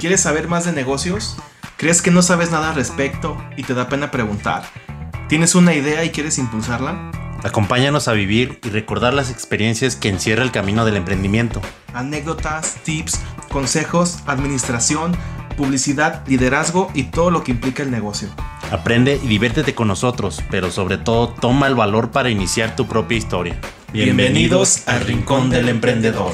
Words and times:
¿Quieres 0.00 0.22
saber 0.22 0.48
más 0.48 0.64
de 0.64 0.72
negocios? 0.72 1.36
¿Crees 1.76 2.00
que 2.00 2.10
no 2.10 2.22
sabes 2.22 2.50
nada 2.50 2.70
al 2.70 2.74
respecto 2.74 3.36
y 3.58 3.64
te 3.64 3.74
da 3.74 3.90
pena 3.90 4.10
preguntar? 4.10 4.62
¿Tienes 5.28 5.54
una 5.54 5.74
idea 5.74 6.02
y 6.06 6.08
quieres 6.08 6.38
impulsarla? 6.38 7.10
Acompáñanos 7.44 8.08
a 8.08 8.14
vivir 8.14 8.60
y 8.64 8.70
recordar 8.70 9.12
las 9.12 9.30
experiencias 9.30 9.96
que 9.96 10.08
encierra 10.08 10.42
el 10.42 10.52
camino 10.52 10.86
del 10.86 10.96
emprendimiento. 10.96 11.60
Anécdotas, 11.92 12.76
tips, 12.82 13.20
consejos, 13.52 14.20
administración, 14.26 15.14
publicidad, 15.58 16.26
liderazgo 16.26 16.90
y 16.94 17.02
todo 17.04 17.30
lo 17.30 17.44
que 17.44 17.50
implica 17.50 17.82
el 17.82 17.90
negocio. 17.90 18.30
Aprende 18.72 19.20
y 19.22 19.26
diviértete 19.26 19.74
con 19.74 19.88
nosotros, 19.88 20.42
pero 20.50 20.70
sobre 20.70 20.96
todo 20.96 21.28
toma 21.28 21.66
el 21.66 21.74
valor 21.74 22.10
para 22.10 22.30
iniciar 22.30 22.74
tu 22.74 22.86
propia 22.86 23.18
historia. 23.18 23.60
Bienvenidos 23.92 24.88
al 24.88 25.02
Rincón 25.02 25.50
del 25.50 25.68
Emprendedor. 25.68 26.32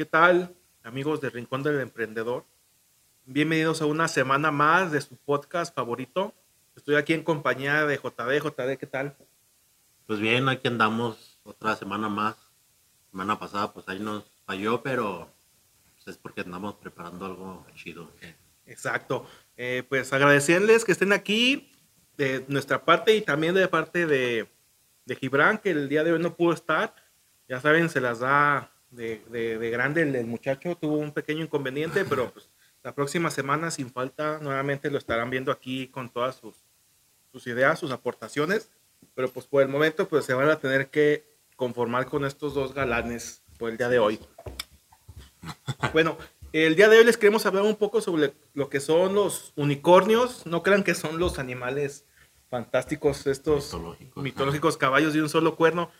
¿Qué 0.00 0.06
tal, 0.06 0.56
amigos 0.82 1.20
del 1.20 1.32
Rincón 1.32 1.62
del 1.62 1.78
Emprendedor? 1.78 2.46
Bienvenidos 3.26 3.82
a 3.82 3.84
una 3.84 4.08
semana 4.08 4.50
más 4.50 4.92
de 4.92 5.02
su 5.02 5.14
podcast 5.14 5.74
favorito. 5.74 6.32
Estoy 6.74 6.94
aquí 6.94 7.12
en 7.12 7.22
compañía 7.22 7.84
de 7.84 7.98
JD. 7.98 8.42
JD, 8.42 8.78
¿qué 8.78 8.86
tal? 8.86 9.14
Pues 10.06 10.18
bien, 10.18 10.48
aquí 10.48 10.68
andamos 10.68 11.38
otra 11.42 11.76
semana 11.76 12.08
más. 12.08 12.34
Semana 13.10 13.38
pasada, 13.38 13.74
pues 13.74 13.86
ahí 13.90 14.00
nos 14.00 14.24
falló, 14.46 14.82
pero 14.82 15.30
pues, 15.96 16.08
es 16.08 16.16
porque 16.16 16.40
andamos 16.40 16.76
preparando 16.76 17.26
algo 17.26 17.66
chido. 17.74 18.10
Exacto. 18.64 19.26
Eh, 19.58 19.84
pues 19.86 20.14
agradecerles 20.14 20.86
que 20.86 20.92
estén 20.92 21.12
aquí 21.12 21.70
de 22.16 22.46
nuestra 22.48 22.86
parte 22.86 23.14
y 23.14 23.20
también 23.20 23.54
de 23.54 23.68
parte 23.68 24.06
de, 24.06 24.48
de 25.04 25.16
Gibran, 25.16 25.58
que 25.58 25.72
el 25.72 25.90
día 25.90 26.04
de 26.04 26.12
hoy 26.14 26.22
no 26.22 26.36
pudo 26.36 26.54
estar. 26.54 26.94
Ya 27.50 27.60
saben, 27.60 27.90
se 27.90 28.00
las 28.00 28.20
da 28.20 28.72
de, 28.90 29.22
de, 29.30 29.70
grande 29.70 30.02
el, 30.02 30.14
el, 30.14 30.26
muchacho, 30.26 30.76
tuvo 30.76 30.96
un 30.96 31.12
pequeño 31.12 31.44
inconveniente, 31.44 32.04
pero 32.04 32.30
pues 32.30 32.48
la 32.82 32.94
próxima 32.94 33.30
semana, 33.30 33.70
sin 33.70 33.90
falta, 33.90 34.38
nuevamente 34.40 34.90
lo 34.90 34.98
estarán 34.98 35.30
viendo 35.30 35.52
aquí 35.52 35.88
con 35.88 36.08
todas 36.08 36.36
sus, 36.36 36.54
sus 37.32 37.46
ideas, 37.46 37.78
sus 37.78 37.90
aportaciones. 37.90 38.70
Pero 39.14 39.30
pues 39.30 39.46
por 39.46 39.62
el 39.62 39.68
momento, 39.68 40.08
pues 40.08 40.24
se 40.24 40.34
van 40.34 40.48
a 40.48 40.58
tener 40.58 40.88
que 40.88 41.24
conformar 41.56 42.06
con 42.06 42.24
estos 42.24 42.54
dos 42.54 42.74
galanes 42.74 43.42
por 43.58 43.70
el 43.70 43.76
día 43.76 43.88
de 43.88 43.98
hoy. 43.98 44.18
Bueno, 45.92 46.16
el 46.52 46.74
día 46.74 46.88
de 46.88 46.98
hoy 46.98 47.04
les 47.04 47.16
queremos 47.16 47.46
hablar 47.46 47.64
un 47.64 47.76
poco 47.76 48.00
sobre 48.00 48.34
lo 48.54 48.68
que 48.68 48.80
son 48.80 49.14
los 49.14 49.52
unicornios. 49.56 50.46
No 50.46 50.62
crean 50.62 50.82
que 50.82 50.94
son 50.94 51.18
los 51.18 51.38
animales 51.38 52.04
fantásticos, 52.48 53.26
estos 53.26 53.66
mitológicos, 53.66 54.22
mitológicos 54.22 54.76
caballos 54.76 55.12
de 55.12 55.22
un 55.22 55.28
solo 55.28 55.54
cuerno, 55.54 55.90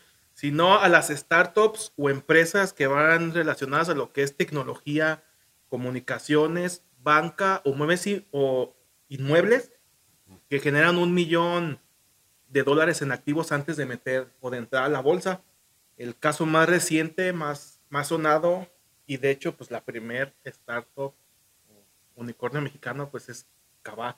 sino 0.41 0.79
a 0.79 0.89
las 0.89 1.09
startups 1.09 1.93
o 1.97 2.09
empresas 2.09 2.73
que 2.73 2.87
van 2.87 3.31
relacionadas 3.31 3.89
a 3.89 3.93
lo 3.93 4.11
que 4.11 4.23
es 4.23 4.35
tecnología, 4.35 5.23
comunicaciones, 5.69 6.83
banca 6.97 7.61
o, 7.63 7.75
muebles 7.75 8.23
o 8.31 8.75
inmuebles 9.07 9.71
que 10.49 10.59
generan 10.59 10.97
un 10.97 11.13
millón 11.13 11.79
de 12.49 12.63
dólares 12.63 13.03
en 13.03 13.11
activos 13.11 13.51
antes 13.51 13.77
de 13.77 13.85
meter 13.85 14.33
o 14.39 14.49
de 14.49 14.57
entrar 14.57 14.85
a 14.85 14.89
la 14.89 14.99
bolsa. 14.99 15.43
El 15.95 16.17
caso 16.17 16.47
más 16.47 16.67
reciente, 16.67 17.33
más, 17.33 17.79
más 17.89 18.07
sonado, 18.07 18.67
y 19.05 19.17
de 19.17 19.29
hecho, 19.29 19.55
pues 19.55 19.69
la 19.69 19.85
primer 19.85 20.33
startup 20.43 21.13
unicornio 22.15 22.61
mexicano, 22.61 23.11
pues 23.11 23.29
es 23.29 23.45
Kavak, 23.83 24.17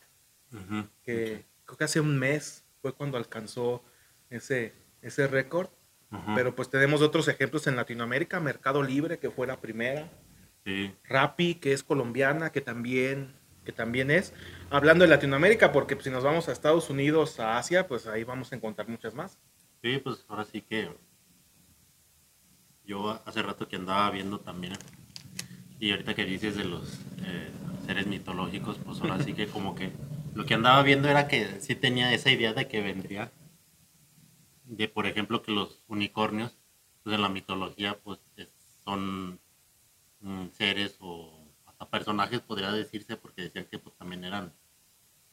que 1.03 1.45
creo 1.66 1.77
que 1.77 1.83
hace 1.83 1.99
un 1.99 2.17
mes 2.17 2.63
fue 2.81 2.94
cuando 2.94 3.17
alcanzó 3.17 3.83
ese, 4.29 4.73
ese 5.01 5.27
récord. 5.27 5.67
Pero 6.36 6.53
pues 6.56 6.69
tenemos 6.69 7.02
otros 7.02 7.28
ejemplos 7.28 7.66
en 7.67 7.75
Latinoamérica, 7.75 8.39
Mercado 8.39 8.84
Libre, 8.84 9.18
que 9.18 9.31
fue 9.31 9.47
la 9.47 9.59
primera, 9.59 10.09
Sí. 10.66 10.94
Rappi, 11.03 11.56
que 11.56 11.74
es 11.74 11.84
colombiana, 11.84 12.51
que 12.51 12.62
también, 12.62 13.34
que 13.66 13.72
también 13.74 14.09
es. 14.09 14.34
Hablando 14.69 15.03
de 15.03 15.09
Latinoamérica, 15.09 15.72
porque 15.72 15.97
si 16.00 16.09
nos 16.09 16.23
vamos 16.23 16.47
a 16.47 16.53
Estados 16.53 16.90
Unidos, 16.90 17.40
a 17.40 17.57
Asia, 17.57 17.88
pues 17.88 18.07
ahí 18.07 18.23
vamos 18.23 18.52
a 18.52 18.56
encontrar 18.56 18.88
muchas 18.88 19.13
más. 19.13 19.38
Sí, 19.81 20.00
pues 20.02 20.25
ahora 20.29 20.46
sí 20.46 20.62
que 20.62 20.90
yo 22.85 23.22
hace 23.25 23.41
rato 23.41 23.68
que 23.68 23.75
andaba 23.75 24.09
viendo 24.12 24.40
también, 24.40 24.73
y 25.79 25.91
ahorita 25.91 26.13
que 26.13 26.23
dices 26.23 26.56
de 26.56 26.63
los 26.63 27.00
eh, 27.25 27.50
seres 27.85 28.07
mitológicos, 28.07 28.78
pues 28.85 29.02
ahora 29.02 29.22
sí 29.22 29.34
que 29.34 29.47
como 29.47 29.75
que 29.75 29.91
lo 30.34 30.46
que 30.46 30.53
andaba 30.53 30.81
viendo 30.84 31.09
era 31.09 31.28
que 31.28 31.59
sí 31.59 31.75
tenía 31.75 32.13
esa 32.13 32.31
idea 32.31 32.53
de 32.53 32.69
que 32.69 32.81
vendría, 32.81 33.31
de 34.78 34.88
por 34.88 35.06
ejemplo 35.07 35.41
que 35.41 35.51
los 35.51 35.84
unicornios, 35.88 36.57
pues 37.03 37.16
en 37.16 37.22
la 37.22 37.29
mitología, 37.29 38.00
pues 38.03 38.19
son 38.84 39.39
Mm, 40.23 40.51
seres 40.51 40.97
o 41.01 41.31
hasta 41.66 41.89
personajes, 41.89 42.39
podría 42.41 42.72
decirse, 42.72 43.17
porque 43.17 43.44
decían 43.44 43.66
que 43.66 43.78
pues, 43.78 43.95
también 43.97 44.23
eran 44.23 44.53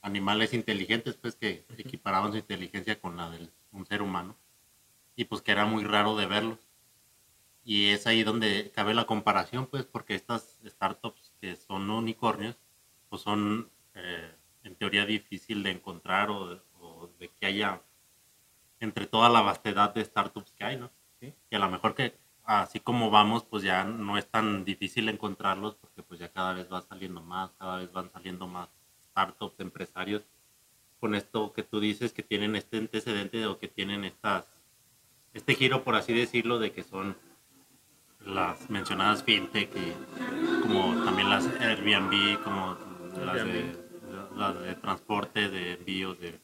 animales 0.02 0.54
inteligentes, 0.54 1.16
pues 1.16 1.36
que 1.36 1.64
equiparaban 1.78 2.32
su 2.32 2.38
inteligencia 2.38 3.00
con 3.00 3.16
la 3.16 3.30
de 3.30 3.50
un 3.72 3.86
ser 3.86 4.02
humano 4.02 4.36
y 5.16 5.24
pues 5.26 5.42
que 5.42 5.52
era 5.52 5.66
muy 5.66 5.84
raro 5.84 6.16
de 6.16 6.26
verlos. 6.26 6.58
Y 7.64 7.90
es 7.90 8.06
ahí 8.06 8.22
donde 8.24 8.72
cabe 8.74 8.94
la 8.94 9.06
comparación, 9.06 9.66
pues, 9.66 9.84
porque 9.84 10.14
estas 10.14 10.58
startups 10.66 11.32
que 11.40 11.56
son 11.56 11.90
unicornios, 11.90 12.56
pues 13.08 13.22
son 13.22 13.70
eh, 13.94 14.34
en 14.64 14.76
teoría 14.76 15.06
difícil 15.06 15.62
de 15.62 15.70
encontrar 15.72 16.30
o 16.30 16.56
de, 17.18 17.28
que 17.40 17.46
haya 17.46 17.82
entre 18.80 19.06
toda 19.06 19.28
la 19.28 19.42
vastedad 19.42 19.94
de 19.94 20.04
startups 20.04 20.52
que 20.52 20.64
hay, 20.64 20.76
¿no? 20.76 20.90
Y 21.20 21.54
a 21.54 21.58
lo 21.58 21.70
mejor 21.70 21.94
que 21.94 22.18
así 22.44 22.80
como 22.80 23.10
vamos, 23.10 23.44
pues 23.44 23.62
ya 23.62 23.84
no 23.84 24.18
es 24.18 24.26
tan 24.26 24.64
difícil 24.64 25.08
encontrarlos 25.08 25.76
porque 25.76 26.02
pues 26.02 26.18
ya 26.18 26.32
cada 26.32 26.54
vez 26.54 26.72
va 26.72 26.80
saliendo 26.80 27.20
más, 27.22 27.52
cada 27.58 27.76
vez 27.76 27.92
van 27.92 28.10
saliendo 28.10 28.46
más 28.46 28.68
startups, 29.10 29.60
empresarios. 29.60 30.22
Con 30.98 31.14
esto 31.14 31.52
que 31.52 31.62
tú 31.62 31.78
dices 31.80 32.12
que 32.12 32.22
tienen 32.22 32.56
este 32.56 32.78
antecedente 32.78 33.46
o 33.46 33.58
que 33.58 33.68
tienen 33.68 34.04
estas 34.04 34.46
este 35.32 35.54
giro 35.54 35.84
por 35.84 35.94
así 35.94 36.12
decirlo 36.12 36.58
de 36.58 36.72
que 36.72 36.82
son 36.82 37.16
las 38.26 38.68
mencionadas 38.68 39.22
fintech 39.22 39.70
y 39.76 40.60
como 40.62 41.04
también 41.04 41.30
las 41.30 41.46
Airbnb 41.46 42.42
como 42.42 42.76
las 43.24 43.44
de, 43.44 43.76
las 44.36 44.60
de 44.60 44.74
transporte 44.74 45.48
de 45.48 45.74
envíos 45.74 46.18
de 46.18 46.40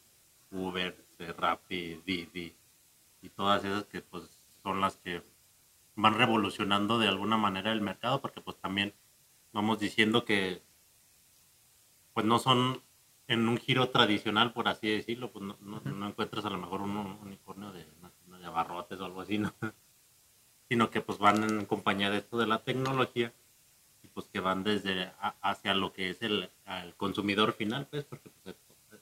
Uber 0.51 1.06
de 1.17 1.33
Rappi 1.33 2.01
Didi 2.05 2.55
y 3.21 3.29
todas 3.29 3.63
esas 3.63 3.85
que 3.85 4.01
pues 4.01 4.45
son 4.63 4.81
las 4.81 4.97
que 4.97 5.23
van 5.95 6.13
revolucionando 6.13 6.99
de 6.99 7.07
alguna 7.07 7.37
manera 7.37 7.71
el 7.71 7.81
mercado, 7.81 8.21
porque 8.21 8.41
pues 8.41 8.57
también 8.57 8.93
vamos 9.53 9.79
diciendo 9.79 10.25
que 10.25 10.61
pues 12.13 12.25
no 12.25 12.39
son 12.39 12.81
en 13.27 13.47
un 13.47 13.57
giro 13.57 13.89
tradicional, 13.89 14.53
por 14.53 14.67
así 14.67 14.87
decirlo, 14.89 15.31
pues 15.31 15.43
no, 15.43 15.57
no, 15.59 16.07
encuentras 16.07 16.45
a 16.45 16.49
lo 16.49 16.57
mejor 16.57 16.81
un 16.81 16.95
unicornio 16.97 17.71
de, 17.71 17.85
de 18.39 18.45
abarrotes 18.45 18.99
o 18.99 19.05
algo 19.05 19.21
así, 19.21 19.37
¿no? 19.37 19.53
sino 20.69 20.89
que 20.89 21.01
pues 21.01 21.17
van 21.17 21.43
en 21.43 21.65
compañía 21.65 22.09
de 22.09 22.17
esto 22.17 22.37
de 22.37 22.47
la 22.47 22.63
tecnología 22.63 23.33
y 24.03 24.07
pues 24.07 24.27
que 24.27 24.39
van 24.39 24.63
desde 24.63 25.11
hacia 25.41 25.73
lo 25.73 25.93
que 25.93 26.09
es 26.09 26.21
el, 26.21 26.49
consumidor 26.97 27.53
final, 27.53 27.87
pues, 27.87 28.03
porque 28.03 28.29
pues, 28.43 28.55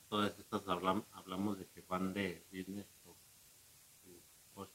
todas 0.10 0.38
estas 0.40 0.68
hablamos, 0.68 1.06
hablamos 1.14 1.58
de 1.58 1.66
van 1.96 2.14
de 2.14 2.44
business 2.52 2.86
o, 3.06 4.68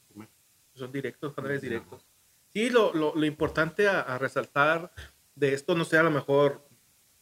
son 0.73 0.91
directos, 0.91 1.33
canales 1.33 1.61
directos. 1.61 2.05
Sí, 2.53 2.69
lo, 2.69 2.93
lo, 2.93 3.13
lo 3.15 3.25
importante 3.25 3.87
a, 3.87 4.17
resaltar 4.17 4.91
de 5.35 5.53
esto, 5.53 5.75
no 5.75 5.85
sé, 5.85 5.97
a 5.97 6.03
lo 6.03 6.11
mejor 6.11 6.67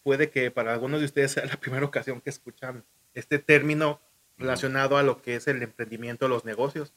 puede 0.03 0.29
que 0.29 0.49
para 0.49 0.73
algunos 0.73 1.01
de 1.01 1.07
ustedes 1.07 1.31
sea 1.31 1.45
la 1.45 1.59
primera 1.59 1.85
ocasión 1.85 2.21
que 2.21 2.29
escuchan 2.29 2.85
este 3.13 3.37
término 3.39 3.99
relacionado 4.37 4.97
a 4.97 5.03
lo 5.03 5.21
que 5.21 5.35
es 5.35 5.47
el 5.47 5.61
emprendimiento 5.61 6.27
los 6.27 6.45
negocios. 6.45 6.93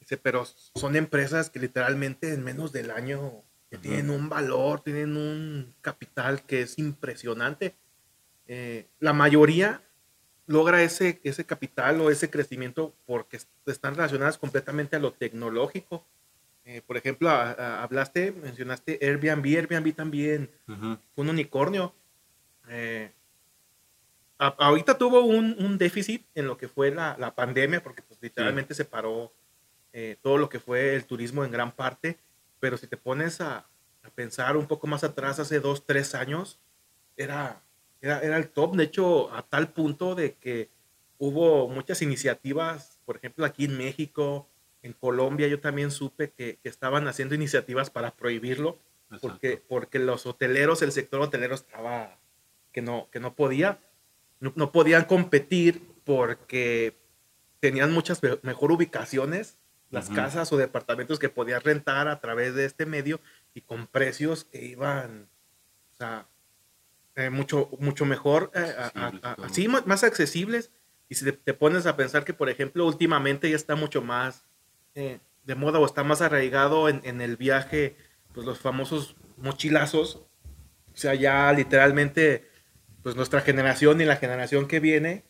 Dice, 0.00 0.16
pero 0.16 0.44
son 0.46 0.96
empresas 0.96 1.50
que 1.50 1.58
literalmente 1.58 2.32
en 2.32 2.42
menos 2.42 2.72
del 2.72 2.90
año 2.90 3.42
que 3.70 3.78
tienen 3.78 4.10
un 4.10 4.28
valor, 4.28 4.80
tienen 4.80 5.16
un 5.16 5.74
capital 5.80 6.42
que 6.42 6.62
es 6.62 6.78
impresionante. 6.78 7.74
Eh, 8.46 8.88
la 8.98 9.12
mayoría 9.12 9.82
logra 10.46 10.82
ese, 10.82 11.20
ese 11.24 11.44
capital 11.44 12.00
o 12.00 12.10
ese 12.10 12.30
crecimiento 12.30 12.94
porque 13.06 13.38
están 13.66 13.94
relacionadas 13.94 14.38
completamente 14.38 14.96
a 14.96 15.00
lo 15.00 15.12
tecnológico. 15.12 16.04
Eh, 16.64 16.80
por 16.86 16.96
ejemplo, 16.96 17.28
hablaste, 17.28 18.32
mencionaste 18.32 18.98
Airbnb, 19.02 19.44
Airbnb 19.44 19.94
también 19.94 20.50
fue 20.66 21.24
un 21.24 21.28
unicornio. 21.28 21.94
Eh, 22.68 23.10
ahorita 24.38 24.98
tuvo 24.98 25.20
un, 25.22 25.78
déficit 25.78 26.26
en 26.34 26.46
lo 26.46 26.56
que 26.56 26.68
fue 26.68 26.90
la, 26.90 27.34
pandemia, 27.34 27.82
porque 27.82 28.02
pues, 28.02 28.20
literalmente 28.22 28.74
se 28.74 28.84
paró 28.84 29.32
eh, 29.92 30.16
todo 30.22 30.38
lo 30.38 30.48
que 30.48 30.58
fue 30.58 30.94
el 30.94 31.04
turismo 31.04 31.44
en 31.44 31.50
gran 31.50 31.72
parte, 31.72 32.18
pero 32.60 32.76
si 32.76 32.86
te 32.86 32.96
pones 32.96 33.40
a, 33.40 33.66
pensar 34.16 34.56
un 34.56 34.66
poco 34.66 34.88
más 34.88 35.04
atrás, 35.04 35.38
hace 35.38 35.60
dos, 35.60 35.86
tres 35.86 36.16
años, 36.16 36.58
era, 37.16 37.62
era, 38.02 38.20
era 38.20 38.36
el 38.36 38.50
top, 38.50 38.76
de 38.76 38.84
hecho, 38.84 39.32
a 39.32 39.42
tal 39.42 39.72
punto 39.72 40.14
de 40.14 40.34
que 40.34 40.68
hubo 41.18 41.68
muchas 41.68 42.02
iniciativas, 42.02 42.98
por 43.06 43.16
ejemplo, 43.16 43.46
aquí 43.46 43.64
en 43.64 43.78
México, 43.78 44.48
en 44.82 44.92
Colombia 44.92 45.46
yo 45.46 45.60
también 45.60 45.92
supe 45.92 46.30
que, 46.30 46.58
que 46.60 46.68
estaban 46.68 47.06
haciendo 47.06 47.34
iniciativas 47.34 47.90
para 47.90 48.10
prohibirlo, 48.16 48.78
porque, 49.20 49.62
porque 49.68 49.98
los 49.98 50.26
hoteleros, 50.26 50.82
el 50.82 50.90
sector 50.90 51.20
hotelero 51.20 51.54
estaba 51.54 52.18
que 52.72 52.82
no, 52.82 53.08
que 53.10 53.20
no 53.20 53.34
podía, 53.34 53.78
no, 54.40 54.52
no 54.56 54.72
podían 54.72 55.04
competir 55.04 55.82
porque 56.04 56.96
tenían 57.60 57.92
muchas 57.92 58.20
mejor 58.42 58.72
ubicaciones, 58.72 59.58
las 59.90 60.08
casas 60.08 60.50
o 60.52 60.56
departamentos 60.56 61.18
que 61.18 61.28
podías 61.28 61.62
rentar 61.62 62.08
a 62.08 62.18
través 62.18 62.54
de 62.54 62.64
este 62.64 62.86
medio 62.86 63.20
y 63.54 63.60
con 63.60 63.86
precios 63.86 64.44
que 64.44 64.64
iban, 64.64 65.28
o 65.92 65.94
sea, 65.94 66.26
eh, 67.14 67.28
mucho, 67.28 67.68
mucho 67.78 68.06
mejor, 68.06 68.50
eh, 68.54 68.74
así 69.42 69.68
más, 69.68 70.02
accesibles. 70.02 70.70
Y 71.10 71.14
si 71.14 71.30
te, 71.30 71.52
pones 71.52 71.84
a 71.84 71.94
pensar 71.94 72.24
que, 72.24 72.32
por 72.32 72.48
ejemplo, 72.48 72.86
últimamente 72.86 73.50
ya 73.50 73.56
está 73.56 73.74
mucho 73.74 74.00
más 74.00 74.46
eh, 74.94 75.20
de 75.44 75.54
moda 75.54 75.78
o 75.78 75.84
está 75.84 76.04
más 76.04 76.22
arraigado 76.22 76.88
en, 76.88 77.02
en, 77.04 77.20
el 77.20 77.36
viaje, 77.36 77.96
pues 78.32 78.46
los 78.46 78.60
famosos 78.60 79.14
mochilazos, 79.36 80.22
o 80.94 80.96
sea, 80.96 81.14
ya 81.14 81.52
literalmente, 81.52 82.48
pues 83.02 83.14
nuestra 83.14 83.42
generación 83.42 84.00
y 84.00 84.06
la 84.06 84.16
generación 84.16 84.66
que 84.66 84.80
viene 84.80 85.24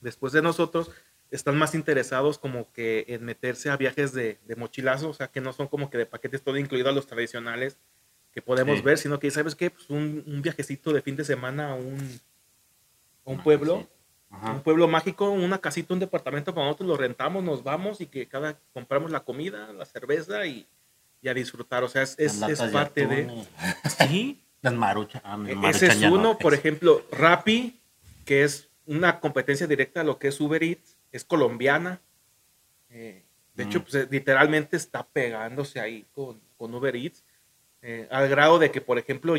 después 0.00 0.32
de 0.32 0.40
nosotros, 0.40 0.90
están 1.30 1.58
más 1.58 1.74
interesados 1.74 2.38
como 2.38 2.72
que 2.72 3.04
en 3.08 3.24
meterse 3.24 3.70
a 3.70 3.76
viajes 3.76 4.12
de, 4.12 4.38
de 4.46 4.56
mochilazo, 4.56 5.10
o 5.10 5.14
sea, 5.14 5.28
que 5.28 5.40
no 5.40 5.52
son 5.52 5.66
como 5.68 5.90
que 5.90 5.98
de 5.98 6.06
paquetes 6.06 6.42
todo 6.42 6.56
incluido 6.56 6.88
a 6.88 6.92
los 6.92 7.06
tradicionales 7.06 7.76
que 8.38 8.42
podemos 8.42 8.84
ver, 8.84 8.98
sino 8.98 9.18
que, 9.18 9.32
¿sabes 9.32 9.56
qué? 9.56 9.70
Pues 9.70 9.90
un, 9.90 10.22
un, 10.24 10.42
viajecito 10.42 10.92
de 10.92 11.02
fin 11.02 11.16
de 11.16 11.24
semana 11.24 11.72
a 11.72 11.74
un, 11.74 12.20
un 13.24 13.42
pueblo, 13.42 13.88
un 14.30 14.62
pueblo 14.62 14.86
mágico, 14.86 15.28
una 15.28 15.58
casita, 15.58 15.92
un 15.92 15.98
departamento 15.98 16.54
para 16.54 16.66
nosotros, 16.66 16.88
lo 16.88 16.96
rentamos, 16.96 17.42
nos 17.42 17.64
vamos 17.64 18.00
y 18.00 18.06
que 18.06 18.26
cada 18.26 18.56
compramos 18.72 19.10
la 19.10 19.24
comida, 19.24 19.72
la 19.72 19.84
cerveza 19.84 20.46
y, 20.46 20.68
y 21.20 21.28
a 21.28 21.34
disfrutar, 21.34 21.82
o 21.82 21.88
sea, 21.88 22.02
es, 22.02 22.14
es, 22.16 22.40
es 22.40 22.62
parte 22.70 23.08
de... 23.08 23.44
Sí. 24.08 24.40
Las 24.60 24.74
maruchas. 24.74 25.20
Ah, 25.24 25.36
e, 25.44 25.68
ese 25.68 25.88
es 25.88 26.02
uno, 26.02 26.38
por 26.38 26.54
ejemplo, 26.54 27.04
Rappi, 27.10 27.80
que 28.24 28.44
es 28.44 28.68
una 28.86 29.18
competencia 29.18 29.66
directa 29.66 30.02
a 30.02 30.04
lo 30.04 30.18
que 30.20 30.28
es 30.28 30.40
Uber 30.40 30.62
Eats, 30.62 30.96
es 31.10 31.24
colombiana. 31.24 32.00
Eh, 32.90 33.24
de 33.54 33.64
hecho, 33.64 33.80
mm. 33.80 33.82
pues, 33.82 34.08
literalmente 34.12 34.76
está 34.76 35.04
pegándose 35.04 35.80
ahí 35.80 36.06
con, 36.12 36.40
con 36.56 36.72
Uber 36.72 36.94
Eats. 36.94 37.24
Eh, 37.82 38.08
al 38.10 38.28
grado 38.28 38.58
de 38.58 38.70
que, 38.70 38.80
por 38.80 38.98
ejemplo, 38.98 39.34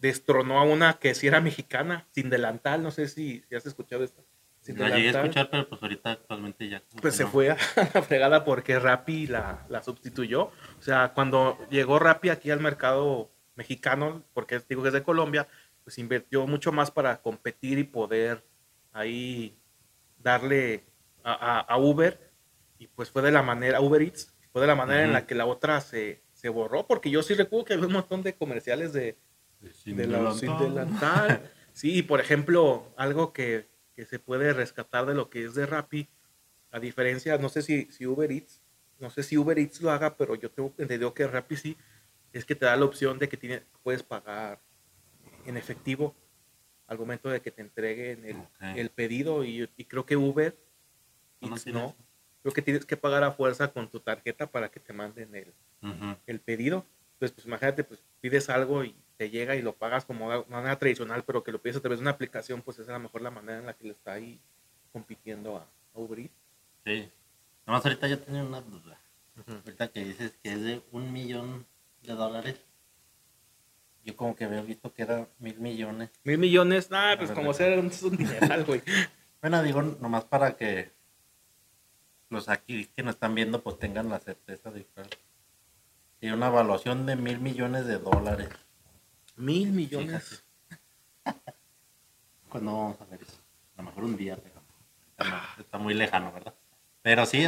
destronó 0.00 0.58
a 0.58 0.64
una 0.64 0.94
que 0.94 1.14
sí 1.14 1.26
era 1.26 1.40
mexicana, 1.40 2.06
sin 2.10 2.30
delantal. 2.30 2.82
No 2.82 2.90
sé 2.90 3.08
si, 3.08 3.44
si 3.48 3.54
has 3.54 3.66
escuchado 3.66 4.04
esto. 4.04 4.24
Sin 4.60 4.78
la 4.78 4.88
llegué 4.88 5.08
a 5.10 5.20
escuchar, 5.20 5.50
pero 5.50 5.68
pues 5.68 5.82
ahorita 5.82 6.12
actualmente 6.12 6.68
ya. 6.68 6.82
Pues 7.00 7.14
se 7.14 7.26
fue 7.26 7.50
a 7.50 7.56
la 7.94 8.02
fregada 8.02 8.44
porque 8.44 8.78
Rappi 8.78 9.26
la, 9.26 9.66
la, 9.68 9.82
sustituyó. 9.82 10.44
O 10.44 10.82
sea, 10.82 11.12
cuando 11.12 11.58
llegó 11.70 11.98
Rappi 11.98 12.30
aquí 12.30 12.50
al 12.50 12.60
mercado 12.60 13.30
mexicano, 13.56 14.24
porque 14.32 14.60
digo 14.68 14.82
que 14.82 14.88
es 14.88 14.94
de 14.94 15.02
Colombia, 15.02 15.46
pues 15.84 15.98
invirtió 15.98 16.46
mucho 16.46 16.72
más 16.72 16.90
para 16.90 17.20
competir 17.20 17.78
y 17.78 17.84
poder 17.84 18.42
ahí 18.92 19.58
darle 20.18 20.84
a, 21.22 21.76
Uber 21.78 22.32
y 22.78 22.86
pues 22.88 23.10
fue 23.10 23.22
de 23.22 23.30
la 23.30 23.42
manera, 23.42 23.80
Uber 23.80 24.02
Eats, 24.02 24.34
fue 24.52 24.62
de 24.62 24.66
la 24.66 24.74
manera 24.74 25.04
en 25.04 25.12
la 25.12 25.26
que 25.26 25.34
la 25.34 25.46
otra 25.46 25.80
se, 25.80 26.22
se, 26.44 26.48
borró, 26.50 26.86
porque 26.86 27.10
yo 27.10 27.22
sí 27.22 27.34
recuerdo 27.34 27.64
que 27.64 27.74
había 27.74 27.86
un 27.86 27.92
montón 27.92 28.22
de 28.22 28.34
comerciales 28.34 28.92
de, 28.92 29.16
de, 29.60 30.06
la 30.06 30.34
delantal. 30.34 31.50
sí, 31.72 31.98
y 31.98 32.02
por 32.02 32.20
ejemplo, 32.20 32.92
algo 32.96 33.32
que, 33.32 33.68
que, 33.94 34.04
se 34.04 34.18
puede 34.18 34.52
rescatar 34.52 35.06
de 35.06 35.14
lo 35.14 35.30
que 35.30 35.44
es 35.44 35.54
de 35.54 35.66
Rappi, 35.66 36.08
a 36.70 36.80
diferencia, 36.80 37.38
no 37.38 37.48
sé 37.48 37.62
si, 37.62 37.86
si 37.90 38.06
Uber 38.06 38.30
Eats, 38.30 38.60
no 38.98 39.10
sé 39.10 39.22
si 39.22 39.38
Uber 39.38 39.58
Eats 39.58 39.80
lo 39.80 39.90
haga, 39.90 40.16
pero 40.16 40.34
yo 40.34 40.50
tengo 40.50 40.72
entendido 40.76 41.14
que 41.14 41.26
Rappi 41.26 41.56
sí, 41.56 41.76
es 42.32 42.44
que 42.44 42.54
te 42.54 42.66
da 42.66 42.76
la 42.76 42.84
opción 42.84 43.18
de 43.18 43.28
que 43.28 43.36
tiene, 43.36 43.62
puedes 43.82 44.02
pagar 44.02 44.60
en 45.46 45.56
efectivo 45.56 46.14
al 46.86 46.98
momento 46.98 47.30
de 47.30 47.40
que 47.40 47.50
te 47.50 47.62
entreguen 47.62 48.24
el, 48.24 48.36
el 48.76 48.90
pedido 48.90 49.44
y, 49.44 49.68
y, 49.76 49.84
creo 49.84 50.04
que 50.04 50.16
Uber 50.16 50.56
no, 51.66 51.96
Creo 52.42 52.52
que 52.52 52.60
tienes 52.60 52.84
que 52.84 52.98
pagar 52.98 53.24
a 53.24 53.32
fuerza 53.32 53.72
con 53.72 53.88
tu 53.88 54.00
tarjeta 54.00 54.46
para 54.46 54.70
que 54.70 54.78
te 54.78 54.92
manden 54.92 55.34
el, 55.34 55.54
el 56.26 56.40
pedido. 56.40 56.84
Entonces, 57.14 57.32
pues 57.32 57.46
imagínate, 57.46 57.84
pues 57.84 58.02
pides 58.20 58.48
algo 58.50 58.84
y 58.84 58.94
te 59.16 59.30
llega 59.30 59.56
y 59.56 59.62
lo 59.62 59.74
pagas 59.74 60.04
como 60.04 60.30
de 60.30 60.44
manera 60.48 60.78
tradicional, 60.78 61.24
pero 61.24 61.44
que 61.44 61.52
lo 61.52 61.60
pides 61.60 61.76
a 61.76 61.80
través 61.80 61.98
de 61.98 62.02
una 62.02 62.10
aplicación, 62.10 62.62
pues 62.62 62.78
es 62.78 62.88
a 62.88 62.92
lo 62.92 63.00
mejor 63.00 63.22
la 63.22 63.30
manera 63.30 63.58
en 63.58 63.66
la 63.66 63.74
que 63.74 63.84
le 63.84 63.92
está 63.92 64.12
ahí 64.12 64.40
compitiendo 64.92 65.56
a, 65.56 65.66
Uber 65.94 66.18
Eats. 66.18 66.34
Sí. 66.84 67.08
Nomás 67.66 67.84
ahorita 67.84 68.08
yo 68.08 68.18
tenía 68.18 68.42
una 68.42 68.60
duda. 68.60 68.98
Ahorita 69.46 69.88
que 69.88 70.04
dices 70.04 70.36
que 70.42 70.52
es 70.52 70.60
de 70.60 70.82
un 70.90 71.12
millón 71.12 71.66
de 72.02 72.14
dólares. 72.14 72.60
Yo 74.04 74.16
como 74.16 74.34
que 74.34 74.44
había 74.44 74.60
visto 74.60 74.92
que 74.92 75.02
era 75.02 75.28
mil 75.38 75.58
millones. 75.60 76.10
Mil 76.24 76.38
millones, 76.38 76.90
nada, 76.90 77.16
pues 77.16 77.30
como 77.30 77.54
ser 77.54 77.78
un, 77.78 77.92
un 78.02 78.16
dineral, 78.16 78.64
güey. 78.64 78.82
bueno, 79.40 79.62
digo, 79.62 79.82
nomás 79.82 80.24
para 80.24 80.56
que 80.56 80.90
los 82.28 82.48
aquí 82.48 82.86
que 82.86 83.02
nos 83.02 83.14
están 83.14 83.34
viendo 83.34 83.62
pues 83.62 83.78
tengan 83.78 84.08
la 84.08 84.18
certeza 84.18 84.70
de 84.70 84.84
que 84.84 85.02
tiene 86.18 86.36
una 86.36 86.48
evaluación 86.48 87.06
de 87.06 87.16
mil 87.16 87.38
millones 87.40 87.86
de 87.86 87.98
dólares. 87.98 88.48
Mil 89.36 89.72
millones. 89.72 90.44
Cuando 92.48 92.72
vamos 92.76 93.00
a 93.00 93.04
ver 93.06 93.22
eso? 93.22 93.38
A 93.76 93.82
lo 93.82 93.88
mejor 93.88 94.04
un 94.04 94.16
día, 94.16 94.36
pero 94.36 94.60
está, 95.58 95.78
muy 95.78 95.94
lejano, 95.94 96.32
¿verdad? 96.32 96.54
Pero 97.02 97.26
sí, 97.26 97.44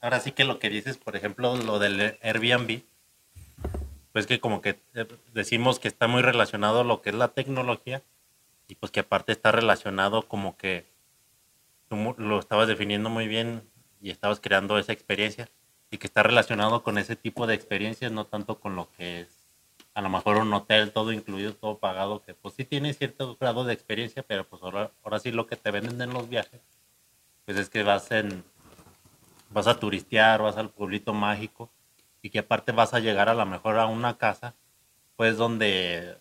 ahora 0.00 0.20
sí 0.20 0.32
que 0.32 0.44
lo 0.44 0.58
que 0.58 0.70
dices, 0.70 0.98
por 0.98 1.16
ejemplo, 1.16 1.56
lo 1.56 1.78
del 1.78 2.18
Airbnb, 2.22 2.82
pues 4.12 4.26
que 4.26 4.38
como 4.38 4.60
que 4.60 4.80
eh, 4.94 5.08
decimos 5.32 5.80
que 5.80 5.88
está 5.88 6.06
muy 6.06 6.22
relacionado 6.22 6.84
lo 6.84 7.02
que 7.02 7.10
es 7.10 7.16
la 7.16 7.28
tecnología 7.28 8.02
y 8.68 8.76
pues 8.76 8.92
que 8.92 9.00
aparte 9.00 9.32
está 9.32 9.50
relacionado 9.50 10.28
como 10.28 10.56
que 10.56 10.86
tú 11.88 12.14
lo 12.18 12.38
estabas 12.38 12.68
definiendo 12.68 13.10
muy 13.10 13.26
bien 13.26 13.68
y 14.00 14.10
estabas 14.10 14.38
creando 14.38 14.78
esa 14.78 14.92
experiencia 14.92 15.48
y 15.94 15.98
que 15.98 16.08
está 16.08 16.24
relacionado 16.24 16.82
con 16.82 16.98
ese 16.98 17.14
tipo 17.14 17.46
de 17.46 17.54
experiencias, 17.54 18.10
no 18.10 18.26
tanto 18.26 18.58
con 18.58 18.74
lo 18.74 18.90
que 18.96 19.20
es 19.20 19.28
a 19.94 20.02
lo 20.02 20.10
mejor 20.10 20.38
un 20.38 20.52
hotel 20.52 20.90
todo 20.90 21.12
incluido, 21.12 21.54
todo 21.54 21.78
pagado, 21.78 22.20
que 22.20 22.34
pues 22.34 22.54
sí 22.54 22.64
tiene 22.64 22.92
cierto 22.94 23.36
grado 23.40 23.62
de 23.62 23.74
experiencia, 23.74 24.24
pero 24.26 24.44
pues 24.44 24.60
ahora, 24.64 24.90
ahora 25.04 25.20
sí 25.20 25.30
lo 25.30 25.46
que 25.46 25.54
te 25.54 25.70
venden 25.70 26.02
en 26.02 26.12
los 26.12 26.28
viajes, 26.28 26.60
pues 27.44 27.56
es 27.58 27.70
que 27.70 27.84
vas 27.84 28.10
en, 28.10 28.42
vas 29.50 29.68
a 29.68 29.78
turistear, 29.78 30.42
vas 30.42 30.56
al 30.56 30.70
pueblito 30.70 31.14
mágico 31.14 31.70
y 32.22 32.30
que 32.30 32.40
aparte 32.40 32.72
vas 32.72 32.92
a 32.92 32.98
llegar 32.98 33.28
a 33.28 33.34
lo 33.34 33.46
mejor 33.46 33.78
a 33.78 33.86
una 33.86 34.18
casa, 34.18 34.54
pues 35.14 35.36
donde 35.36 36.18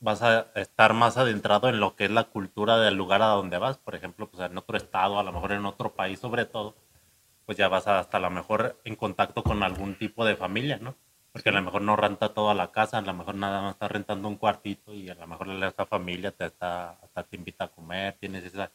vas 0.00 0.22
a 0.22 0.46
estar 0.54 0.94
más 0.94 1.18
adentrado 1.18 1.68
en 1.68 1.78
lo 1.78 1.94
que 1.94 2.06
es 2.06 2.10
la 2.10 2.24
cultura 2.24 2.78
del 2.78 2.94
lugar 2.94 3.20
a 3.20 3.26
donde 3.26 3.58
vas, 3.58 3.76
por 3.76 3.94
ejemplo, 3.94 4.30
pues 4.30 4.50
en 4.50 4.56
otro 4.56 4.78
estado, 4.78 5.18
a 5.18 5.22
lo 5.22 5.32
mejor 5.32 5.52
en 5.52 5.66
otro 5.66 5.92
país 5.92 6.18
sobre 6.20 6.46
todo, 6.46 6.74
pues 7.50 7.58
ya 7.58 7.66
vas 7.66 7.88
hasta 7.88 8.18
a 8.18 8.20
lo 8.20 8.30
mejor 8.30 8.80
en 8.84 8.94
contacto 8.94 9.42
con 9.42 9.64
algún 9.64 9.96
tipo 9.96 10.24
de 10.24 10.36
familia, 10.36 10.78
¿no? 10.80 10.94
Porque 11.32 11.48
a 11.48 11.52
lo 11.52 11.60
mejor 11.60 11.82
no 11.82 11.96
renta 11.96 12.32
toda 12.32 12.54
la 12.54 12.70
casa, 12.70 12.98
a 12.98 13.00
lo 13.00 13.12
mejor 13.12 13.34
nada 13.34 13.60
más 13.60 13.72
está 13.72 13.88
rentando 13.88 14.28
un 14.28 14.36
cuartito 14.36 14.94
y 14.94 15.10
a 15.10 15.16
lo 15.16 15.26
mejor 15.26 15.48
esa 15.64 15.84
familia 15.84 16.30
te 16.30 16.46
está, 16.46 16.90
hasta 17.02 17.24
te 17.24 17.34
invita 17.34 17.64
a 17.64 17.68
comer, 17.72 18.16
tienes 18.20 18.44
esa, 18.44 18.70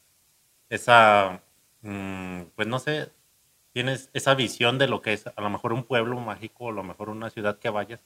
esa, 0.67 1.41
mm, 1.83 2.41
pues 2.53 2.67
no 2.67 2.79
sé, 2.79 3.13
tienes 3.71 4.09
esa 4.11 4.35
visión 4.35 4.77
de 4.77 4.89
lo 4.89 5.01
que 5.01 5.13
es 5.13 5.25
a 5.25 5.41
lo 5.41 5.49
mejor 5.49 5.71
un 5.71 5.85
pueblo 5.85 6.19
mágico 6.19 6.65
o 6.65 6.69
a 6.71 6.73
lo 6.73 6.83
mejor 6.83 7.07
una 7.07 7.29
ciudad 7.29 7.59
que 7.59 7.69
vayas 7.69 8.01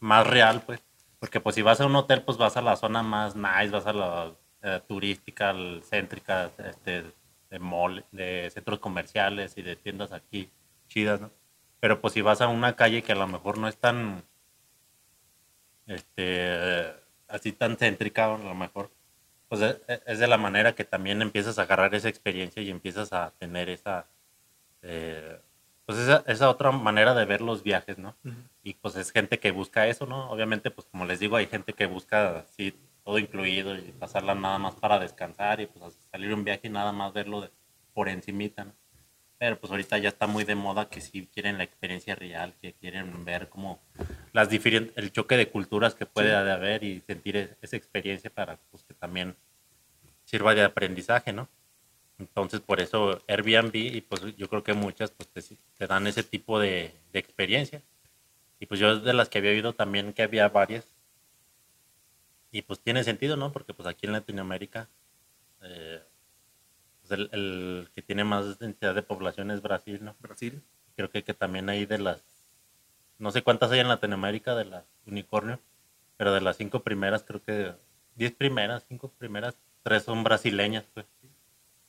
más 0.00 0.26
real, 0.26 0.62
pues. 0.66 0.82
Porque 1.20 1.38
pues 1.40 1.54
si 1.54 1.62
vas 1.62 1.80
a 1.80 1.86
un 1.86 1.94
hotel, 1.94 2.22
pues 2.24 2.38
vas 2.38 2.56
a 2.56 2.62
la 2.62 2.74
zona 2.74 3.04
más 3.04 3.36
nice, 3.36 3.70
vas 3.70 3.86
a 3.86 3.92
la 3.92 4.32
eh, 4.62 4.80
turística, 4.88 5.54
céntrica, 5.82 6.50
este, 6.58 7.04
de 7.50 7.58
mall, 7.58 8.04
de 8.12 8.50
centros 8.52 8.78
comerciales 8.78 9.56
y 9.56 9.62
de 9.62 9.76
tiendas 9.76 10.12
aquí 10.12 10.50
chidas, 10.88 11.20
¿no? 11.20 11.30
Pero 11.80 12.00
pues 12.00 12.14
si 12.14 12.22
vas 12.22 12.40
a 12.40 12.48
una 12.48 12.76
calle 12.76 13.02
que 13.02 13.12
a 13.12 13.16
lo 13.16 13.26
mejor 13.26 13.58
no 13.58 13.68
es 13.68 13.76
tan, 13.76 14.24
este, 15.86 16.92
así 17.28 17.52
tan 17.52 17.76
céntrica, 17.76 18.34
a 18.34 18.38
lo 18.38 18.54
mejor, 18.54 18.90
pues 19.48 19.62
e, 19.62 19.80
e, 19.86 20.02
es 20.06 20.18
de 20.18 20.26
la 20.26 20.38
manera 20.38 20.74
que 20.74 20.84
también 20.84 21.22
empiezas 21.22 21.58
a 21.58 21.62
agarrar 21.62 21.94
esa 21.94 22.08
experiencia 22.08 22.62
y 22.62 22.70
empiezas 22.70 23.12
a 23.12 23.30
tener 23.38 23.68
esa, 23.68 24.06
eh, 24.82 25.40
pues 25.86 25.98
esa, 25.98 26.24
esa, 26.26 26.50
otra 26.50 26.72
manera 26.72 27.14
de 27.14 27.24
ver 27.24 27.40
los 27.40 27.62
viajes, 27.62 27.96
¿no? 27.98 28.16
Y 28.62 28.74
pues 28.74 28.96
es 28.96 29.12
gente 29.12 29.38
que 29.38 29.52
busca 29.52 29.86
eso, 29.86 30.04
¿no? 30.06 30.30
Obviamente, 30.30 30.70
pues 30.70 30.86
como 30.90 31.06
les 31.06 31.20
digo, 31.20 31.36
hay 31.36 31.46
gente 31.46 31.72
que 31.72 31.86
busca, 31.86 32.44
sí, 32.50 32.74
todo 33.08 33.18
incluido 33.18 33.74
y 33.74 33.90
pasarla 33.92 34.34
nada 34.34 34.58
más 34.58 34.74
para 34.74 34.98
descansar 34.98 35.62
y 35.62 35.66
pues 35.66 35.94
salir 36.12 36.34
un 36.34 36.44
viaje 36.44 36.66
y 36.66 36.68
nada 36.68 36.92
más 36.92 37.10
verlo 37.14 37.50
por 37.94 38.06
encimita, 38.10 38.66
¿no? 38.66 38.74
Pero 39.38 39.58
pues 39.58 39.70
ahorita 39.70 39.96
ya 39.96 40.10
está 40.10 40.26
muy 40.26 40.44
de 40.44 40.54
moda 40.54 40.90
que 40.90 41.00
si 41.00 41.26
quieren 41.26 41.56
la 41.56 41.64
experiencia 41.64 42.14
real, 42.14 42.52
que 42.60 42.74
quieren 42.74 43.24
ver 43.24 43.48
como 43.48 43.80
las 44.34 44.50
diferentes, 44.50 44.94
el 44.98 45.10
choque 45.10 45.38
de 45.38 45.48
culturas 45.48 45.94
que 45.94 46.04
puede 46.04 46.36
haber 46.36 46.84
y 46.84 47.00
sentir 47.00 47.56
esa 47.62 47.76
experiencia 47.78 48.28
para 48.28 48.58
pues, 48.70 48.82
que 48.82 48.92
también 48.92 49.34
sirva 50.26 50.54
de 50.54 50.64
aprendizaje, 50.64 51.32
¿no? 51.32 51.48
Entonces, 52.18 52.60
por 52.60 52.78
eso 52.78 53.22
Airbnb 53.26 53.74
y 53.74 54.02
pues 54.02 54.36
yo 54.36 54.50
creo 54.50 54.62
que 54.62 54.74
muchas 54.74 55.12
pues 55.12 55.30
te, 55.30 55.56
te 55.78 55.86
dan 55.86 56.06
ese 56.06 56.24
tipo 56.24 56.60
de, 56.60 56.92
de, 57.14 57.18
experiencia. 57.18 57.80
Y 58.60 58.66
pues 58.66 58.78
yo 58.78 59.00
de 59.00 59.14
las 59.14 59.30
que 59.30 59.38
había 59.38 59.52
oído 59.52 59.72
también 59.72 60.12
que 60.12 60.24
había 60.24 60.46
varias. 60.50 60.97
Y 62.50 62.62
pues 62.62 62.80
tiene 62.80 63.04
sentido, 63.04 63.36
¿no? 63.36 63.52
Porque 63.52 63.74
pues 63.74 63.86
aquí 63.88 64.06
en 64.06 64.12
Latinoamérica 64.12 64.88
eh, 65.62 66.02
pues 67.00 67.12
el, 67.12 67.28
el, 67.32 67.90
que 67.94 68.02
tiene 68.02 68.24
más 68.24 68.58
densidad 68.58 68.94
de 68.94 69.02
población 69.02 69.50
es 69.50 69.62
Brasil, 69.62 70.00
¿no? 70.02 70.16
Brasil. 70.20 70.62
Creo 70.96 71.10
que, 71.10 71.22
que 71.22 71.34
también 71.34 71.68
hay 71.68 71.86
de 71.86 71.98
las, 71.98 72.22
no 73.18 73.30
sé 73.30 73.42
cuántas 73.42 73.70
hay 73.70 73.80
en 73.80 73.88
Latinoamérica 73.88 74.54
de 74.54 74.64
las 74.64 74.84
unicornio, 75.06 75.60
pero 76.16 76.32
de 76.32 76.40
las 76.40 76.56
cinco 76.56 76.82
primeras 76.82 77.22
creo 77.22 77.42
que, 77.42 77.74
diez 78.16 78.32
primeras, 78.32 78.84
cinco 78.88 79.12
primeras, 79.18 79.56
tres 79.82 80.02
son 80.02 80.24
brasileñas, 80.24 80.84
pues 80.92 81.06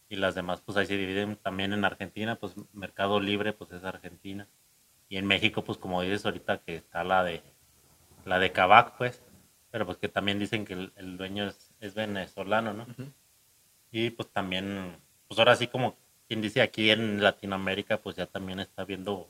y 0.09 0.15
las 0.15 0.35
demás 0.35 0.61
pues 0.61 0.75
ahí 0.77 0.87
se 0.87 0.97
dividen 0.97 1.35
también 1.37 1.71
en 1.71 1.85
Argentina, 1.85 2.35
pues 2.35 2.55
Mercado 2.73 3.19
Libre 3.19 3.53
pues 3.53 3.71
es 3.71 3.83
Argentina 3.83 4.47
y 5.07 5.17
en 5.17 5.27
México 5.27 5.63
pues 5.63 5.77
como 5.77 6.01
dices 6.01 6.25
ahorita 6.25 6.57
que 6.59 6.75
está 6.75 7.03
la 7.03 7.23
de 7.23 7.43
la 8.25 8.39
de 8.39 8.51
Cabac 8.51 8.97
pues, 8.97 9.21
pero 9.71 9.85
pues 9.85 9.97
que 9.97 10.09
también 10.09 10.39
dicen 10.39 10.65
que 10.65 10.91
el, 10.95 11.17
dueño 11.17 11.47
es, 11.47 11.71
es, 11.79 11.93
venezolano, 11.93 12.73
¿no? 12.73 12.87
Y 13.91 14.11
pues 14.11 14.29
también, 14.29 14.97
pues 15.27 15.39
ahora 15.39 15.55
sí 15.55 15.67
como 15.67 15.95
quien 16.27 16.41
dice 16.41 16.61
aquí 16.61 16.91
en 16.91 17.23
Latinoamérica 17.23 17.97
pues 17.97 18.15
ya 18.15 18.27
también 18.27 18.59
está 18.59 18.85
viendo 18.85 19.29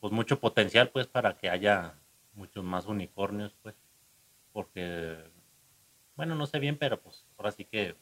pues 0.00 0.12
mucho 0.12 0.40
potencial 0.40 0.88
pues 0.88 1.06
para 1.06 1.36
que 1.36 1.50
haya 1.50 1.94
muchos 2.34 2.64
más 2.64 2.86
unicornios 2.86 3.54
pues, 3.62 3.74
porque 4.52 5.18
bueno 6.16 6.34
no 6.34 6.46
sé 6.46 6.58
bien 6.58 6.78
pero 6.78 6.98
pues 6.98 7.26
ahora 7.36 7.52
sí 7.52 7.66
que 7.66 7.94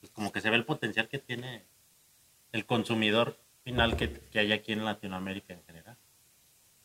pues, 0.00 0.12
como 0.12 0.30
que 0.30 0.40
se 0.40 0.50
ve 0.50 0.56
el 0.56 0.64
potencial 0.64 1.08
que 1.08 1.18
tiene 1.18 1.64
el 2.52 2.66
consumidor 2.66 3.36
final 3.64 3.96
que, 3.96 4.20
hay 4.38 4.52
aquí 4.52 4.72
en 4.72 4.84
Latinoamérica 4.84 5.54
en 5.54 5.64
general. 5.64 5.96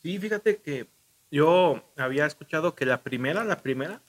Sí, 0.02 0.18
fíjate 0.18 0.62
que 0.62 0.88
yo 1.32 1.84
había 1.98 2.26
escuchado 2.26 2.76
que 2.76 2.86
la 2.86 3.02
primera, 3.02 3.44
la 3.44 3.58
primera 3.58 4.02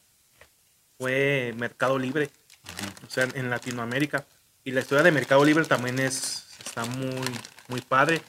fue 0.98 1.54
Mercado 1.56 1.98
Libre, 1.98 2.30
o 3.06 3.10
sea, 3.10 3.28
en 3.34 3.50
Latinoamérica. 3.50 4.26
Y 4.64 4.72
la 4.72 4.80
historia 4.80 5.02
de 5.02 5.12
Mercado 5.12 5.44
Libre 5.44 5.64
también 5.64 5.98
es, 5.98 6.46
está 6.64 6.84
muy, 6.84 7.30
muy 7.68 7.80
padre. 7.80 8.22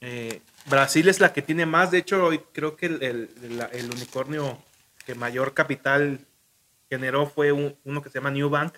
Eh, 0.00 0.42
Brasil 0.66 1.08
es 1.08 1.20
la 1.20 1.32
que 1.32 1.42
tiene 1.42 1.66
más, 1.66 1.90
de 1.90 1.98
hecho, 1.98 2.30
creo 2.52 2.76
que 2.76 2.86
el, 2.86 3.30
el, 3.72 3.90
unicornio 3.90 4.58
que 5.06 5.14
mayor 5.14 5.54
capital 5.54 6.20
generó 6.90 7.26
fue 7.26 7.52
uno 7.52 8.02
que 8.02 8.10
se 8.10 8.18
llama 8.18 8.30
New 8.30 8.48
Bank, 8.48 8.74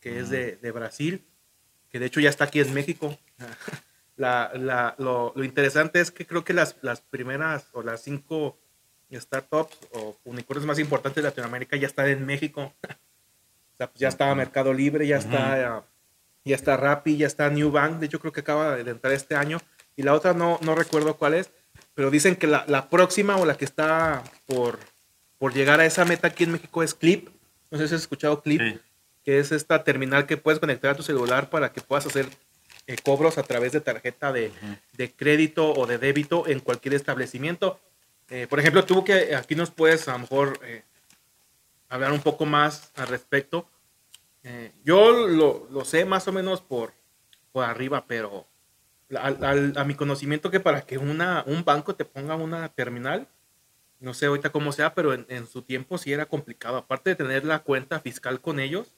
que 0.00 0.20
es 0.20 0.30
de, 0.30 0.56
de, 0.56 0.72
Brasil, 0.72 1.24
que 1.90 1.98
de 1.98 2.06
hecho 2.06 2.20
ya 2.20 2.30
está 2.30 2.44
aquí 2.44 2.60
en 2.60 2.74
México. 2.74 3.16
La, 4.16 4.50
la, 4.52 4.96
lo, 4.98 5.32
lo, 5.36 5.44
interesante 5.44 6.00
es 6.00 6.10
que 6.10 6.26
creo 6.26 6.42
que 6.42 6.52
las, 6.52 6.76
las, 6.82 7.00
primeras 7.00 7.68
o 7.70 7.84
las 7.84 8.02
cinco 8.02 8.58
startups 9.12 9.76
o 9.92 10.16
unicornios 10.24 10.66
más 10.66 10.78
importantes 10.78 11.22
de 11.22 11.28
Latinoamérica 11.28 11.76
ya 11.76 11.86
están 11.86 12.08
en 12.08 12.24
México. 12.26 12.72
o 12.82 13.76
sea, 13.76 13.88
pues 13.88 14.00
ya 14.00 14.08
está 14.08 14.34
Mercado 14.34 14.72
Libre, 14.72 15.06
ya 15.06 15.16
está 15.16 15.84
ya 16.48 16.56
está 16.56 16.76
Rappi, 16.76 17.16
ya 17.16 17.26
está 17.26 17.50
New 17.50 17.70
Bank, 17.70 17.98
de 17.98 18.06
hecho 18.06 18.18
creo 18.18 18.32
que 18.32 18.40
acaba 18.40 18.76
de 18.76 18.90
entrar 18.90 19.12
este 19.12 19.36
año, 19.36 19.60
y 19.96 20.02
la 20.02 20.14
otra 20.14 20.32
no, 20.32 20.58
no 20.62 20.74
recuerdo 20.74 21.16
cuál 21.16 21.34
es, 21.34 21.50
pero 21.94 22.10
dicen 22.10 22.36
que 22.36 22.46
la, 22.46 22.64
la 22.66 22.88
próxima 22.88 23.36
o 23.36 23.44
la 23.44 23.56
que 23.56 23.64
está 23.64 24.24
por, 24.46 24.78
por 25.38 25.52
llegar 25.52 25.80
a 25.80 25.86
esa 25.86 26.04
meta 26.04 26.28
aquí 26.28 26.44
en 26.44 26.52
México 26.52 26.82
es 26.82 26.94
Clip, 26.94 27.28
no 27.70 27.78
sé 27.78 27.86
si 27.86 27.94
has 27.94 28.00
escuchado 28.00 28.42
Clip, 28.42 28.80
que 29.24 29.38
es 29.38 29.52
esta 29.52 29.84
terminal 29.84 30.26
que 30.26 30.38
puedes 30.38 30.58
conectar 30.58 30.90
a 30.90 30.94
tu 30.94 31.02
celular 31.02 31.50
para 31.50 31.72
que 31.72 31.82
puedas 31.82 32.06
hacer 32.06 32.28
eh, 32.86 32.96
cobros 33.02 33.36
a 33.36 33.42
través 33.42 33.72
de 33.72 33.82
tarjeta 33.82 34.32
de, 34.32 34.50
de, 34.96 35.12
crédito 35.12 35.74
o 35.74 35.86
de 35.86 35.98
débito 35.98 36.46
en 36.46 36.60
cualquier 36.60 36.94
establecimiento. 36.94 37.78
Eh, 38.30 38.46
por 38.48 38.60
ejemplo, 38.60 38.84
tú 38.84 39.04
que 39.04 39.34
aquí 39.34 39.54
nos 39.54 39.70
puedes 39.70 40.06
a 40.08 40.12
lo 40.12 40.20
mejor 40.20 40.60
eh, 40.62 40.82
hablar 41.88 42.12
un 42.12 42.20
poco 42.20 42.46
más 42.46 42.92
al 42.96 43.08
respecto. 43.08 43.68
yo 44.84 45.26
lo, 45.26 45.66
lo, 45.70 45.84
sé 45.84 46.04
más 46.04 46.26
o 46.28 46.32
menos 46.32 46.62
por, 46.62 46.92
por 47.52 47.64
arriba, 47.64 48.04
pero 48.06 48.46
a, 49.14 49.84
mi 49.84 49.94
conocimiento 49.94 50.50
que 50.50 50.60
para 50.60 50.82
que 50.82 50.98
una, 50.98 51.42
un 51.46 51.64
banco 51.64 51.94
te 51.94 52.04
ponga 52.04 52.34
una 52.36 52.68
terminal, 52.68 53.26
no 54.00 54.14
sé 54.14 54.26
ahorita 54.26 54.50
cómo 54.50 54.72
sea, 54.72 54.94
pero 54.94 55.12
en, 55.12 55.26
en, 55.28 55.46
su 55.46 55.62
tiempo 55.62 55.98
sí 55.98 56.12
era 56.12 56.26
complicado. 56.26 56.76
Aparte 56.76 57.10
de 57.10 57.16
tener 57.16 57.44
la 57.44 57.60
cuenta 57.60 58.00
fiscal 58.00 58.40
con 58.40 58.60
ellos, 58.60 58.94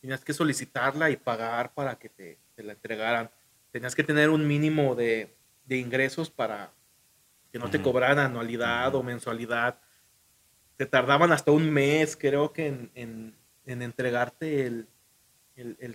tenías 0.00 0.24
que 0.24 0.32
solicitarla 0.32 1.10
y 1.10 1.16
pagar 1.16 1.72
para 1.74 1.98
que 1.98 2.08
te, 2.08 2.38
la 2.56 2.72
entregaran. 2.72 3.30
Tenías 3.72 3.94
que 3.94 4.04
tener 4.04 4.30
un 4.30 4.46
mínimo 4.46 4.94
de, 4.94 5.34
ingresos 5.68 6.30
para 6.30 6.70
que 7.52 7.58
no 7.58 7.70
te 7.70 7.80
cobraran 7.80 8.18
anualidad 8.18 8.94
o 8.94 9.02
mensualidad. 9.02 9.78
Te 10.76 10.86
tardaban 10.86 11.32
hasta 11.32 11.50
un 11.50 11.70
mes, 11.70 12.16
creo 12.16 12.52
que, 12.52 12.90
en, 12.94 13.34
entregarte 13.64 14.66
el, 14.66 14.88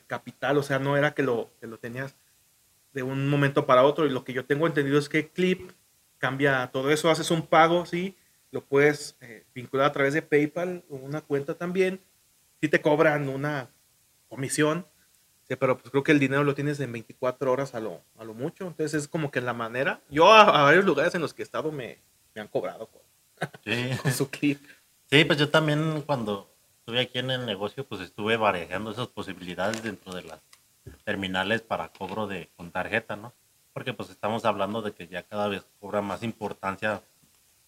capital. 0.08 0.58
O 0.58 0.64
sea, 0.64 0.80
no 0.80 0.98
era 0.98 1.14
que 1.14 1.24
lo, 1.24 1.52
lo 1.62 1.78
tenías 1.78 2.16
de 2.94 3.04
un 3.04 3.30
momento 3.30 3.66
para 3.66 3.84
otro. 3.84 4.06
Y 4.06 4.10
lo 4.10 4.24
que 4.24 4.34
yo 4.34 4.46
tengo 4.46 4.68
entendido 4.68 4.98
es 4.98 5.10
que 5.10 5.30
Clip 5.30 5.72
cambia 6.18 6.70
todo 6.72 6.92
eso. 6.92 7.10
Haces 7.10 7.32
un 7.32 7.46
pago, 7.46 7.86
sí, 7.86 8.16
lo 8.52 8.66
puedes 8.66 9.18
eh, 9.22 9.46
vincular 9.54 9.88
a 9.88 9.92
través 9.92 10.14
de 10.14 10.22
PayPal 10.22 10.84
o 10.90 10.96
una 10.96 11.22
cuenta 11.22 11.56
también. 11.56 12.02
Si 12.60 12.68
te 12.68 12.82
cobran 12.82 13.30
una 13.30 13.70
comisión, 14.28 14.86
pero 15.58 15.78
pues 15.78 15.90
creo 15.92 16.04
que 16.04 16.12
el 16.12 16.20
dinero 16.20 16.44
lo 16.44 16.56
tienes 16.56 16.80
en 16.80 16.92
24 16.92 17.52
horas 17.52 17.76
a 17.76 17.80
lo, 17.80 18.02
a 18.18 18.24
lo 18.24 18.34
mucho, 18.34 18.68
entonces 18.68 19.04
es 19.04 19.08
como 19.08 19.32
que 19.32 19.42
la 19.42 19.54
manera, 19.54 20.02
yo 20.10 20.32
a, 20.32 20.64
varios 20.64 20.86
lugares 20.86 21.14
en 21.16 21.22
los 21.22 21.34
que 21.34 21.42
he 21.42 21.46
estado 21.46 21.72
me, 21.72 21.98
me 22.34 22.42
han 22.42 22.48
cobrado 22.48 22.88
con, 24.04 24.14
su 24.14 24.30
clip. 24.30 24.60
Sí, 25.10 25.26
pues 25.26 25.38
yo 25.40 25.50
también 25.50 26.04
cuando 26.06 26.50
estuve 26.80 27.02
aquí 27.02 27.20
en 27.20 27.32
el 27.32 27.46
negocio, 27.46 27.86
pues 27.86 28.02
estuve 28.02 28.38
barajando 28.38 28.92
esas 28.92 29.08
posibilidades 29.08 29.84
dentro 29.84 30.14
de 30.14 30.24
las 30.24 30.40
terminales 31.04 31.62
para 31.62 31.90
cobro 31.90 32.28
de 32.28 32.50
con 32.56 32.72
tarjeta, 32.72 33.16
¿no? 33.16 33.34
Porque 33.74 33.94
pues 33.94 34.10
estamos 34.10 34.46
hablando 34.46 34.82
de 34.82 34.94
que 34.94 35.08
ya 35.08 35.24
cada 35.24 35.48
vez 35.48 35.66
cobra 35.80 36.02
más 36.02 36.24
importancia 36.24 37.02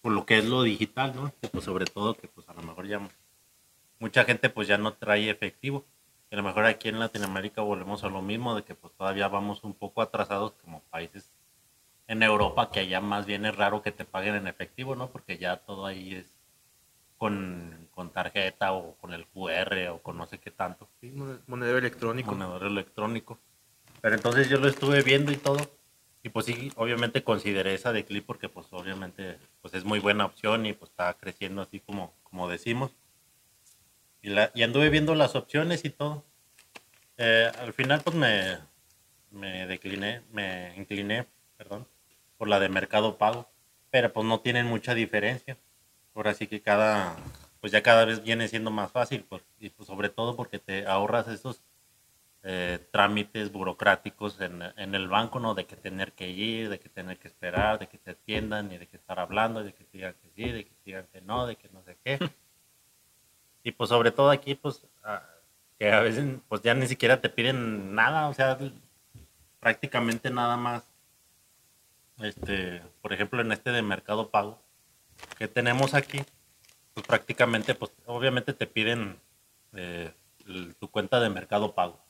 por 0.00 0.12
lo 0.12 0.26
que 0.26 0.38
es 0.38 0.44
lo 0.44 0.62
digital, 0.62 1.14
¿no? 1.14 1.32
Que 1.40 1.48
pues 1.48 1.64
sobre 1.64 1.86
todo 1.86 2.14
que 2.14 2.28
pues 2.28 2.48
a 2.48 2.54
lo 2.54 2.62
mejor 2.62 2.86
ya 2.86 3.00
mucha 3.98 4.24
gente 4.24 4.48
pues 4.50 4.68
ya 4.68 4.78
no 4.78 4.92
trae 4.94 5.30
efectivo 5.30 5.84
a 6.34 6.36
lo 6.36 6.42
mejor 6.42 6.66
aquí 6.66 6.88
en 6.88 6.98
Latinoamérica 6.98 7.62
volvemos 7.62 8.02
a 8.02 8.08
lo 8.08 8.20
mismo, 8.20 8.56
de 8.56 8.64
que 8.64 8.74
pues 8.74 8.92
todavía 8.94 9.28
vamos 9.28 9.62
un 9.62 9.72
poco 9.72 10.02
atrasados 10.02 10.52
como 10.60 10.80
países 10.90 11.30
en 12.08 12.24
Europa, 12.24 12.72
que 12.72 12.80
allá 12.80 13.00
más 13.00 13.24
bien 13.24 13.46
es 13.46 13.54
raro 13.54 13.82
que 13.82 13.92
te 13.92 14.04
paguen 14.04 14.34
en 14.34 14.48
efectivo, 14.48 14.96
¿no? 14.96 15.10
Porque 15.10 15.38
ya 15.38 15.58
todo 15.58 15.86
ahí 15.86 16.16
es 16.16 16.26
con, 17.18 17.88
tarjeta 18.12 18.72
o 18.72 18.96
con 18.96 19.12
el 19.12 19.26
QR 19.26 19.90
o 19.92 19.98
con 20.02 20.18
no 20.18 20.26
sé 20.26 20.38
qué 20.38 20.50
tanto. 20.50 20.88
Sí, 21.00 21.14
monedero 21.46 21.78
electrónico. 21.78 22.32
Monedero 22.32 22.66
electrónico. 22.66 23.38
Pero 24.00 24.16
entonces 24.16 24.48
yo 24.48 24.58
lo 24.58 24.66
estuve 24.66 25.02
viendo 25.02 25.30
y 25.30 25.36
todo. 25.36 25.58
Y 26.24 26.30
pues 26.30 26.46
sí, 26.46 26.72
obviamente 26.74 27.22
consideré 27.22 27.74
esa 27.74 27.92
de 27.92 28.04
Clip 28.04 28.26
porque 28.26 28.48
pues 28.48 28.66
obviamente 28.72 29.38
pues 29.62 29.72
es 29.74 29.84
muy 29.84 30.00
buena 30.00 30.24
opción 30.24 30.66
y 30.66 30.72
pues 30.72 30.90
está 30.90 31.14
creciendo 31.14 31.62
así 31.62 31.78
como, 31.78 32.12
como 32.24 32.48
decimos. 32.48 32.90
Y, 34.24 34.62
anduve 34.62 34.88
viendo 34.88 35.14
las 35.14 35.36
opciones 35.36 35.84
y 35.84 35.90
todo. 35.90 36.24
Eh, 37.18 37.52
al 37.58 37.74
final 37.74 38.00
pues 38.02 38.16
me, 38.16 38.56
me 39.30 39.66
decliné, 39.66 40.22
me 40.32 40.74
incliné, 40.76 41.26
perdón, 41.58 41.86
por 42.38 42.48
la 42.48 42.58
de 42.58 42.70
Mercado 42.70 43.18
Pago. 43.18 43.50
Pero 43.90 44.12
pues 44.14 44.26
no 44.26 44.40
tienen 44.40 44.64
mucha 44.64 44.94
diferencia. 44.94 45.58
Ahora 46.14 46.32
sí 46.32 46.46
que 46.46 46.62
cada, 46.62 47.16
pues 47.60 47.70
ya 47.70 47.82
cada 47.82 48.06
vez 48.06 48.22
viene 48.22 48.48
siendo 48.48 48.70
más 48.70 48.90
fácil. 48.90 49.24
Pues, 49.28 49.42
y 49.60 49.70
sobre 49.84 50.08
todo 50.08 50.36
porque 50.36 50.58
te 50.58 50.86
ahorras 50.86 51.28
esos 51.28 51.62
eh, 52.44 52.78
trámites 52.92 53.52
burocráticos 53.52 54.40
en, 54.40 54.62
en, 54.78 54.94
el 54.94 55.06
banco, 55.06 55.38
¿no? 55.38 55.54
De 55.54 55.66
que 55.66 55.76
tener 55.76 56.12
que 56.12 56.30
ir, 56.30 56.70
de 56.70 56.80
que 56.80 56.88
tener 56.88 57.18
que 57.18 57.28
esperar, 57.28 57.78
de 57.78 57.88
que 57.88 57.98
te 57.98 58.12
atiendan 58.12 58.72
y 58.72 58.78
de 58.78 58.86
que 58.86 58.96
estar 58.96 59.20
hablando, 59.20 59.62
de 59.62 59.74
que 59.74 59.84
te 59.84 59.98
digan 59.98 60.14
que 60.14 60.30
sí, 60.30 60.50
de 60.50 60.64
que 60.64 60.70
te 60.70 60.82
digan 60.86 61.06
que 61.12 61.20
no, 61.20 61.46
de 61.46 61.56
que 61.56 61.68
no 61.68 61.82
sé 61.82 61.98
qué. 62.02 62.18
Y 63.64 63.72
pues 63.72 63.88
sobre 63.90 64.12
todo 64.12 64.30
aquí, 64.30 64.54
pues, 64.54 64.86
ah, 65.02 65.22
que 65.78 65.90
a 65.90 66.00
veces 66.00 66.38
pues 66.48 66.62
ya 66.62 66.74
ni 66.74 66.86
siquiera 66.86 67.20
te 67.20 67.28
piden 67.28 67.94
nada, 67.94 68.28
o 68.28 68.34
sea, 68.34 68.56
prácticamente 69.58 70.30
nada 70.30 70.56
más. 70.56 70.84
Este, 72.20 72.80
por 73.02 73.12
ejemplo, 73.12 73.40
en 73.40 73.50
este 73.50 73.72
de 73.72 73.82
Mercado 73.82 74.30
Pago 74.30 74.64
que 75.38 75.48
tenemos 75.48 75.94
aquí, 75.94 76.22
pues 76.92 77.06
prácticamente, 77.06 77.74
pues 77.74 77.92
obviamente 78.06 78.52
te 78.52 78.66
piden 78.66 79.18
eh, 79.74 80.12
tu 80.78 80.88
cuenta 80.90 81.20
de 81.20 81.30
Mercado 81.30 81.74
Pago. 81.74 82.00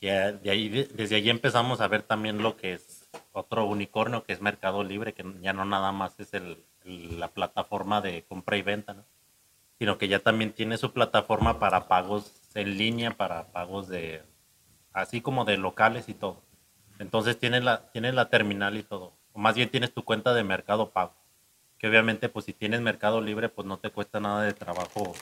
de 0.00 0.50
ahí, 0.50 0.68
desde 0.68 1.16
ahí 1.16 1.30
empezamos 1.30 1.80
a 1.80 1.88
ver 1.88 2.02
también 2.02 2.42
lo 2.42 2.56
que 2.56 2.74
es 2.74 3.08
otro 3.32 3.64
unicornio, 3.66 4.24
que 4.24 4.32
es 4.32 4.40
Mercado 4.40 4.84
Libre, 4.84 5.14
que 5.14 5.24
ya 5.40 5.52
no 5.52 5.64
nada 5.64 5.92
más 5.92 6.18
es 6.20 6.34
el, 6.34 6.62
la 6.84 7.28
plataforma 7.28 8.00
de 8.00 8.24
compra 8.24 8.56
y 8.56 8.62
venta, 8.62 8.94
¿no? 8.94 9.04
Sino 9.82 9.98
que 9.98 10.06
ya 10.06 10.20
también 10.20 10.52
tiene 10.52 10.78
su 10.78 10.92
plataforma 10.92 11.58
para 11.58 11.88
pagos 11.88 12.32
en 12.54 12.78
línea 12.78 13.16
para 13.16 13.50
pagos 13.50 13.88
de, 13.88 14.22
así 14.92 15.20
como 15.20 15.44
de 15.44 15.56
locales 15.56 16.08
y 16.08 16.14
todo. 16.14 16.40
Entonces 17.00 17.36
tienes 17.36 17.64
la, 17.64 17.90
tienes 17.90 18.14
la 18.14 18.28
terminal 18.28 18.76
y 18.76 18.84
todo. 18.84 19.12
O 19.32 19.40
más 19.40 19.56
bien 19.56 19.70
tienes 19.70 19.92
tu 19.92 20.04
cuenta 20.04 20.34
de 20.34 20.44
mercado 20.44 20.90
pago. 20.90 21.14
Que 21.78 21.88
obviamente, 21.88 22.28
pues 22.28 22.44
si 22.44 22.52
tienes 22.52 22.80
mercado 22.80 23.20
libre, 23.20 23.48
pues 23.48 23.66
no 23.66 23.80
te 23.80 23.90
cuesta 23.90 24.20
nada 24.20 24.44
de 24.44 24.52
trabajo. 24.52 25.14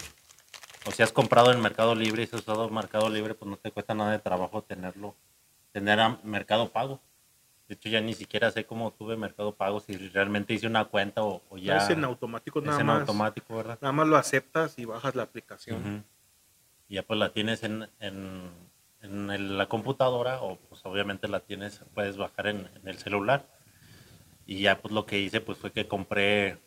O 0.85 0.90
si 0.90 1.02
has 1.02 1.11
comprado 1.11 1.52
en 1.52 1.62
mercado 1.62 1.95
libre 1.95 2.21
y 2.21 2.26
has 2.26 2.35
usado 2.35 2.69
mercado 2.69 3.09
libre, 3.09 3.33
pues 3.33 3.50
no 3.50 3.57
te 3.57 3.71
cuesta 3.71 3.95
nada 3.95 4.12
de 4.12 4.19
trabajo 4.19 4.61
tenerlo, 4.61 5.17
tener 5.73 6.00
mercado 6.23 6.69
pago. 6.69 7.00
De 7.71 7.75
hecho, 7.75 7.89
ya 7.89 8.00
ni 8.00 8.15
siquiera 8.15 8.50
sé 8.50 8.67
cómo 8.67 8.91
tuve 8.91 9.17
Mercado 9.17 9.55
Pago, 9.55 9.79
si 9.79 9.97
realmente 10.09 10.53
hice 10.53 10.67
una 10.67 10.87
cuenta 10.87 11.23
o, 11.23 11.41
ya. 11.57 11.77
Es 11.77 11.89
en 11.91 12.03
automático 12.03 12.61
nada 12.61 12.75
es 12.75 12.81
en 12.81 12.87
más. 12.89 13.00
automático, 13.03 13.57
¿verdad? 13.57 13.79
Nada 13.81 13.93
más 13.93 14.09
lo 14.09 14.17
aceptas 14.17 14.77
y 14.77 14.87
bajas 14.87 15.15
la 15.15 15.23
aplicación. 15.23 16.05
Y 16.89 16.97
ya 16.97 17.05
pues 17.05 17.21
la 17.21 17.33
tienes 17.33 17.62
en, 17.62 17.89
en, 18.00 18.50
en 19.03 19.57
la 19.57 19.67
computadora 19.69 20.43
o 20.43 20.57
pues 20.57 20.85
obviamente 20.85 21.29
la 21.29 21.39
tienes, 21.39 21.85
puedes 21.95 22.17
bajar 22.17 22.49
en, 22.49 22.69
el 22.85 22.99
celular. 22.99 23.47
Y 24.47 24.62
ya 24.62 24.83
pues 24.83 24.93
lo 24.93 25.07
que 25.07 25.21
hice 25.21 25.41
pues 25.41 25.57
fue 25.57 25.71
que 25.71 25.87
compré 25.87 26.59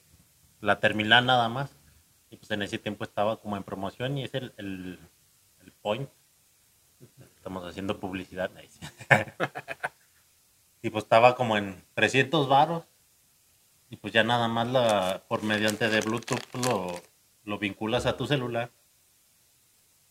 la 0.61 0.79
terminal 0.79 1.25
nada 1.25 1.49
más. 1.49 1.75
Y 2.29 2.37
pues 2.37 2.49
en 2.51 2.61
ese 2.61 2.77
tiempo 2.77 3.03
estaba 3.03 3.35
como 3.41 3.57
en 3.57 3.63
promoción 3.63 4.17
y 4.17 4.23
es 4.23 4.33
el, 4.35 4.53
el, 4.55 4.99
el 5.65 5.71
point. 5.81 6.09
Estamos 7.35 7.65
haciendo 7.65 7.99
publicidad. 7.99 8.49
y 10.83 10.89
pues 10.89 11.05
estaba 11.05 11.35
como 11.35 11.57
en 11.57 11.81
300 11.95 12.47
varos. 12.47 12.83
Y 13.89 13.95
pues 13.95 14.13
ya 14.13 14.23
nada 14.23 14.47
más 14.47 14.67
la 14.67 15.23
por 15.27 15.41
mediante 15.43 15.89
de 15.89 16.01
Bluetooth 16.01 16.43
lo, 16.65 16.87
lo 17.45 17.57
vinculas 17.57 18.05
a 18.05 18.17
tu 18.17 18.27
celular. 18.27 18.69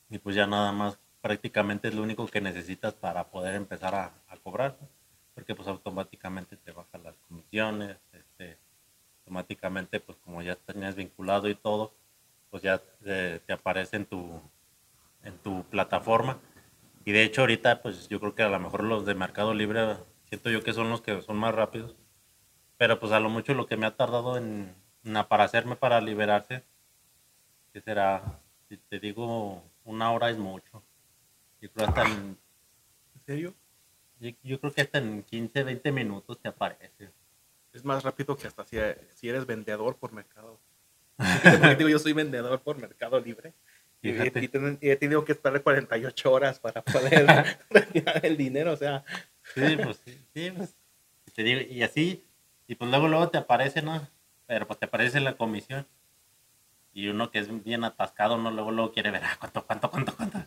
Y 0.09 0.19
pues 0.19 0.35
ya 0.35 0.47
nada 0.47 0.73
más 0.73 0.99
prácticamente 1.21 1.89
es 1.89 1.95
lo 1.95 2.03
único 2.03 2.27
que 2.27 2.41
necesitas 2.41 2.95
para 2.95 3.31
poder 3.31 3.55
empezar 3.55 3.95
a, 3.95 4.13
cobrar 4.43 4.77
porque 5.35 5.55
pues 5.55 5.69
automáticamente 5.69 6.57
te 6.57 6.73
bajan 6.73 7.05
las 7.05 7.17
comisiones 7.29 7.97
este 8.13 8.59
automáticamente 9.21 10.01
pues 10.01 10.19
como 10.19 10.43
ya 10.43 10.57
tenías 10.57 10.97
vinculado 10.97 11.49
y 11.49 11.55
todo 11.55 11.93
pues 12.51 12.65
ya 12.65 12.79
te, 12.79 13.39
te 13.39 13.53
aparece 13.53 13.97
en 13.97 14.07
tu 14.07 14.41
en 15.23 15.39
tu 15.39 15.63
plataforma. 15.65 16.39
Y 17.05 17.13
de 17.13 17.23
hecho 17.23 17.43
ahorita 17.43 17.83
pues 17.83 18.09
yo 18.09 18.19
creo 18.19 18.35
que 18.35 18.43
a 18.43 18.49
lo 18.49 18.59
mejor 18.59 18.83
los 18.83 19.07
de 19.07 19.15
Mercado 19.15 19.55
Libre 19.55 19.97
siento 20.33 20.49
yo 20.49 20.63
que 20.63 20.73
son 20.73 20.89
los 20.89 21.03
que 21.03 21.21
son 21.21 21.37
más 21.37 21.55
rápidos. 21.55 21.95
Pero 22.79 22.99
pues 22.99 23.13
a 23.13 23.21
lo 23.21 23.29
mucho 23.29 23.53
lo 23.53 23.67
que 23.67 23.77
me 23.77 23.85
ha 23.85 23.95
tardado 23.95 24.39
en, 24.39 24.75
aparecerme 25.15 25.77
para 25.77 26.01
liberarse, 26.01 26.63
que 27.71 27.83
será, 27.83 28.41
si 28.67 28.79
te 28.79 28.99
digo, 28.99 29.63
una 29.85 30.11
hora 30.11 30.31
es 30.31 30.39
mucho. 30.39 30.83
Yo 31.61 31.71
creo 31.71 31.87
hasta 31.87 32.05
en, 32.05 32.39
serio? 33.27 33.53
Yo, 34.21 34.59
creo 34.59 34.73
que 34.73 34.81
hasta 34.81 34.99
en 34.99 35.23
15, 35.23 35.65
20 35.65 35.93
minutos 35.93 36.41
te 36.41 36.49
aparece. 36.49 37.11
Es 37.75 37.85
más 37.85 38.03
rápido 38.03 38.35
que 38.35 38.47
hasta 38.47 38.65
si, 38.65 38.79
si 39.13 39.29
eres 39.29 39.45
vendedor 39.45 39.97
por 39.97 40.13
mercado. 40.13 40.59
digo, 41.77 41.91
yo 41.91 41.99
soy 41.99 42.15
vendedor 42.15 42.59
por 42.63 42.79
Mercado 42.79 43.21
Libre. 43.21 43.53
Y, 44.01 44.11
he 44.11 44.97
tenido 44.97 45.25
que 45.25 45.33
esperar 45.33 45.63
48 45.63 46.33
horas 46.33 46.59
para 46.59 46.83
poder 46.83 47.57
retirar 47.71 48.21
el 48.27 48.37
dinero. 48.37 48.73
O 48.73 48.77
sea, 48.77 49.05
Sí, 49.55 49.77
pues 49.83 50.03
sí, 50.35 50.51
pues. 50.57 50.77
Te 51.35 51.43
digo, 51.43 51.61
y 51.61 51.83
así, 51.83 52.27
y 52.67 52.75
pues 52.75 52.91
luego 52.91 53.09
luego 53.09 53.31
te 53.31 53.39
aparece, 53.39 53.83
¿no? 53.83 54.07
Pero 54.47 54.67
pues 54.67 54.79
te 54.79 54.87
aparece 54.87 55.21
la 55.21 55.37
comisión. 55.37 55.87
Y 56.93 57.09
uno 57.09 57.31
que 57.31 57.39
es 57.39 57.65
bien 57.65 57.85
atascado, 57.85 58.37
¿no? 58.37 58.51
Luego 58.51 58.71
luego 58.71 58.93
quiere 58.93 59.11
ver, 59.11 59.23
ah, 59.25 59.37
cuánto, 59.39 59.67
cuánto, 59.67 59.91
cuánto, 59.91 60.15
cuánto. 60.15 60.45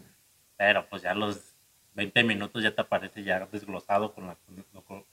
Pero 0.57 0.87
pues 0.89 1.01
ya 1.01 1.15
los 1.15 1.55
20 1.95 2.23
minutos 2.23 2.61
ya 2.61 2.75
te 2.75 2.81
aparece 2.81 3.23
ya 3.23 3.47
desglosado 3.47 4.13
con 4.13 4.27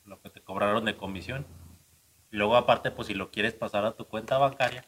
lo, 0.05 0.21
que 0.21 0.31
te 0.31 0.43
cobraron 0.43 0.85
de 0.85 0.97
comisión. 0.97 1.47
Y 2.31 2.37
luego 2.37 2.57
aparte, 2.57 2.91
pues 2.91 3.09
si 3.09 3.15
lo 3.15 3.31
quieres 3.31 3.55
pasar 3.55 3.85
a 3.87 3.97
tu 3.97 4.07
cuenta 4.07 4.37
bancaria, 4.37 4.85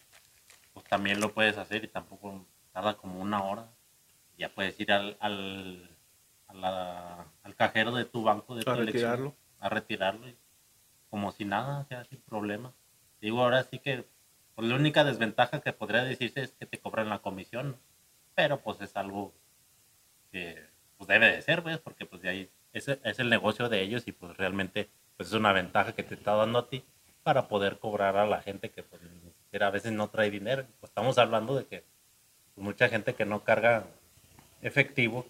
pues 0.75 0.85
también 0.87 1.21
lo 1.21 1.33
puedes 1.33 1.57
hacer 1.57 1.85
y 1.85 1.89
tampoco 1.89 2.47
tarda 2.73 2.97
como 2.99 3.21
una 3.21 3.43
hora. 3.43 3.71
Ya 4.37 4.51
puedes 4.51 4.79
ir 4.81 4.93
al 4.93 5.17
al 5.21 5.94
cajero 7.57 7.93
de 7.93 8.05
tu 8.05 8.23
banco 8.23 8.55
de 8.55 8.71
a 8.71 8.75
retirarlo. 8.75 9.35
a 9.61 9.69
retirarlo 9.69 10.27
como 11.11 11.31
si 11.31 11.45
nada, 11.45 11.81
o 11.81 11.85
sea, 11.85 12.05
sin 12.05 12.21
problema. 12.21 12.73
Digo, 13.21 13.43
ahora 13.43 13.63
sí 13.63 13.79
que 13.79 14.05
pues, 14.55 14.69
la 14.69 14.75
única 14.75 15.05
desventaja 15.05 15.61
que 15.61 15.73
podría 15.73 16.03
decirse 16.03 16.43
es 16.43 16.53
que 16.53 16.67
te 16.67 16.79
cobran 16.79 17.09
la 17.09 17.21
comisión, 17.21 17.77
pero 18.35 18.61
pues 18.61 18.81
es 18.81 18.97
algo 18.97 19.33
que 20.33 20.61
pues 20.97 21.09
debe 21.09 21.31
de 21.31 21.41
ser, 21.43 21.63
¿ves? 21.63 21.79
Porque 21.79 22.05
pues 22.05 22.21
de 22.23 22.29
ahí 22.29 22.51
es, 22.73 22.89
es 22.89 23.19
el 23.19 23.31
negocio 23.31 23.69
de 23.69 23.81
ellos 23.81 24.03
y 24.07 24.13
pues 24.13 24.37
realmente 24.37 24.91
pues 25.17 25.29
es 25.29 25.35
una 25.35 25.53
ventaja 25.53 25.93
que 25.93 26.03
te 26.03 26.15
está 26.15 26.35
dando 26.35 26.59
a 26.59 26.69
ti 26.69 26.85
para 27.23 27.47
poder 27.47 27.79
cobrar 27.79 28.17
a 28.17 28.27
la 28.27 28.43
gente 28.43 28.71
que 28.71 28.83
pues 28.83 29.01
ni 29.03 29.31
siquiera 29.31 29.69
a 29.69 29.71
veces 29.71 29.93
no 29.93 30.09
trae 30.11 30.31
dinero. 30.31 30.67
Pues 30.81 30.91
estamos 30.91 31.17
hablando 31.19 31.55
de 31.57 31.67
que 31.67 31.85
mucha 32.57 32.89
gente 32.89 33.15
que 33.15 33.25
no 33.25 33.45
carga 33.45 33.85
efectivo 34.63 35.27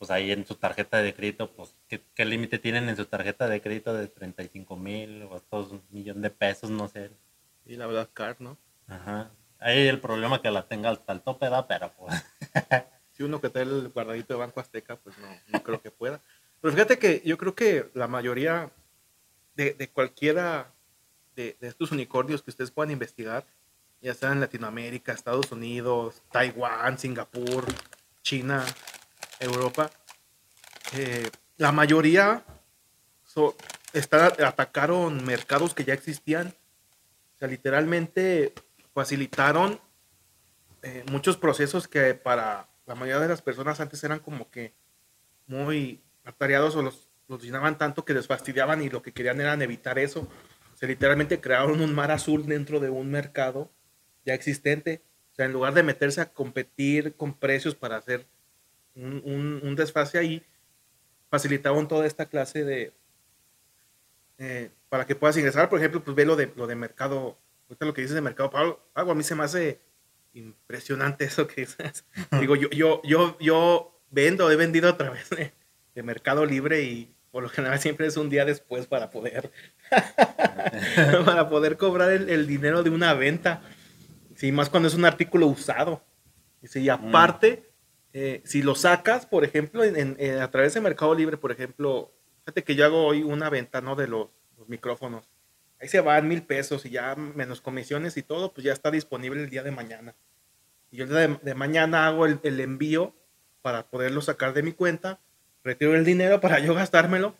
pues 0.00 0.10
ahí 0.10 0.32
en 0.32 0.46
su 0.46 0.54
tarjeta 0.54 1.02
de 1.02 1.12
crédito, 1.12 1.50
pues, 1.52 1.76
¿qué, 1.86 2.24
límite 2.24 2.58
tienen 2.58 2.88
en 2.88 2.96
su 2.96 3.04
tarjeta 3.04 3.46
de 3.48 3.60
crédito 3.60 3.92
de 3.92 4.08
35 4.08 4.74
mil 4.74 5.24
o 5.24 5.34
hasta 5.34 5.58
un 5.58 5.82
millón 5.90 6.22
de 6.22 6.30
pesos, 6.30 6.70
no 6.70 6.88
sé? 6.88 7.10
Y 7.66 7.76
la 7.76 7.86
verdad, 7.86 8.08
car, 8.14 8.40
¿no? 8.40 8.56
Ajá. 8.88 9.30
Ahí 9.58 9.86
el 9.88 10.00
problema 10.00 10.40
que 10.40 10.50
la 10.50 10.66
tenga 10.66 10.88
hasta 10.88 11.12
el 11.12 11.20
tope, 11.20 11.50
da, 11.50 11.68
pero 11.68 11.92
pues. 11.98 12.14
si 13.12 13.24
uno 13.24 13.42
que 13.42 13.50
tiene 13.50 13.70
el 13.72 13.88
guardadito 13.90 14.32
de 14.32 14.40
Banco 14.40 14.60
Azteca, 14.60 14.96
pues 14.96 15.18
no, 15.18 15.28
no 15.48 15.62
creo 15.62 15.82
que 15.82 15.90
pueda. 15.90 16.22
Pero 16.62 16.72
fíjate 16.72 16.98
que 16.98 17.20
yo 17.22 17.36
creo 17.36 17.54
que 17.54 17.90
la 17.92 18.08
mayoría 18.08 18.70
de, 19.54 19.74
de 19.74 19.90
cualquiera 19.90 20.72
de, 21.36 21.58
de, 21.60 21.68
estos 21.68 21.92
unicornios 21.92 22.42
que 22.42 22.48
ustedes 22.48 22.70
puedan 22.70 22.90
investigar, 22.90 23.44
ya 24.00 24.14
sea 24.14 24.32
en 24.32 24.40
Latinoamérica, 24.40 25.12
Estados 25.12 25.52
Unidos, 25.52 26.22
Taiwán, 26.32 26.98
Singapur, 26.98 27.66
China, 28.22 28.64
Europa, 29.40 29.90
eh, 30.96 31.28
la 31.56 31.72
mayoría 31.72 32.44
atacaron 34.44 35.24
mercados 35.24 35.74
que 35.74 35.84
ya 35.84 35.94
existían. 35.94 36.48
O 37.34 37.38
sea, 37.38 37.48
literalmente 37.48 38.52
facilitaron 38.92 39.80
eh, 40.82 41.04
muchos 41.10 41.36
procesos 41.36 41.88
que 41.88 42.14
para 42.14 42.68
la 42.86 42.94
mayoría 42.94 43.20
de 43.20 43.28
las 43.28 43.42
personas 43.42 43.80
antes 43.80 44.02
eran 44.04 44.20
como 44.20 44.50
que 44.50 44.74
muy 45.46 46.02
atareados 46.24 46.76
o 46.76 46.82
los, 46.82 47.08
los 47.28 47.42
llenaban 47.42 47.78
tanto 47.78 48.04
que 48.04 48.14
les 48.14 48.26
fastidiaban 48.26 48.82
y 48.82 48.90
lo 48.90 49.02
que 49.02 49.12
querían 49.12 49.40
era 49.40 49.54
evitar 49.54 49.98
eso. 49.98 50.20
O 50.74 50.76
sea, 50.76 50.88
literalmente 50.88 51.40
crearon 51.40 51.80
un 51.80 51.94
mar 51.94 52.10
azul 52.10 52.46
dentro 52.46 52.80
de 52.80 52.90
un 52.90 53.10
mercado 53.10 53.70
ya 54.24 54.34
existente. 54.34 55.02
O 55.32 55.34
sea, 55.34 55.46
en 55.46 55.52
lugar 55.52 55.74
de 55.74 55.82
meterse 55.82 56.20
a 56.20 56.32
competir 56.32 57.14
con 57.14 57.34
precios 57.34 57.74
para 57.74 57.96
hacer 57.96 58.26
un, 58.94 59.60
un, 59.62 59.76
desfase 59.76 60.18
ahí, 60.18 60.42
facilitaban 61.30 61.88
toda 61.88 62.06
esta 62.06 62.26
clase 62.26 62.64
de, 62.64 62.92
eh, 64.38 64.70
para 64.88 65.06
que 65.06 65.14
puedas 65.14 65.36
ingresar, 65.36 65.68
por 65.68 65.78
ejemplo, 65.78 66.02
pues 66.02 66.16
ve 66.16 66.24
lo 66.24 66.36
de, 66.36 66.52
lo 66.56 66.66
de 66.66 66.74
mercado, 66.74 67.38
ahorita 67.68 67.86
lo 67.86 67.94
que 67.94 68.02
dices 68.02 68.14
de 68.14 68.20
mercado 68.20 68.50
pago, 68.50 68.80
a 68.94 69.14
mí 69.14 69.22
se 69.22 69.34
me 69.34 69.44
hace 69.44 69.80
impresionante 70.34 71.24
eso 71.26 71.46
que 71.46 71.62
dices. 71.62 72.04
Digo, 72.40 72.56
yo, 72.56 72.68
yo, 72.70 73.00
yo, 73.04 73.38
yo 73.38 74.00
vendo, 74.10 74.50
he 74.50 74.56
vendido 74.56 74.88
a 74.88 74.96
través 74.96 75.30
de, 75.30 75.52
Mercado 76.02 76.46
Libre 76.46 76.82
y 76.82 77.14
por 77.30 77.42
lo 77.42 77.50
general 77.50 77.78
siempre 77.78 78.06
es 78.06 78.16
un 78.16 78.30
día 78.30 78.46
después 78.46 78.86
para 78.86 79.10
poder, 79.10 79.52
para 81.26 81.50
poder 81.50 81.76
cobrar 81.76 82.10
el, 82.10 82.46
dinero 82.46 82.82
de 82.82 82.88
una 82.88 83.12
venta. 83.12 83.60
Sí, 84.34 84.50
más 84.50 84.70
cuando 84.70 84.88
es 84.88 84.94
un 84.94 85.04
artículo 85.04 85.46
usado. 85.46 86.02
Y 86.62 86.88
aparte, 86.88 87.69
eh, 88.12 88.42
si 88.44 88.62
lo 88.62 88.74
sacas, 88.74 89.26
por 89.26 89.44
ejemplo, 89.44 89.84
en, 89.84 90.16
a 90.40 90.50
través 90.50 90.74
de 90.74 90.80
Mercado 90.80 91.14
Libre, 91.14 91.36
por 91.36 91.52
ejemplo, 91.52 92.10
fíjate 92.40 92.64
que 92.64 92.74
yo 92.74 92.84
hago 92.84 93.06
hoy 93.06 93.22
una 93.22 93.50
venta, 93.50 93.80
¿no? 93.80 93.96
De 93.96 94.08
los, 94.08 94.28
micrófonos. 94.66 95.24
Ahí 95.80 95.88
se 95.88 96.00
van 96.00 96.28
mil 96.28 96.42
pesos 96.42 96.84
y 96.84 96.90
ya 96.90 97.16
menos 97.16 97.62
comisiones 97.62 98.16
y 98.18 98.22
todo, 98.22 98.52
pues 98.52 98.62
ya 98.62 98.74
está 98.74 98.90
disponible 98.90 99.42
el 99.42 99.48
día 99.48 99.62
de 99.62 99.70
mañana. 99.70 100.14
Y 100.90 100.98
yo 100.98 101.04
el 101.04 101.10
día 101.10 101.40
de, 101.42 101.54
mañana 101.54 102.06
hago 102.06 102.26
el, 102.26 102.38
el, 102.42 102.60
envío 102.60 103.14
para 103.62 103.86
poderlo 103.86 104.20
sacar 104.20 104.52
de 104.52 104.62
mi 104.62 104.72
cuenta, 104.72 105.18
retiro 105.64 105.96
el 105.96 106.04
dinero 106.04 106.40
para 106.40 106.58
yo 106.58 106.74
gastármelo, 106.74 107.34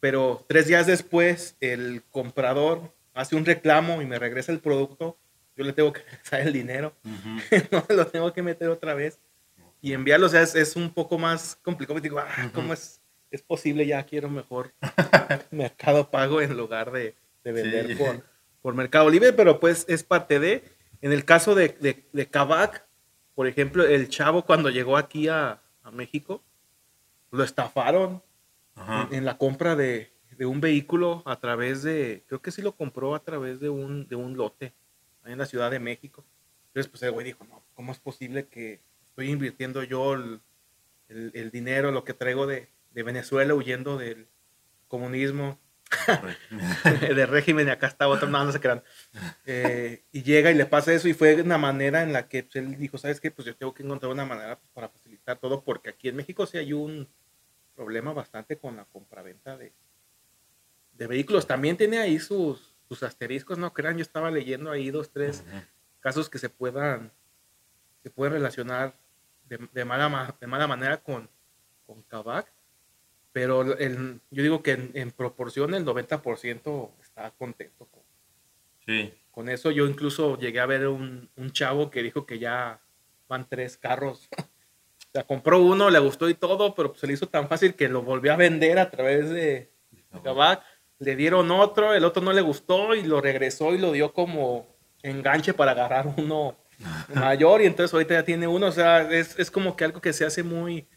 pero 0.00 0.42
tres 0.48 0.66
días 0.66 0.86
después 0.86 1.56
el 1.60 2.02
comprador 2.10 2.92
hace 3.12 3.36
un 3.36 3.44
reclamo 3.44 4.00
y 4.00 4.06
me 4.06 4.18
regresa 4.18 4.50
el 4.50 4.60
producto, 4.60 5.18
yo 5.54 5.64
le 5.64 5.74
tengo 5.74 5.92
que 5.92 6.00
regresar 6.10 6.40
el 6.40 6.52
dinero, 6.54 6.94
no 7.70 7.84
lo 7.90 8.06
tengo 8.06 8.32
que 8.32 8.42
meter 8.42 8.70
otra 8.70 8.94
vez 8.94 9.18
y 9.84 9.92
enviarlo, 9.92 10.24
o 10.24 10.30
sea, 10.30 10.40
es, 10.40 10.76
un 10.76 10.88
poco 10.88 11.18
más 11.18 11.56
complicado. 11.56 12.00
Digo, 12.00 12.18
ah, 12.18 12.50
¿cómo 12.54 12.72
es, 12.72 13.02
es 13.30 13.42
posible? 13.42 13.86
Ya 13.86 14.02
quiero 14.06 14.30
mejor 14.30 14.72
Mercado 15.50 16.10
Pago 16.10 16.40
en 16.40 16.56
lugar 16.56 16.90
de, 16.90 17.14
vender 17.44 17.94
por, 18.62 18.74
Mercado 18.74 19.10
Libre, 19.10 19.34
pero 19.34 19.60
pues 19.60 19.84
es 19.86 20.02
parte 20.02 20.40
de. 20.40 20.64
En 21.02 21.12
el 21.12 21.26
caso 21.26 21.54
de, 21.54 21.68
de, 21.68 22.02
por 23.34 23.46
ejemplo, 23.46 23.84
el 23.84 24.08
chavo 24.08 24.46
cuando 24.46 24.70
llegó 24.70 24.96
aquí 24.96 25.28
a, 25.28 25.60
a 25.82 25.90
México, 25.90 26.42
lo 27.30 27.44
estafaron 27.44 28.22
en, 29.10 29.18
en 29.18 29.24
la 29.26 29.36
compra 29.36 29.76
de, 29.76 30.14
de 30.38 30.46
un 30.46 30.62
vehículo 30.62 31.22
a 31.26 31.38
través 31.40 31.82
de, 31.82 32.24
creo 32.26 32.40
que 32.40 32.52
sí 32.52 32.62
lo 32.62 32.74
compró 32.74 33.14
a 33.14 33.22
través 33.22 33.60
de 33.60 33.68
un, 33.68 34.08
de 34.08 34.16
un 34.16 34.34
lote 34.34 34.72
en 35.26 35.36
la 35.36 35.44
Ciudad 35.44 35.70
de 35.70 35.78
México. 35.78 36.24
Entonces, 36.68 36.90
pues 36.90 37.02
el 37.02 37.10
güey 37.12 37.26
dijo, 37.26 37.44
no, 37.44 37.62
¿cómo 37.74 37.92
es 37.92 37.98
posible 37.98 38.46
que 38.46 38.80
estoy 39.14 39.30
invirtiendo 39.30 39.84
yo 39.84 40.14
el, 40.14 40.40
el, 41.08 41.50
dinero, 41.52 41.92
lo 41.92 42.02
que 42.02 42.14
traigo 42.14 42.48
de, 42.48 42.68
de, 42.90 43.02
Venezuela 43.04 43.54
huyendo 43.54 43.96
del 43.96 44.26
comunismo, 44.88 45.60
del 47.00 47.28
régimen, 47.28 47.68
y 47.68 47.70
acá 47.70 47.86
está 47.86 48.08
otro, 48.08 48.28
no, 48.28 48.44
no 48.44 48.50
se 48.50 48.58
crean. 48.58 48.82
Eh, 49.46 50.02
y 50.10 50.24
llega 50.24 50.50
y 50.50 50.54
le 50.54 50.66
pasa 50.66 50.92
eso 50.92 51.06
y 51.06 51.14
fue 51.14 51.40
una 51.40 51.58
manera 51.58 52.02
en 52.02 52.12
la 52.12 52.26
que 52.26 52.42
pues, 52.42 52.56
él 52.56 52.76
dijo, 52.76 52.98
¿sabes 52.98 53.20
qué? 53.20 53.30
Pues 53.30 53.46
yo 53.46 53.54
tengo 53.54 53.72
que 53.72 53.84
encontrar 53.84 54.10
una 54.10 54.24
manera 54.24 54.58
pues, 54.58 54.68
para 54.72 54.88
facilitar 54.88 55.38
todo, 55.38 55.62
porque 55.62 55.90
aquí 55.90 56.08
en 56.08 56.16
México 56.16 56.44
sí 56.44 56.58
hay 56.58 56.72
un 56.72 57.08
problema 57.76 58.12
bastante 58.12 58.58
con 58.58 58.74
la 58.74 58.84
compraventa 58.86 59.56
de, 59.56 59.72
de 60.92 61.06
vehículos. 61.06 61.46
También 61.46 61.76
tiene 61.76 61.98
ahí 61.98 62.18
sus, 62.18 62.74
sus 62.88 63.04
asteriscos, 63.04 63.58
no 63.58 63.72
crean, 63.72 63.96
yo 63.96 64.02
estaba 64.02 64.32
leyendo 64.32 64.72
ahí 64.72 64.90
dos, 64.90 65.12
tres 65.12 65.44
casos 66.00 66.28
que 66.28 66.40
se 66.40 66.48
puedan, 66.48 67.12
se 68.02 68.10
pueden 68.10 68.32
relacionar 68.32 69.03
de, 69.48 69.84
mala, 69.84 70.34
de 70.40 70.46
mala 70.46 70.66
manera 70.66 70.98
con, 70.98 71.28
con 71.86 72.02
Kavak, 72.02 72.52
pero 73.32 73.76
el, 73.76 74.20
yo 74.30 74.42
digo 74.42 74.62
que 74.62 74.90
en, 74.94 75.10
proporción 75.10 75.74
el 75.74 75.84
90% 75.84 76.90
está 77.02 77.30
contento 77.32 77.86
con, 77.86 78.02
con 79.30 79.48
eso. 79.48 79.70
Yo 79.70 79.86
incluso 79.86 80.38
llegué 80.38 80.60
a 80.60 80.66
ver 80.66 80.86
un, 80.86 81.28
un 81.36 81.50
chavo 81.50 81.90
que 81.90 82.02
dijo 82.02 82.26
que 82.26 82.38
ya 82.38 82.80
van 83.28 83.48
tres 83.48 83.76
carros. 83.76 84.28
o 84.38 85.12
sea, 85.12 85.24
compró 85.24 85.60
uno, 85.60 85.90
le 85.90 85.98
gustó 85.98 86.28
y 86.28 86.34
todo, 86.34 86.74
pero 86.74 86.94
se 86.94 87.06
le 87.06 87.14
hizo 87.14 87.28
tan 87.28 87.48
fácil 87.48 87.74
que 87.74 87.88
lo 87.88 88.02
volvió 88.02 88.32
a 88.32 88.36
vender 88.36 88.78
a 88.78 88.90
través 88.90 89.30
de 89.30 89.70
Kavak 90.22 90.62
le 90.98 91.16
dieron 91.16 91.50
otro, 91.50 91.94
el 91.94 92.04
otro 92.04 92.22
no 92.22 92.32
le 92.32 92.40
gustó 92.40 92.94
y 92.94 93.02
lo 93.02 93.20
regresó 93.20 93.74
y 93.74 93.78
lo 93.78 93.92
dio 93.92 94.12
como 94.12 94.66
enganche 95.02 95.54
para 95.54 95.72
agarrar 95.72 96.14
uno 96.16 96.56
mayor 97.14 97.62
y 97.62 97.66
entonces 97.66 97.92
ahorita 97.92 98.14
ya 98.14 98.24
tiene 98.24 98.46
uno, 98.46 98.66
o 98.66 98.72
sea, 98.72 99.10
es, 99.10 99.50
como 99.50 99.76
que 99.76 99.84
algo 99.84 100.00
que 100.00 100.12
se 100.12 100.24
hace 100.24 100.42
muy, 100.42 100.88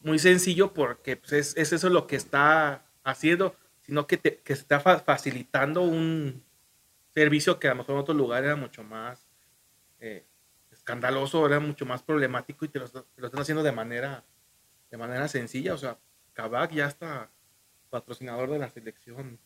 muy 0.00 0.18
sencillo 0.18 0.72
porque 0.72 1.16
pues, 1.16 1.32
es, 1.32 1.56
es, 1.56 1.72
eso 1.72 1.88
lo 1.88 2.06
que 2.06 2.16
está 2.16 2.86
haciendo, 3.04 3.56
sino 3.82 4.06
que, 4.06 4.16
te, 4.16 4.38
que 4.38 4.52
está 4.52 4.80
facilitando 4.80 5.82
un 5.82 6.44
servicio 7.14 7.58
que 7.58 7.68
a 7.68 7.70
lo 7.70 7.76
mejor 7.76 7.94
en 7.94 8.00
otro 8.00 8.14
lugar 8.14 8.44
era 8.44 8.56
mucho 8.56 8.82
más 8.82 9.26
eh, 10.00 10.26
escandaloso, 10.70 11.46
era 11.46 11.60
mucho 11.60 11.86
más 11.86 12.02
problemático 12.02 12.64
y 12.64 12.68
te 12.68 12.78
lo, 12.78 12.86
lo, 13.16 13.26
están 13.26 13.40
haciendo 13.40 13.62
de 13.62 13.72
manera, 13.72 14.24
de 14.90 14.96
manera 14.96 15.28
sencilla, 15.28 15.74
o 15.74 15.78
sea, 15.78 15.98
Kabak 16.34 16.72
ya 16.72 16.86
está 16.86 17.30
patrocinador 17.88 18.50
de 18.50 18.58
la 18.58 18.68
selección 18.68 19.38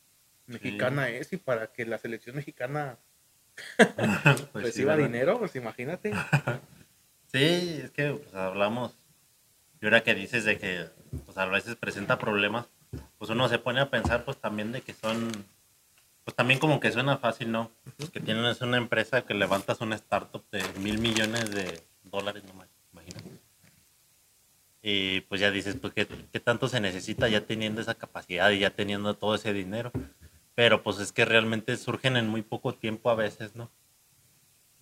mexicana 0.46 1.08
es 1.08 1.32
y 1.32 1.36
para 1.36 1.72
que 1.72 1.86
la 1.86 1.98
selección 1.98 2.36
mexicana 2.36 2.98
pues 4.52 4.64
reciba 4.64 4.96
dinero, 4.96 5.38
pues 5.38 5.54
imagínate. 5.56 6.12
sí, 7.32 7.80
es 7.82 7.90
que 7.90 8.12
pues, 8.12 8.34
hablamos, 8.34 8.96
y 9.80 9.86
ahora 9.86 10.02
que 10.02 10.14
dices 10.14 10.44
de 10.44 10.58
que 10.58 10.86
pues, 11.24 11.36
a 11.38 11.46
veces 11.46 11.76
presenta 11.76 12.18
problemas, 12.18 12.66
pues 13.18 13.30
uno 13.30 13.48
se 13.48 13.58
pone 13.58 13.80
a 13.80 13.90
pensar 13.90 14.24
pues 14.24 14.36
también 14.36 14.72
de 14.72 14.80
que 14.82 14.94
son, 14.94 15.30
pues 16.24 16.34
también 16.34 16.60
como 16.60 16.80
que 16.80 16.92
suena 16.92 17.18
fácil, 17.18 17.52
¿no? 17.52 17.70
Pues, 17.96 18.10
que 18.10 18.20
tienes 18.20 18.60
una 18.60 18.76
empresa 18.76 19.22
que 19.22 19.34
levantas 19.34 19.80
una 19.80 19.96
startup 19.96 20.44
de 20.50 20.62
mil 20.80 20.98
millones 20.98 21.50
de 21.50 21.82
dólares 22.04 22.44
nomás, 22.44 22.68
imagínate 22.92 23.40
y 24.82 25.20
pues 25.22 25.40
ya 25.40 25.50
dices, 25.50 25.76
pues 25.80 25.92
¿qué, 25.94 26.06
tanto 26.40 26.68
se 26.68 26.80
necesita 26.80 27.28
ya 27.28 27.42
teniendo 27.42 27.80
esa 27.80 27.94
capacidad 27.94 28.50
y 28.50 28.60
ya 28.60 28.70
teniendo 28.70 29.14
todo 29.14 29.34
ese 29.34 29.52
dinero. 29.52 29.92
Pero 30.54 30.82
pues 30.82 30.98
es 30.98 31.12
que 31.12 31.24
realmente 31.24 31.76
surgen 31.76 32.16
en 32.16 32.28
muy 32.28 32.42
poco 32.42 32.74
tiempo 32.74 33.10
a 33.10 33.14
veces, 33.14 33.54
¿no? 33.54 33.70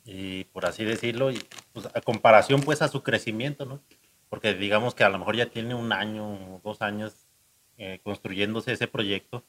Y 0.04 0.44
por 0.44 0.66
así 0.66 0.84
decirlo, 0.84 1.30
pues 1.72 1.86
a 1.94 2.00
comparación 2.00 2.62
pues 2.62 2.82
a 2.82 2.88
su 2.88 3.02
crecimiento, 3.02 3.66
¿no? 3.66 3.80
Porque 4.28 4.54
digamos 4.54 4.94
que 4.94 5.04
a 5.04 5.08
lo 5.08 5.18
mejor 5.18 5.36
ya 5.36 5.46
tiene 5.46 5.74
un 5.74 5.92
año 5.92 6.60
dos 6.64 6.82
años 6.82 7.26
eh, 7.76 8.00
construyéndose 8.02 8.72
ese 8.72 8.88
proyecto, 8.88 9.44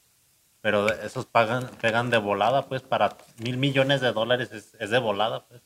pero 0.62 0.90
esos 0.90 1.26
pagan, 1.26 1.70
pegan 1.82 2.10
de 2.10 2.18
volada, 2.18 2.68
pues 2.68 2.82
para 2.82 3.18
mil 3.38 3.58
millones 3.58 4.02
de 4.02 4.12
dólares 4.12 4.52
es, 4.52 4.76
es 4.80 4.90
de 4.90 5.00
volada, 5.00 5.48
pues. 5.48 5.62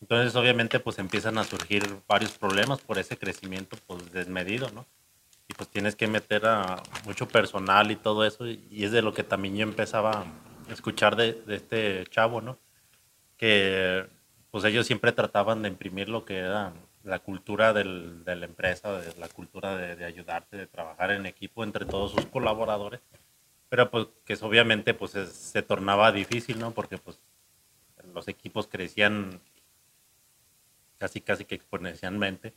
Entonces, 0.00 0.34
obviamente, 0.34 0.80
pues 0.80 0.98
empiezan 0.98 1.36
a 1.36 1.44
surgir 1.44 1.84
varios 2.08 2.32
problemas 2.38 2.80
por 2.80 2.98
ese 2.98 3.18
crecimiento 3.18 3.76
pues, 3.86 4.10
desmedido, 4.12 4.70
¿no? 4.70 4.86
Pues 5.60 5.68
tienes 5.68 5.94
que 5.94 6.06
meter 6.06 6.46
a 6.46 6.82
mucho 7.04 7.28
personal 7.28 7.90
y 7.90 7.96
todo 7.96 8.24
eso, 8.24 8.46
y 8.48 8.82
es 8.82 8.92
de 8.92 9.02
lo 9.02 9.12
que 9.12 9.24
también 9.24 9.56
yo 9.56 9.62
empezaba 9.62 10.22
a 10.22 10.72
escuchar 10.72 11.16
de, 11.16 11.38
este 11.48 12.06
chavo, 12.06 12.40
¿no? 12.40 12.56
Que 13.36 14.06
pues 14.50 14.64
ellos 14.64 14.86
siempre 14.86 15.12
trataban 15.12 15.60
de 15.60 15.68
imprimir 15.68 16.08
lo 16.08 16.24
que 16.24 16.38
era 16.38 16.72
la 17.04 17.18
cultura 17.18 17.74
del, 17.74 18.24
de 18.24 18.36
la 18.36 18.46
empresa, 18.46 19.02
de 19.02 19.14
la 19.20 19.28
cultura 19.28 19.76
de, 19.76 19.96
de, 19.96 20.06
ayudarte, 20.06 20.56
de 20.56 20.66
trabajar 20.66 21.10
en 21.10 21.26
equipo 21.26 21.62
entre 21.62 21.84
todos 21.84 22.12
sus 22.12 22.24
colaboradores, 22.24 23.02
pero 23.68 23.90
pues 23.90 24.06
que 24.24 24.38
obviamente 24.40 24.94
pues 24.94 25.10
se 25.10 25.62
tornaba 25.62 26.10
difícil, 26.10 26.58
¿no? 26.58 26.70
Porque 26.70 26.96
pues 26.96 27.20
los 28.14 28.28
equipos 28.28 28.66
crecían 28.66 29.42
casi 30.96 31.20
casi 31.20 31.44
que 31.44 31.56
exponencialmente 31.56 32.54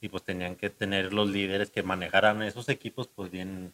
y 0.00 0.08
pues 0.08 0.22
tenían 0.22 0.56
que 0.56 0.70
tener 0.70 1.12
los 1.12 1.28
líderes 1.28 1.70
que 1.70 1.82
manejaran 1.82 2.42
esos 2.42 2.68
equipos 2.68 3.08
pues 3.08 3.30
bien 3.30 3.72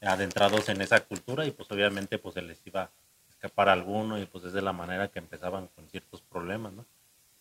adentrados 0.00 0.68
en 0.68 0.80
esa 0.80 1.00
cultura 1.00 1.46
y 1.46 1.50
pues 1.50 1.70
obviamente 1.70 2.18
pues 2.18 2.34
se 2.34 2.42
les 2.42 2.60
iba 2.66 2.82
a 2.82 2.90
escapar 3.30 3.68
alguno 3.68 4.18
y 4.18 4.26
pues 4.26 4.44
es 4.44 4.52
de 4.52 4.62
la 4.62 4.72
manera 4.72 5.08
que 5.08 5.18
empezaban 5.18 5.68
con 5.68 5.88
ciertos 5.88 6.20
problemas, 6.22 6.72
¿no? 6.72 6.84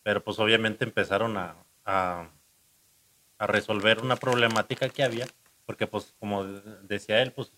Pero 0.04 0.24
pues 0.24 0.40
obviamente 0.40 0.86
empezaron 0.86 1.38
a, 1.38 1.56
a, 1.86 2.30
a 3.38 3.48
resolver 3.48 4.00
una 4.00 4.16
problemática 4.16 4.90
que 4.90 5.04
había 5.04 5.28
porque 5.66 5.88
pues 5.88 6.14
como 6.20 6.44
decía 6.44 7.22
él 7.22 7.32
pues 7.32 7.52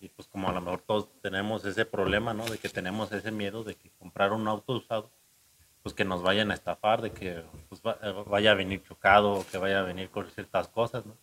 y 0.00 0.08
pues 0.08 0.26
como 0.28 0.48
a 0.48 0.52
lo 0.52 0.62
mejor 0.62 0.80
todos 0.80 1.08
tenemos 1.20 1.64
ese 1.66 1.84
problema, 1.84 2.32
¿no? 2.32 2.46
De 2.46 2.58
que 2.58 2.70
tenemos 2.70 3.12
ese 3.12 3.30
miedo 3.30 3.64
de 3.64 3.74
que 3.74 3.90
comprar 3.98 4.32
un 4.32 4.48
auto 4.48 4.72
usado 4.72 5.10
pues 5.82 5.94
que 5.94 6.04
nos 6.04 6.22
vayan 6.22 6.50
a 6.50 6.54
estafar, 6.54 7.02
de 7.02 7.12
que 7.12 7.42
pues, 7.68 7.80
eh, 8.02 8.24
vaya 8.26 8.52
a 8.52 8.54
venir 8.54 8.82
chocado, 8.82 9.44
que 9.50 9.58
vaya 9.58 9.80
a 9.80 9.82
venir 9.82 10.10
con 10.10 10.28
ciertas 10.30 10.68
cosas, 10.68 11.06
¿no? 11.06 11.16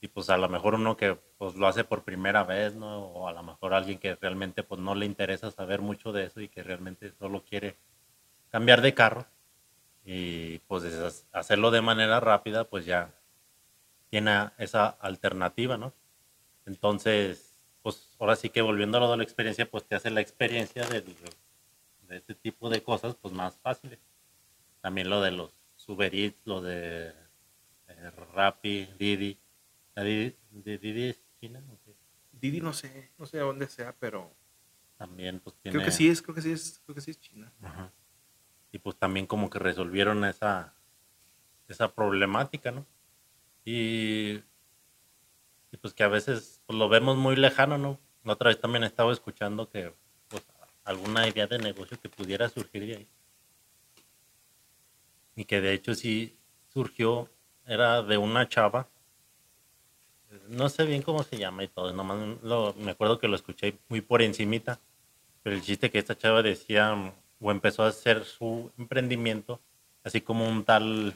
Y 0.00 0.08
pues 0.08 0.28
a 0.28 0.36
lo 0.36 0.48
mejor 0.48 0.74
uno 0.74 0.96
que 0.96 1.16
pues 1.38 1.54
lo 1.56 1.66
hace 1.66 1.82
por 1.84 2.04
primera 2.04 2.44
vez, 2.44 2.74
¿no? 2.74 3.06
O 3.06 3.28
a 3.28 3.32
lo 3.32 3.42
mejor 3.42 3.72
alguien 3.74 3.98
que 3.98 4.14
realmente 4.14 4.62
pues 4.62 4.80
no 4.80 4.94
le 4.94 5.06
interesa 5.06 5.50
saber 5.50 5.80
mucho 5.80 6.12
de 6.12 6.24
eso 6.26 6.40
y 6.40 6.48
que 6.48 6.62
realmente 6.62 7.12
solo 7.18 7.42
quiere 7.44 7.76
cambiar 8.50 8.82
de 8.82 8.94
carro 8.94 9.26
y 10.04 10.58
pues 10.60 10.84
hacerlo 11.32 11.70
de 11.70 11.80
manera 11.82 12.20
rápida, 12.20 12.64
pues 12.64 12.84
ya 12.86 13.10
tiene 14.10 14.50
esa 14.58 14.86
alternativa, 14.88 15.76
¿no? 15.76 15.92
Entonces, 16.66 17.56
pues 17.82 18.10
ahora 18.18 18.36
sí 18.36 18.50
que 18.50 18.62
volviendo 18.62 18.98
a 18.98 19.00
lo 19.00 19.10
de 19.10 19.16
la 19.16 19.22
experiencia, 19.22 19.70
pues 19.70 19.84
te 19.84 19.96
hace 19.96 20.10
la 20.10 20.20
experiencia 20.20 20.86
del 20.86 21.04
de 22.08 22.18
este 22.18 22.34
tipo 22.34 22.68
de 22.70 22.82
cosas, 22.82 23.14
pues 23.14 23.34
más 23.34 23.56
fáciles. 23.56 23.98
También 24.80 25.10
lo 25.10 25.20
de 25.20 25.32
los 25.32 25.52
Uber 25.86 26.12
lo 26.44 26.60
de 26.62 27.08
eh, 27.88 28.10
Rappi, 28.34 28.88
Didi. 28.98 29.38
Didi, 29.94 30.36
Didi 30.50 31.08
es 31.10 31.20
China? 31.40 31.62
Didi 32.32 32.60
no 32.60 32.72
sé, 32.72 33.10
no 33.18 33.26
sé 33.26 33.38
a 33.40 33.44
dónde 33.44 33.68
sea, 33.68 33.94
pero... 33.98 34.32
También 34.98 35.40
pues 35.40 35.54
tiene... 35.56 35.76
Creo 35.76 35.84
que 35.84 35.92
sí 35.92 36.08
es, 36.08 36.22
creo 36.22 36.34
que 36.34 36.42
sí 36.42 36.52
es, 36.52 36.80
creo 36.84 36.94
que 36.94 37.00
sí 37.00 37.10
es 37.10 37.20
China. 37.20 37.52
Y 38.72 38.78
pues 38.78 38.96
también 38.96 39.26
como 39.26 39.48
que 39.48 39.58
resolvieron 39.58 40.24
esa, 40.24 40.74
esa 41.68 41.94
problemática, 41.94 42.70
¿no? 42.70 42.86
Y, 43.64 44.42
y 45.70 45.76
pues 45.80 45.94
que 45.94 46.02
a 46.02 46.08
veces 46.08 46.62
pues, 46.66 46.78
lo 46.78 46.88
vemos 46.88 47.16
muy 47.16 47.36
lejano, 47.36 47.78
¿no? 47.78 47.98
La 48.24 48.34
otra 48.34 48.48
vez 48.48 48.60
también 48.60 48.84
estaba 48.84 49.12
escuchando 49.12 49.68
que 49.68 49.94
alguna 50.86 51.28
idea 51.28 51.46
de 51.46 51.58
negocio 51.58 52.00
que 52.00 52.08
pudiera 52.08 52.48
surgir 52.48 52.86
de 52.86 52.96
ahí. 52.96 53.06
Y 55.34 55.44
que 55.44 55.60
de 55.60 55.74
hecho 55.74 55.94
sí 55.94 56.34
surgió, 56.72 57.28
era 57.66 58.02
de 58.02 58.16
una 58.16 58.48
chava, 58.48 58.88
no 60.48 60.68
sé 60.68 60.84
bien 60.84 61.02
cómo 61.02 61.22
se 61.22 61.36
llama 61.36 61.64
y 61.64 61.68
todo, 61.68 61.92
nomás 61.92 62.42
lo, 62.42 62.74
me 62.74 62.92
acuerdo 62.92 63.18
que 63.18 63.28
lo 63.28 63.36
escuché 63.36 63.76
muy 63.88 64.00
por 64.00 64.22
encimita, 64.22 64.78
pero 65.42 65.56
el 65.56 65.62
chiste 65.62 65.90
que 65.90 65.98
esta 65.98 66.16
chava 66.16 66.42
decía, 66.42 67.12
o 67.40 67.50
empezó 67.50 67.82
a 67.82 67.88
hacer 67.88 68.24
su 68.24 68.70
emprendimiento, 68.78 69.60
así 70.04 70.20
como 70.20 70.48
un 70.48 70.64
tal 70.64 71.14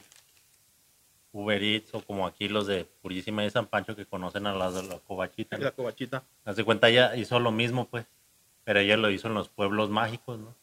Uber 1.31 1.63
Eats 1.63 1.93
o 1.93 2.01
como 2.01 2.27
aquí 2.27 2.49
los 2.49 2.67
de 2.67 2.85
Purísima 3.01 3.43
de 3.43 3.49
San 3.49 3.67
Pancho 3.67 3.95
que 3.95 4.05
conocen 4.05 4.47
a 4.47 4.53
las 4.53 4.73
de 4.75 4.83
la 4.83 4.99
cobachita. 4.99 5.57
La 5.57 5.71
cobachita. 5.71 6.23
Hace 6.43 6.63
cuenta, 6.65 6.89
ella 6.89 7.15
hizo 7.15 7.39
lo 7.39 7.51
mismo, 7.51 7.87
pues 7.87 8.05
pero 8.63 8.79
ella 8.79 8.97
lo 8.97 9.09
hizo 9.09 9.27
en 9.27 9.33
los 9.33 9.49
pueblos 9.49 9.89
mágicos, 9.89 10.39
¿no? 10.39 10.55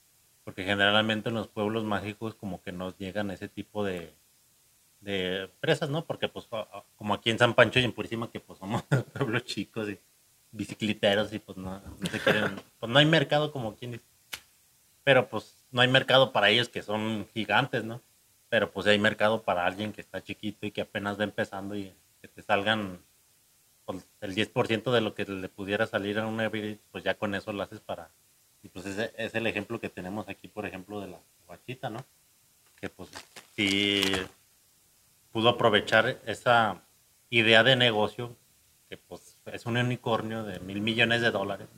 Porque 0.44 0.64
generalmente 0.64 1.28
en 1.28 1.34
los 1.34 1.48
pueblos 1.48 1.84
mágicos 1.84 2.34
como 2.34 2.62
que 2.62 2.72
nos 2.72 2.96
llegan 2.96 3.30
ese 3.30 3.48
tipo 3.48 3.84
de, 3.84 4.14
de 5.00 5.44
empresas, 5.44 5.90
¿no? 5.90 6.04
Porque 6.04 6.28
pues 6.28 6.48
como 6.96 7.14
aquí 7.14 7.30
en 7.30 7.38
San 7.38 7.54
Pancho 7.54 7.80
y 7.80 7.84
en 7.84 7.92
Purísima, 7.92 8.30
que 8.30 8.40
pues 8.40 8.58
somos 8.58 8.82
pueblos 9.12 9.44
chicos 9.44 9.88
y 9.88 9.98
bicicliteros 10.50 11.32
y 11.32 11.38
pues 11.38 11.58
no, 11.58 11.80
no 11.80 12.06
se 12.10 12.20
quieren, 12.20 12.60
pues 12.78 12.90
no 12.90 12.98
hay 12.98 13.06
mercado 13.06 13.52
como 13.52 13.76
quien 13.76 13.92
dice. 13.92 14.04
Pero 15.04 15.28
pues 15.28 15.66
no 15.70 15.80
hay 15.80 15.88
mercado 15.88 16.32
para 16.32 16.50
ellos 16.50 16.68
que 16.68 16.82
son 16.82 17.26
gigantes, 17.32 17.84
¿no? 17.84 18.02
Pero 18.48 18.70
pues 18.70 18.86
hay 18.86 18.98
mercado 18.98 19.42
para 19.42 19.66
alguien 19.66 19.92
que 19.92 20.00
está 20.00 20.22
chiquito 20.22 20.66
y 20.66 20.70
que 20.70 20.82
apenas 20.82 21.18
va 21.18 21.24
empezando 21.24 21.76
y 21.76 21.94
que 22.20 22.28
te 22.28 22.42
salgan 22.42 23.00
el 24.20 24.34
10% 24.34 24.92
de 24.92 25.00
lo 25.00 25.14
que 25.14 25.24
le 25.24 25.48
pudiera 25.48 25.86
salir 25.86 26.18
a 26.18 26.26
un 26.26 26.40
Every, 26.40 26.80
pues 26.90 27.04
ya 27.04 27.14
con 27.14 27.34
eso 27.34 27.52
lo 27.52 27.62
haces 27.62 27.80
para... 27.80 28.10
Y 28.62 28.68
pues 28.68 28.86
ese 28.86 29.12
es 29.16 29.34
el 29.34 29.46
ejemplo 29.46 29.80
que 29.80 29.88
tenemos 29.88 30.28
aquí, 30.28 30.48
por 30.48 30.66
ejemplo, 30.66 31.00
de 31.00 31.08
la 31.08 31.20
guachita, 31.46 31.90
¿no? 31.90 32.04
Que 32.80 32.88
pues 32.88 33.08
si 33.54 34.02
pudo 35.32 35.50
aprovechar 35.50 36.20
esa 36.26 36.82
idea 37.30 37.62
de 37.62 37.76
negocio, 37.76 38.36
que 38.88 38.96
pues 38.96 39.38
es 39.46 39.66
un 39.66 39.76
unicornio 39.76 40.42
de 40.42 40.60
mil 40.60 40.80
millones 40.80 41.20
de 41.20 41.30
dólares, 41.30 41.68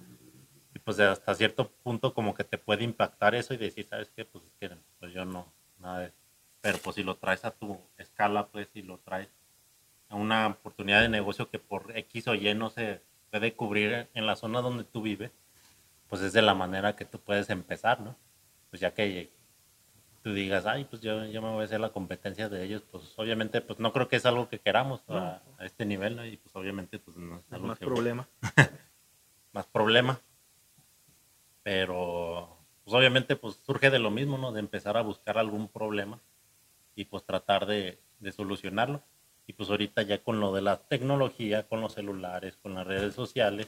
y 0.74 0.78
pues 0.78 0.98
hasta 1.00 1.34
cierto 1.34 1.68
punto 1.82 2.14
como 2.14 2.34
que 2.34 2.44
te 2.44 2.58
puede 2.58 2.84
impactar 2.84 3.34
eso 3.34 3.52
y 3.54 3.58
decir, 3.58 3.86
¿sabes 3.86 4.10
qué? 4.14 4.24
Pues, 4.24 4.44
pues 4.98 5.12
yo 5.12 5.24
no, 5.24 5.46
nada 5.78 6.00
de 6.00 6.06
eso. 6.06 6.16
Pero 6.60 6.78
pues 6.78 6.96
si 6.96 7.02
lo 7.02 7.16
traes 7.16 7.44
a 7.44 7.50
tu 7.50 7.78
escala, 7.98 8.46
pues 8.48 8.68
si 8.72 8.82
lo 8.82 8.98
traes 8.98 9.28
una 10.16 10.48
oportunidad 10.48 11.02
de 11.02 11.08
negocio 11.08 11.48
que 11.48 11.58
por 11.58 11.96
X 11.96 12.28
o 12.28 12.34
Y 12.34 12.52
no 12.54 12.70
se 12.70 13.00
puede 13.30 13.54
cubrir 13.54 14.08
en 14.14 14.26
la 14.26 14.36
zona 14.36 14.60
donde 14.60 14.84
tú 14.84 15.02
vives, 15.02 15.30
pues 16.08 16.22
es 16.22 16.32
de 16.32 16.42
la 16.42 16.54
manera 16.54 16.96
que 16.96 17.04
tú 17.04 17.20
puedes 17.20 17.48
empezar, 17.50 18.00
¿no? 18.00 18.16
Pues 18.70 18.80
ya 18.80 18.92
que 18.92 19.30
tú 20.22 20.34
digas, 20.34 20.66
ay, 20.66 20.84
pues 20.84 21.00
yo, 21.00 21.24
yo 21.26 21.40
me 21.40 21.50
voy 21.50 21.62
a 21.62 21.64
hacer 21.64 21.80
la 21.80 21.90
competencia 21.90 22.48
de 22.48 22.64
ellos, 22.64 22.82
pues 22.90 23.14
obviamente, 23.16 23.60
pues 23.60 23.78
no 23.78 23.92
creo 23.92 24.08
que 24.08 24.16
es 24.16 24.26
algo 24.26 24.48
que 24.48 24.58
queramos 24.58 25.02
a, 25.08 25.40
este 25.60 25.84
nivel, 25.86 26.16
¿no? 26.16 26.26
Y 26.26 26.36
pues 26.36 26.54
obviamente, 26.56 26.98
pues 26.98 27.16
no 27.16 27.38
es 27.38 27.52
algo 27.52 27.68
Más 27.68 27.78
problema. 27.78 28.28
más 29.52 29.66
problema. 29.66 30.20
Pero, 31.62 32.58
pues 32.84 32.94
obviamente, 32.94 33.36
pues 33.36 33.56
surge 33.64 33.90
de 33.90 33.98
lo 33.98 34.10
mismo, 34.10 34.38
¿no? 34.38 34.52
De 34.52 34.60
empezar 34.60 34.96
a 34.96 35.02
buscar 35.02 35.38
algún 35.38 35.68
problema 35.68 36.18
y 36.94 37.04
pues 37.04 37.24
tratar 37.24 37.66
de, 37.66 37.98
de 38.18 38.32
solucionarlo. 38.32 39.02
Y 39.50 39.52
pues 39.52 39.68
ahorita 39.68 40.02
ya 40.02 40.22
con 40.22 40.38
lo 40.38 40.54
de 40.54 40.62
la 40.62 40.76
tecnología, 40.76 41.66
con 41.66 41.80
los 41.80 41.94
celulares, 41.94 42.56
con 42.62 42.72
las 42.72 42.86
redes 42.86 43.16
sociales, 43.16 43.66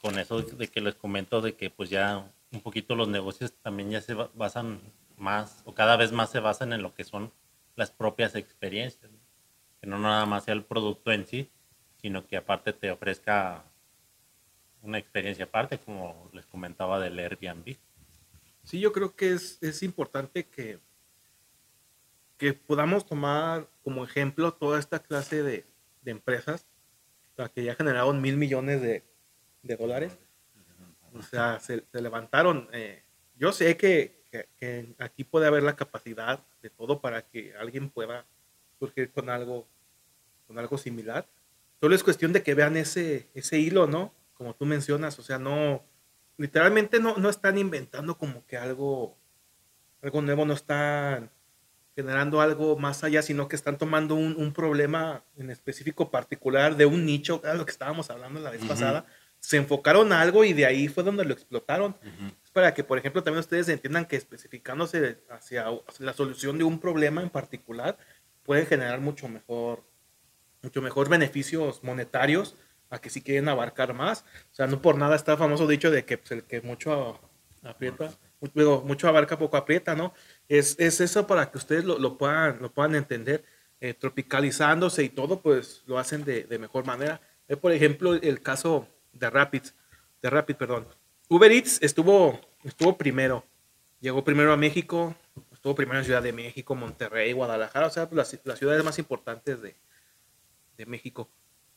con 0.00 0.18
eso 0.18 0.40
de 0.40 0.68
que 0.68 0.80
les 0.80 0.94
comento 0.94 1.42
de 1.42 1.56
que 1.56 1.68
pues 1.68 1.90
ya 1.90 2.32
un 2.50 2.62
poquito 2.62 2.94
los 2.94 3.06
negocios 3.06 3.52
también 3.60 3.90
ya 3.90 4.00
se 4.00 4.14
basan 4.14 4.80
más 5.18 5.60
o 5.66 5.74
cada 5.74 5.98
vez 5.98 6.10
más 6.12 6.30
se 6.30 6.40
basan 6.40 6.72
en 6.72 6.80
lo 6.80 6.94
que 6.94 7.04
son 7.04 7.30
las 7.76 7.90
propias 7.90 8.34
experiencias. 8.34 9.10
Que 9.78 9.86
no 9.86 9.98
nada 9.98 10.24
más 10.24 10.44
sea 10.44 10.54
el 10.54 10.64
producto 10.64 11.12
en 11.12 11.26
sí, 11.26 11.50
sino 12.00 12.26
que 12.26 12.38
aparte 12.38 12.72
te 12.72 12.90
ofrezca 12.90 13.64
una 14.80 14.96
experiencia 14.96 15.44
aparte, 15.44 15.76
como 15.76 16.30
les 16.32 16.46
comentaba 16.46 16.98
del 16.98 17.18
Airbnb. 17.18 17.76
Sí, 18.64 18.80
yo 18.80 18.94
creo 18.94 19.14
que 19.14 19.34
es, 19.34 19.58
es 19.60 19.82
importante 19.82 20.46
que, 20.46 20.78
que 22.38 22.54
podamos 22.54 23.04
tomar 23.04 23.68
como 23.82 24.04
ejemplo 24.04 24.54
toda 24.54 24.78
esta 24.78 25.00
clase 25.00 25.42
de, 25.42 25.66
de 26.02 26.10
empresas 26.10 26.66
que 27.46 27.62
ya 27.62 27.76
generaron 27.76 28.20
mil 28.20 28.36
millones 28.36 28.82
de, 28.82 29.04
de 29.62 29.76
dólares. 29.76 30.18
O 31.14 31.22
sea, 31.22 31.60
se, 31.60 31.84
levantaron. 31.92 32.68
Eh, 32.72 33.02
yo 33.36 33.52
sé 33.52 33.76
que, 33.76 34.24
que, 34.58 34.94
aquí 34.98 35.22
puede 35.22 35.46
haber 35.46 35.62
la 35.62 35.76
capacidad 35.76 36.44
de 36.60 36.70
todo 36.70 37.00
para 37.00 37.22
que 37.22 37.54
alguien 37.56 37.90
pueda 37.90 38.26
surgir 38.80 39.12
con 39.12 39.30
algo, 39.30 39.68
con 40.48 40.58
algo 40.58 40.76
similar. 40.76 41.26
Solo 41.80 41.94
es 41.94 42.02
cuestión 42.02 42.32
de 42.32 42.42
que 42.42 42.54
vean 42.54 42.76
ese, 42.76 43.28
ese 43.34 43.58
hilo, 43.58 43.86
¿no? 43.86 44.12
Como 44.34 44.54
tú 44.54 44.66
mencionas, 44.66 45.18
o 45.18 45.22
sea, 45.22 45.38
no, 45.38 45.84
literalmente 46.36 46.98
no, 46.98 47.16
no 47.18 47.28
están 47.28 47.56
inventando 47.56 48.18
como 48.18 48.44
que 48.46 48.56
algo, 48.56 49.16
algo 50.02 50.22
nuevo, 50.22 50.44
no 50.44 50.54
están 50.54 51.30
generando 51.98 52.40
algo 52.40 52.76
más 52.76 53.02
allá, 53.02 53.22
sino 53.22 53.48
que 53.48 53.56
están 53.56 53.76
tomando 53.76 54.14
un, 54.14 54.36
un 54.36 54.52
problema 54.52 55.24
en 55.36 55.50
específico 55.50 56.12
particular 56.12 56.76
de 56.76 56.86
un 56.86 57.04
nicho, 57.04 57.40
era 57.42 57.54
lo 57.54 57.64
que 57.66 57.72
estábamos 57.72 58.08
hablando 58.08 58.38
la 58.38 58.50
vez 58.50 58.64
pasada, 58.64 59.04
se 59.40 59.56
enfocaron 59.56 60.12
a 60.12 60.20
algo 60.20 60.44
y 60.44 60.52
de 60.52 60.64
ahí 60.64 60.86
fue 60.86 61.02
donde 61.02 61.24
lo 61.24 61.34
explotaron. 61.34 61.96
Es 62.44 62.52
para 62.52 62.72
que, 62.72 62.84
por 62.84 62.98
ejemplo, 62.98 63.24
también 63.24 63.40
ustedes 63.40 63.68
entiendan 63.68 64.06
que 64.06 64.14
especificándose 64.14 65.24
hacia 65.28 65.66
la 65.98 66.12
solución 66.12 66.56
de 66.56 66.62
un 66.62 66.78
problema 66.78 67.20
en 67.20 67.30
particular 67.30 67.98
puede 68.44 68.64
generar 68.64 69.00
mucho 69.00 69.26
mejor, 69.26 69.82
mucho 70.62 70.80
mejor 70.80 71.08
beneficios 71.08 71.82
monetarios 71.82 72.54
a 72.90 73.00
que 73.00 73.10
si 73.10 73.22
quieren 73.22 73.48
abarcar 73.48 73.92
más. 73.92 74.24
O 74.52 74.54
sea, 74.54 74.68
no 74.68 74.80
por 74.80 74.98
nada 74.98 75.16
está 75.16 75.32
el 75.32 75.38
famoso 75.38 75.66
dicho 75.66 75.90
de 75.90 76.04
que 76.04 76.16
pues, 76.16 76.30
el 76.30 76.44
que 76.44 76.60
mucho 76.60 77.20
aprieta, 77.64 78.12
mucho, 78.38 78.84
mucho 78.86 79.08
abarca, 79.08 79.36
poco 79.36 79.56
aprieta, 79.56 79.96
¿no? 79.96 80.14
Es, 80.48 80.76
es 80.78 81.00
eso 81.00 81.26
para 81.26 81.50
que 81.50 81.58
ustedes 81.58 81.84
lo, 81.84 81.98
lo, 81.98 82.18
puedan, 82.18 82.60
lo 82.60 82.72
puedan 82.72 82.94
entender. 82.94 83.44
Eh, 83.80 83.94
tropicalizándose 83.94 85.04
y 85.04 85.08
todo, 85.08 85.40
pues 85.40 85.84
lo 85.86 86.00
hacen 86.00 86.24
de, 86.24 86.42
de 86.42 86.58
mejor 86.58 86.84
manera. 86.84 87.20
Eh, 87.46 87.56
por 87.56 87.70
ejemplo, 87.70 88.14
el 88.14 88.40
caso 88.40 88.88
de 89.12 89.30
Rapid, 89.30 89.62
de 90.20 90.30
Rapid, 90.30 90.56
perdón. 90.56 90.86
Uber 91.28 91.52
Eats 91.52 91.80
estuvo, 91.80 92.40
estuvo 92.64 92.96
primero. 92.98 93.44
Llegó 94.00 94.24
primero 94.24 94.52
a 94.52 94.56
México, 94.56 95.14
estuvo 95.52 95.74
primero 95.74 95.98
en 95.98 96.04
Ciudad 96.04 96.22
de 96.22 96.32
México, 96.32 96.74
Monterrey, 96.74 97.32
Guadalajara, 97.32 97.86
o 97.86 97.90
sea, 97.90 98.08
las, 98.12 98.38
las 98.44 98.58
ciudades 98.58 98.82
más 98.84 98.98
importantes 98.98 99.62
de, 99.62 99.76
de, 100.76 100.86
México. 100.86 101.28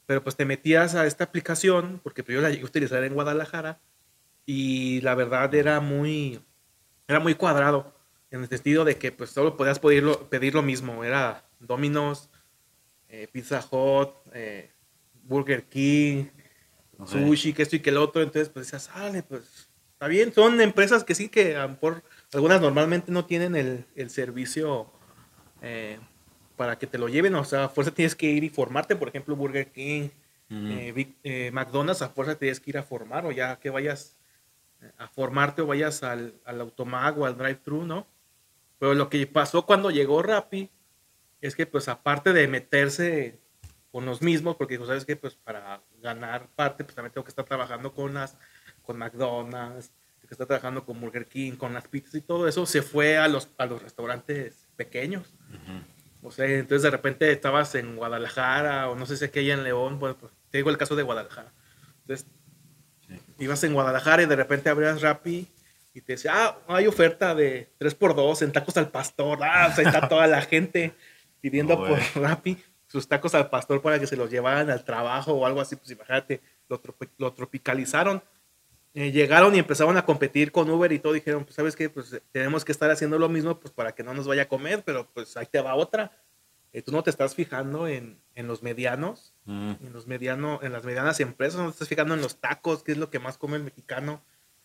Pero 0.05 0.23
pues 0.23 0.36
te 0.36 0.45
metías 0.45 0.95
a 0.95 1.05
esta 1.05 1.25
aplicación, 1.25 1.99
porque 2.03 2.23
primero 2.23 2.43
la 2.43 2.49
llegué 2.49 2.63
a 2.63 2.65
utilizar 2.65 3.03
en 3.03 3.13
Guadalajara, 3.13 3.79
y 4.45 5.01
la 5.01 5.15
verdad 5.15 5.53
era 5.53 5.79
muy, 5.79 6.41
era 7.07 7.19
muy 7.19 7.36
cuadrado, 7.36 7.93
en 8.32 8.41
el 8.41 8.50
sentido 8.50 8.86
de 8.86 8.98
que 8.98 9.12
pues 9.12 9.30
solo 9.30 9.58
podías 9.58 9.80
pedir 9.80 10.06
pedir 10.30 10.56
lo 10.56 10.63
mismo, 10.63 11.04
era 11.04 11.44
Domino's, 11.60 12.30
eh, 13.10 13.28
Pizza 13.32 13.60
Hut, 13.70 14.10
eh, 14.34 14.72
Burger 15.24 15.63
King, 15.65 16.26
sushi, 17.06 17.54
que 17.54 17.63
esto 17.63 17.76
y 17.76 17.82
que 17.82 17.89
el 17.89 17.98
otro, 17.98 18.22
entonces 18.22 18.50
pues 18.50 18.67
decías, 18.67 18.84
sale, 18.84 19.22
pues 19.22 19.70
está 19.91 20.08
bien, 20.08 20.34
son 20.34 20.60
empresas 20.62 21.04
que 21.04 21.13
sí 21.13 21.28
que 21.28 21.58
a 21.58 21.78
algunas 22.34 22.62
normalmente 22.62 23.12
no 23.12 23.26
tienen 23.26 23.56
el, 23.56 23.86
el 23.96 24.10
servicio 24.10 24.89
eh, 25.62 26.00
para 26.56 26.78
que 26.78 26.88
te 26.88 26.98
lo 26.98 27.10
lleven, 27.10 27.36
o 27.36 27.44
sea, 27.44 27.65
a 27.65 27.70
fuerza 27.70 27.94
tienes 27.94 28.15
que 28.15 28.28
ir 28.28 28.46
y 28.46 28.50
formarte, 28.50 28.96
por 28.96 29.10
ejemplo, 29.10 29.36
Burger 29.36 29.72
King, 29.72 30.10
McDonald's, 31.52 32.02
a 32.02 32.10
fuerza 32.10 32.36
tienes 32.36 32.60
que 32.60 32.70
ir 32.70 32.78
a 32.78 32.84
formar, 32.84 33.26
o 33.26 33.32
ya 33.32 33.60
que 33.60 33.70
vayas 33.70 34.15
a 34.98 35.08
formarte 35.08 35.62
o 35.62 35.67
vayas 35.67 36.02
al, 36.04 36.34
al 36.46 36.62
automag 36.62 37.20
o 37.20 37.26
al 37.26 37.38
drive-thru, 37.38 37.86
¿no? 37.86 38.08
Pero 38.82 38.96
lo 38.96 39.10
que 39.12 39.28
pasó 39.28 39.67
cuando 39.67 39.91
llegó 39.91 40.24
Rappi 40.24 40.72
es 41.39 41.56
que 41.56 41.67
pues 41.67 41.88
aparte 41.88 42.34
de 42.34 42.48
meterse 42.48 43.39
con 43.91 44.08
los 44.08 44.24
mismos, 44.24 44.56
porque 44.56 44.74
dijo, 44.74 44.88
¿sabes 44.88 45.06
qué? 45.06 45.15
Pues 45.15 45.36
para 45.36 45.84
ganar 46.02 46.50
parte, 46.56 46.84
pues 46.84 46.96
también 46.96 47.13
tengo 47.13 47.24
que 47.24 47.30
estar 47.30 47.46
trabajando 47.46 47.94
con 47.94 48.15
las, 48.15 48.36
con 48.82 48.98
McDonald's, 48.98 49.91
tengo 50.17 50.30
que 50.30 50.34
estar 50.34 50.48
trabajando 50.48 50.84
con 50.84 51.00
Burger 51.00 51.28
King, 51.28 51.58
con 51.58 51.76
las 51.76 51.88
pizzas 51.88 52.15
y 52.15 52.22
todo 52.22 52.48
eso, 52.48 52.65
se 52.65 52.82
fue 52.82 53.20
a 53.20 53.28
los, 53.28 53.50
a 53.60 53.67
los 53.67 53.84
restaurantes 53.84 54.67
pequeños. 54.76 55.32
O 56.24 56.32
sea, 56.32 56.48
entonces 56.48 56.82
de 56.82 56.89
repente 56.89 57.32
estabas 57.32 57.76
en 57.76 57.96
Guadalajara, 57.96 58.89
o 58.89 58.96
no 58.96 59.06
sé 59.06 59.15
si 59.15 59.26
aquí 59.26 59.38
hay 59.38 59.52
en 59.52 59.63
León, 59.63 60.00
bueno, 60.00 60.17
pues 60.17 60.34
te 60.50 60.58
digo 60.58 60.72
el 60.72 60.80
caso 60.80 60.96
de 60.96 61.04
Guadalajara. 61.04 61.54
Entonces, 62.02 62.26
sí. 63.08 63.22
ibas 63.38 63.63
en 63.63 63.76
Guadalajara 63.76 64.24
y 64.24 64.26
de 64.26 64.36
repente 64.36 64.72
abrías 64.72 65.04
Rappi 65.04 65.48
y 65.93 66.01
te 66.01 66.13
decía, 66.13 66.34
ah, 66.36 66.58
hay 66.67 66.88
oferta 66.88 67.36
de 67.36 67.69
3x2 67.80 68.43
en 68.43 68.51
tacos 68.51 68.77
al 68.77 68.89
pastor, 68.89 69.39
ah, 69.43 69.69
o 69.71 69.75
sea, 69.75 69.86
está 69.86 70.08
toda 70.10 70.27
la 70.27 70.41
gente 70.41 70.93
pidiendo 71.41 71.77
por 71.77 71.99
Rappi 72.15 72.58
sus 72.91 73.08
tacos 73.08 73.34
al 73.36 73.49
pastor 73.49 73.82
para 73.82 73.99
que 73.99 74.08
se 74.08 74.17
los 74.17 74.30
llevaran 74.30 74.69
al 74.69 74.84
trabajo 74.84 75.32
o 75.32 75.45
algo 75.45 75.62
así, 75.62 75.77
pues 75.77 75.89
imagínate, 75.91 76.41
lo, 76.67 76.80
trop 76.82 77.01
lo 77.17 77.32
tropicalizaron. 77.34 78.21
Eh, 78.93 79.13
llegaron 79.13 79.56
y 79.56 79.60
empezaron 79.60 79.95
a 79.95 80.04
competir 80.04 80.51
con 80.51 80.69
Uber 80.69 80.91
y 80.91 80.99
todo, 80.99 81.13
dijeron, 81.13 81.45
pues 81.45 81.56
sabes 81.56 81.77
qué, 81.77 81.89
pues 81.89 82.21
tenemos 82.34 82.65
que 82.65 82.73
estar 82.73 82.91
haciendo 82.91 83.17
lo 83.17 83.30
mismo 83.30 83.58
pues 83.58 83.73
para 83.73 83.93
que 83.93 84.04
no 84.04 84.13
nos 84.13 84.27
vaya 84.27 84.43
a 84.43 84.47
comer, 84.49 84.84
pero 84.86 85.10
pues 85.13 85.38
ahí 85.38 85.45
te 85.45 85.62
va 85.62 85.75
otra. 85.75 86.12
Eh, 86.73 86.82
tú 86.82 86.91
no 86.91 87.01
te 87.01 87.10
estás 87.10 87.34
fijando 87.34 87.88
en, 87.88 88.19
en 88.36 88.47
los 88.47 88.62
medianos, 88.62 89.34
mm. 89.45 89.71
en 89.82 89.93
los 89.93 90.08
mediano, 90.08 90.60
en 90.62 90.73
las 90.73 90.84
medianas 90.84 91.21
empresas, 91.21 91.62
no 91.62 91.67
te 91.67 91.71
estás 91.71 91.88
fijando 91.88 92.13
en 92.13 92.21
los 92.21 92.41
tacos, 92.41 92.84
que 92.84 92.91
es 92.91 92.97
lo 92.97 93.10
que 93.10 93.19
más 93.19 93.38
come 93.38 93.56
el 93.56 93.63
mexicano, 93.63 94.21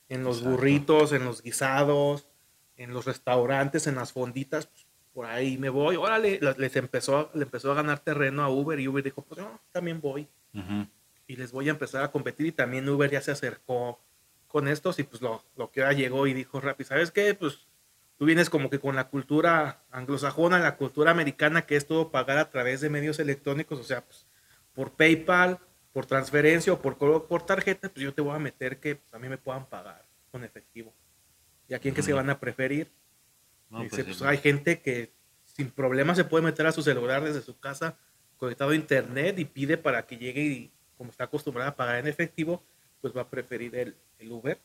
en 0.08 0.24
los 0.24 0.38
Exacto. 0.38 0.56
burritos, 0.56 1.12
en 1.12 1.24
los 1.24 1.42
guisados, 1.42 2.28
en 2.76 2.92
los 2.92 3.04
restaurantes, 3.06 3.86
en 3.86 3.94
las 3.96 4.12
fonditas, 4.12 4.66
pues, 4.66 4.86
por 5.12 5.24
ahí 5.26 5.56
me 5.56 5.70
voy, 5.70 5.96
órale, 5.96 6.38
les 6.58 6.76
empezó, 6.76 7.30
le 7.34 7.44
empezó 7.44 7.72
a 7.72 7.74
ganar 7.74 8.00
terreno 8.00 8.42
a 8.42 8.50
Uber 8.50 8.78
y 8.78 8.86
Uber 8.86 9.02
dijo, 9.02 9.22
pues 9.22 9.40
yo 9.40 9.60
también 9.72 10.00
voy. 10.00 10.28
Uh 10.52 10.58
-huh. 10.58 10.88
Y 11.26 11.36
les 11.36 11.52
voy 11.52 11.68
a 11.68 11.72
empezar 11.72 12.04
a 12.04 12.10
competir 12.10 12.46
y 12.46 12.52
también 12.52 12.86
Uber 12.88 13.10
ya 13.10 13.22
se 13.22 13.30
acercó 13.30 13.98
con 14.46 14.68
estos 14.68 14.98
y 14.98 15.04
pues 15.04 15.22
lo, 15.22 15.42
lo 15.56 15.70
que 15.70 15.80
ahora 15.82 15.94
llegó 15.94 16.26
y 16.26 16.34
dijo 16.34 16.60
Rappi, 16.60 16.84
¿sabes 16.84 17.10
qué? 17.10 17.34
Pues 17.34 17.66
tú 18.18 18.26
vienes 18.26 18.50
como 18.50 18.68
que 18.70 18.78
con 18.78 18.94
la 18.94 19.08
cultura 19.08 19.82
anglosajona, 19.90 20.58
la 20.58 20.76
cultura 20.76 21.10
americana, 21.10 21.62
que 21.62 21.76
es 21.76 21.86
todo 21.86 22.10
pagar 22.10 22.38
a 22.38 22.50
través 22.50 22.80
de 22.82 22.90
medios 22.90 23.18
electrónicos, 23.18 23.78
o 23.80 23.84
sea, 23.84 24.04
pues, 24.04 24.26
por 24.74 24.92
PayPal, 24.92 25.58
por 25.96 26.04
transferencia 26.04 26.74
o 26.74 26.78
por, 26.78 26.98
por 27.26 27.46
tarjeta, 27.46 27.88
pues 27.88 28.04
yo 28.04 28.12
te 28.12 28.20
voy 28.20 28.37
a 28.37 28.38
meter 28.38 28.78
que 28.78 28.96
pues, 28.96 29.14
a 29.14 29.18
mí 29.18 29.30
me 29.30 29.38
puedan 29.38 29.64
pagar 29.64 30.04
con 30.30 30.44
efectivo. 30.44 30.92
¿Y 31.68 31.72
a 31.72 31.78
quién 31.78 31.94
que 31.94 32.02
se 32.02 32.12
van 32.12 32.28
a 32.28 32.38
preferir? 32.38 32.92
Dice, 33.70 34.04
pues, 34.04 34.18
pues 34.18 34.22
hay 34.22 34.37
gente 34.37 34.82
que 34.82 35.14
sin 35.46 35.70
problema 35.70 36.14
se 36.14 36.24
puede 36.24 36.44
meter 36.44 36.66
a 36.66 36.72
su 36.72 36.82
celular 36.82 37.24
desde 37.24 37.40
su 37.40 37.59
casa 37.59 37.96
conectado 38.37 38.72
a 38.72 38.74
internet 38.74 39.38
y 39.38 39.46
pide 39.46 39.78
para 39.78 40.04
que 40.04 40.18
llegue 40.18 40.42
y 40.42 40.72
como 40.98 41.12
está 41.12 41.24
acostumbrada 41.24 41.70
a 41.70 41.76
pagar 41.76 41.96
en 41.96 42.09
efectivo, 42.09 42.62
pues 43.00 43.16
va 43.16 43.22
a 43.22 43.30
preferir 43.30 43.74
el, 43.74 43.96
el 44.18 44.30
Uber. 44.30 44.61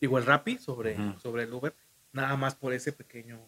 Digo, 0.00 0.18
el 0.18 0.24
Rappi 0.24 0.56
sobre, 0.58 0.96
sobre 1.20 1.42
el 1.42 1.52
Uber, 1.52 1.74
nada 2.12 2.36
más 2.36 2.54
por 2.54 2.72
ese 2.72 2.92
pequeño, 2.92 3.40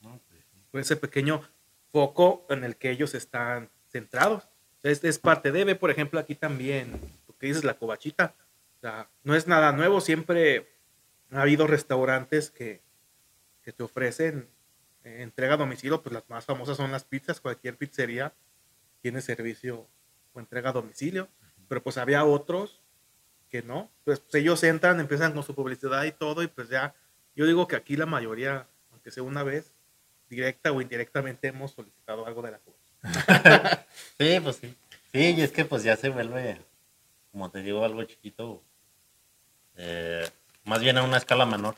pues 0.00 0.46
por 0.70 0.80
ese 0.80 0.96
pequeño 0.96 1.42
foco 1.90 2.46
en 2.48 2.64
el 2.64 2.76
que 2.76 2.90
ellos 2.90 3.12
están 3.12 3.68
centrados. 3.90 4.48
Es, 4.84 5.02
es 5.02 5.18
parte 5.18 5.50
de, 5.50 5.64
ve, 5.64 5.74
por 5.74 5.90
ejemplo, 5.90 6.20
aquí 6.20 6.36
también, 6.36 6.92
lo 7.26 7.36
que 7.36 7.48
dices, 7.48 7.64
la 7.64 7.76
cobachita. 7.76 8.34
O 8.78 8.80
sea, 8.80 9.08
no 9.24 9.34
es 9.34 9.48
nada 9.48 9.72
nuevo, 9.72 10.00
siempre 10.00 10.68
ha 11.32 11.42
habido 11.42 11.66
restaurantes 11.66 12.50
que, 12.50 12.82
que 13.62 13.72
te 13.72 13.82
ofrecen 13.82 14.48
eh, 15.04 15.22
entrega 15.22 15.54
a 15.54 15.58
domicilio, 15.58 16.02
pues 16.02 16.12
las 16.12 16.28
más 16.28 16.44
famosas 16.44 16.76
son 16.76 16.90
las 16.90 17.04
pizzas, 17.04 17.40
cualquier 17.40 17.76
pizzería 17.76 18.32
tiene 19.02 19.20
servicio 19.20 19.86
o 20.32 20.40
entrega 20.40 20.70
a 20.70 20.72
domicilio, 20.72 21.28
pero 21.68 21.82
pues 21.82 21.98
había 21.98 22.24
otros 22.24 22.82
que 23.50 23.62
no, 23.62 23.90
pues, 24.04 24.20
pues, 24.20 24.34
ellos 24.36 24.64
entran, 24.64 24.98
empiezan 24.98 25.32
con 25.32 25.42
su 25.42 25.54
publicidad 25.54 26.04
y 26.04 26.12
todo, 26.12 26.42
y 26.42 26.48
pues 26.48 26.70
ya, 26.70 26.94
yo 27.36 27.46
digo 27.46 27.68
que 27.68 27.76
aquí 27.76 27.96
la 27.96 28.06
mayoría, 28.06 28.66
aunque 28.90 29.10
sea 29.10 29.22
una 29.22 29.42
vez, 29.42 29.72
directa 30.28 30.72
o 30.72 30.80
indirectamente 30.80 31.48
hemos 31.48 31.72
solicitado 31.72 32.26
algo 32.26 32.42
de 32.42 32.50
la 32.50 32.58
cosa. 32.58 32.73
sí, 34.18 34.40
pues 34.42 34.56
sí. 34.56 34.74
Sí, 35.12 35.34
y 35.36 35.40
es 35.42 35.52
que 35.52 35.64
pues 35.64 35.82
ya 35.84 35.96
se 35.96 36.08
vuelve, 36.08 36.60
como 37.30 37.50
te 37.50 37.62
digo, 37.62 37.84
algo 37.84 38.02
chiquito, 38.04 38.62
eh, 39.76 40.28
más 40.64 40.80
bien 40.80 40.98
a 40.98 41.04
una 41.04 41.18
escala 41.18 41.46
menor, 41.46 41.76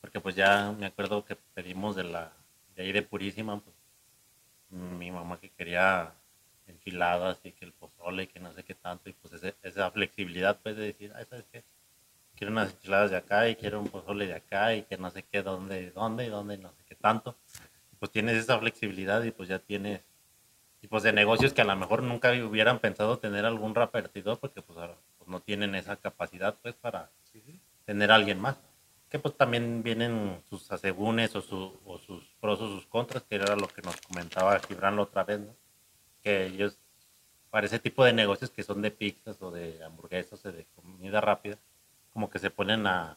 porque 0.00 0.20
pues 0.20 0.34
ya 0.34 0.72
me 0.72 0.86
acuerdo 0.86 1.24
que 1.24 1.36
pedimos 1.36 1.94
de 1.94 2.04
la 2.04 2.32
de 2.74 2.82
ahí 2.82 2.92
de 2.92 3.02
Purísima, 3.02 3.60
pues, 3.60 3.76
mi 4.70 5.10
mamá 5.12 5.38
que 5.38 5.50
quería 5.50 6.12
enchiladas 6.66 7.38
y 7.44 7.52
que 7.52 7.64
el 7.64 7.72
pozole 7.72 8.24
y 8.24 8.26
que 8.26 8.40
no 8.40 8.52
sé 8.52 8.64
qué 8.64 8.74
tanto, 8.74 9.08
y 9.08 9.12
pues 9.12 9.40
esa 9.62 9.90
flexibilidad 9.90 10.58
pues 10.62 10.76
de 10.76 10.86
decir, 10.86 11.12
ay, 11.14 11.26
¿sabes 11.28 11.46
qué? 11.52 11.62
Quiero 12.34 12.52
unas 12.52 12.72
enchiladas 12.72 13.12
de 13.12 13.16
acá 13.18 13.48
y 13.48 13.54
quiero 13.54 13.80
un 13.80 13.88
pozole 13.88 14.26
de 14.26 14.34
acá 14.34 14.74
y 14.74 14.82
que 14.82 14.98
no 14.98 15.10
sé 15.10 15.22
qué, 15.22 15.42
dónde, 15.42 15.92
dónde 15.92 16.26
y 16.26 16.28
dónde 16.30 16.54
y 16.56 16.58
no 16.58 16.70
sé 16.72 16.82
qué 16.88 16.96
tanto. 16.96 17.36
Pues 18.00 18.10
tienes 18.10 18.36
esa 18.36 18.58
flexibilidad 18.58 19.22
y 19.22 19.30
pues 19.30 19.48
ya 19.48 19.60
tienes 19.60 20.00
tipos 20.84 21.02
de 21.02 21.14
negocios 21.14 21.54
que 21.54 21.62
a 21.62 21.64
lo 21.64 21.74
mejor 21.76 22.02
nunca 22.02 22.30
hubieran 22.44 22.78
pensado 22.78 23.18
tener 23.18 23.46
algún 23.46 23.74
repartidor 23.74 24.38
porque 24.38 24.60
pues, 24.60 24.78
pues 25.16 25.30
no 25.30 25.40
tienen 25.40 25.74
esa 25.74 25.96
capacidad 25.96 26.56
pues 26.60 26.74
para 26.74 27.10
tener 27.86 28.12
a 28.12 28.16
alguien 28.16 28.38
más 28.38 28.58
que 29.08 29.18
pues 29.18 29.34
también 29.34 29.82
vienen 29.82 30.42
sus 30.50 30.70
asegúnes 30.70 31.34
o, 31.36 31.38
o 31.86 31.98
sus 31.98 32.24
pros 32.38 32.60
o 32.60 32.68
sus 32.68 32.84
contras, 32.84 33.22
que 33.22 33.36
era 33.36 33.56
lo 33.56 33.66
que 33.66 33.80
nos 33.80 33.98
comentaba 34.02 34.58
Gibran 34.58 34.96
la 34.96 35.02
otra 35.02 35.24
vez, 35.24 35.40
¿no? 35.40 35.56
que 36.22 36.44
ellos, 36.44 36.76
para 37.48 37.64
ese 37.64 37.78
tipo 37.78 38.04
de 38.04 38.12
negocios 38.12 38.50
que 38.50 38.62
son 38.62 38.82
de 38.82 38.90
pizzas 38.90 39.40
o 39.40 39.50
de 39.50 39.82
hamburguesas 39.82 40.44
o 40.44 40.52
de 40.52 40.66
comida 40.74 41.22
rápida, 41.22 41.56
como 42.12 42.28
que 42.28 42.38
se 42.38 42.50
ponen 42.50 42.86
a, 42.86 43.16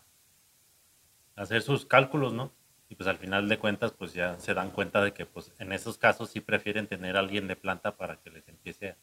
hacer 1.36 1.62
sus 1.62 1.86
cálculos, 1.86 2.32
¿no? 2.32 2.50
Y 2.90 2.96
pues 2.96 3.08
al 3.08 3.18
final 3.18 3.50
de 3.50 3.60
cuentas, 3.60 3.92
pues 3.92 4.14
ya 4.14 4.40
se 4.40 4.54
dan 4.54 4.72
cuenta 4.72 5.02
de 5.02 5.14
que 5.14 5.26
pues 5.26 5.52
en 5.60 5.74
esos 5.74 5.98
casos 5.98 6.30
sí 6.30 6.40
prefieren 6.40 6.88
tener 6.88 7.18
a 7.18 7.20
alguien 7.20 7.48
de 7.48 7.56
planta 7.56 7.98
para 7.98 8.18
que 8.18 8.30
les 8.30 8.48
empiece 8.48 8.96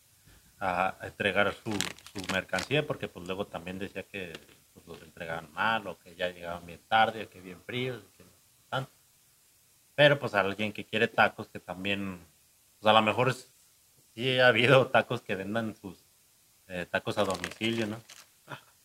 a, 0.58 0.96
entregar 1.02 1.52
su, 1.52 1.70
su 1.70 2.32
mercancía, 2.32 2.86
porque 2.86 3.08
pues 3.08 3.26
luego 3.26 3.46
también 3.46 3.78
decía 3.78 4.02
que 4.04 4.32
pues 4.72 4.86
los 4.86 5.02
entregaban 5.02 5.52
mal 5.52 5.86
o 5.86 5.98
que 5.98 6.14
ya 6.16 6.30
llegaban 6.30 6.64
bien 6.66 6.80
tarde, 6.88 7.24
o 7.24 7.30
que 7.30 7.40
bien 7.40 7.60
fríos, 7.62 8.02
que 8.16 8.24
tanto. 8.70 8.90
Pero 9.94 10.18
pues 10.18 10.34
alguien 10.34 10.72
que 10.72 10.84
quiere 10.84 11.08
tacos, 11.08 11.48
que 11.48 11.60
también, 11.60 12.18
pues 12.80 12.90
a 12.90 12.92
lo 12.92 13.02
mejor 13.02 13.34
sí 14.14 14.38
ha 14.38 14.48
habido 14.48 14.88
tacos 14.88 15.20
que 15.20 15.34
vendan 15.34 15.76
sus 15.76 16.04
eh, 16.68 16.86
tacos 16.90 17.18
a 17.18 17.24
domicilio, 17.24 17.86
¿no? 17.86 18.00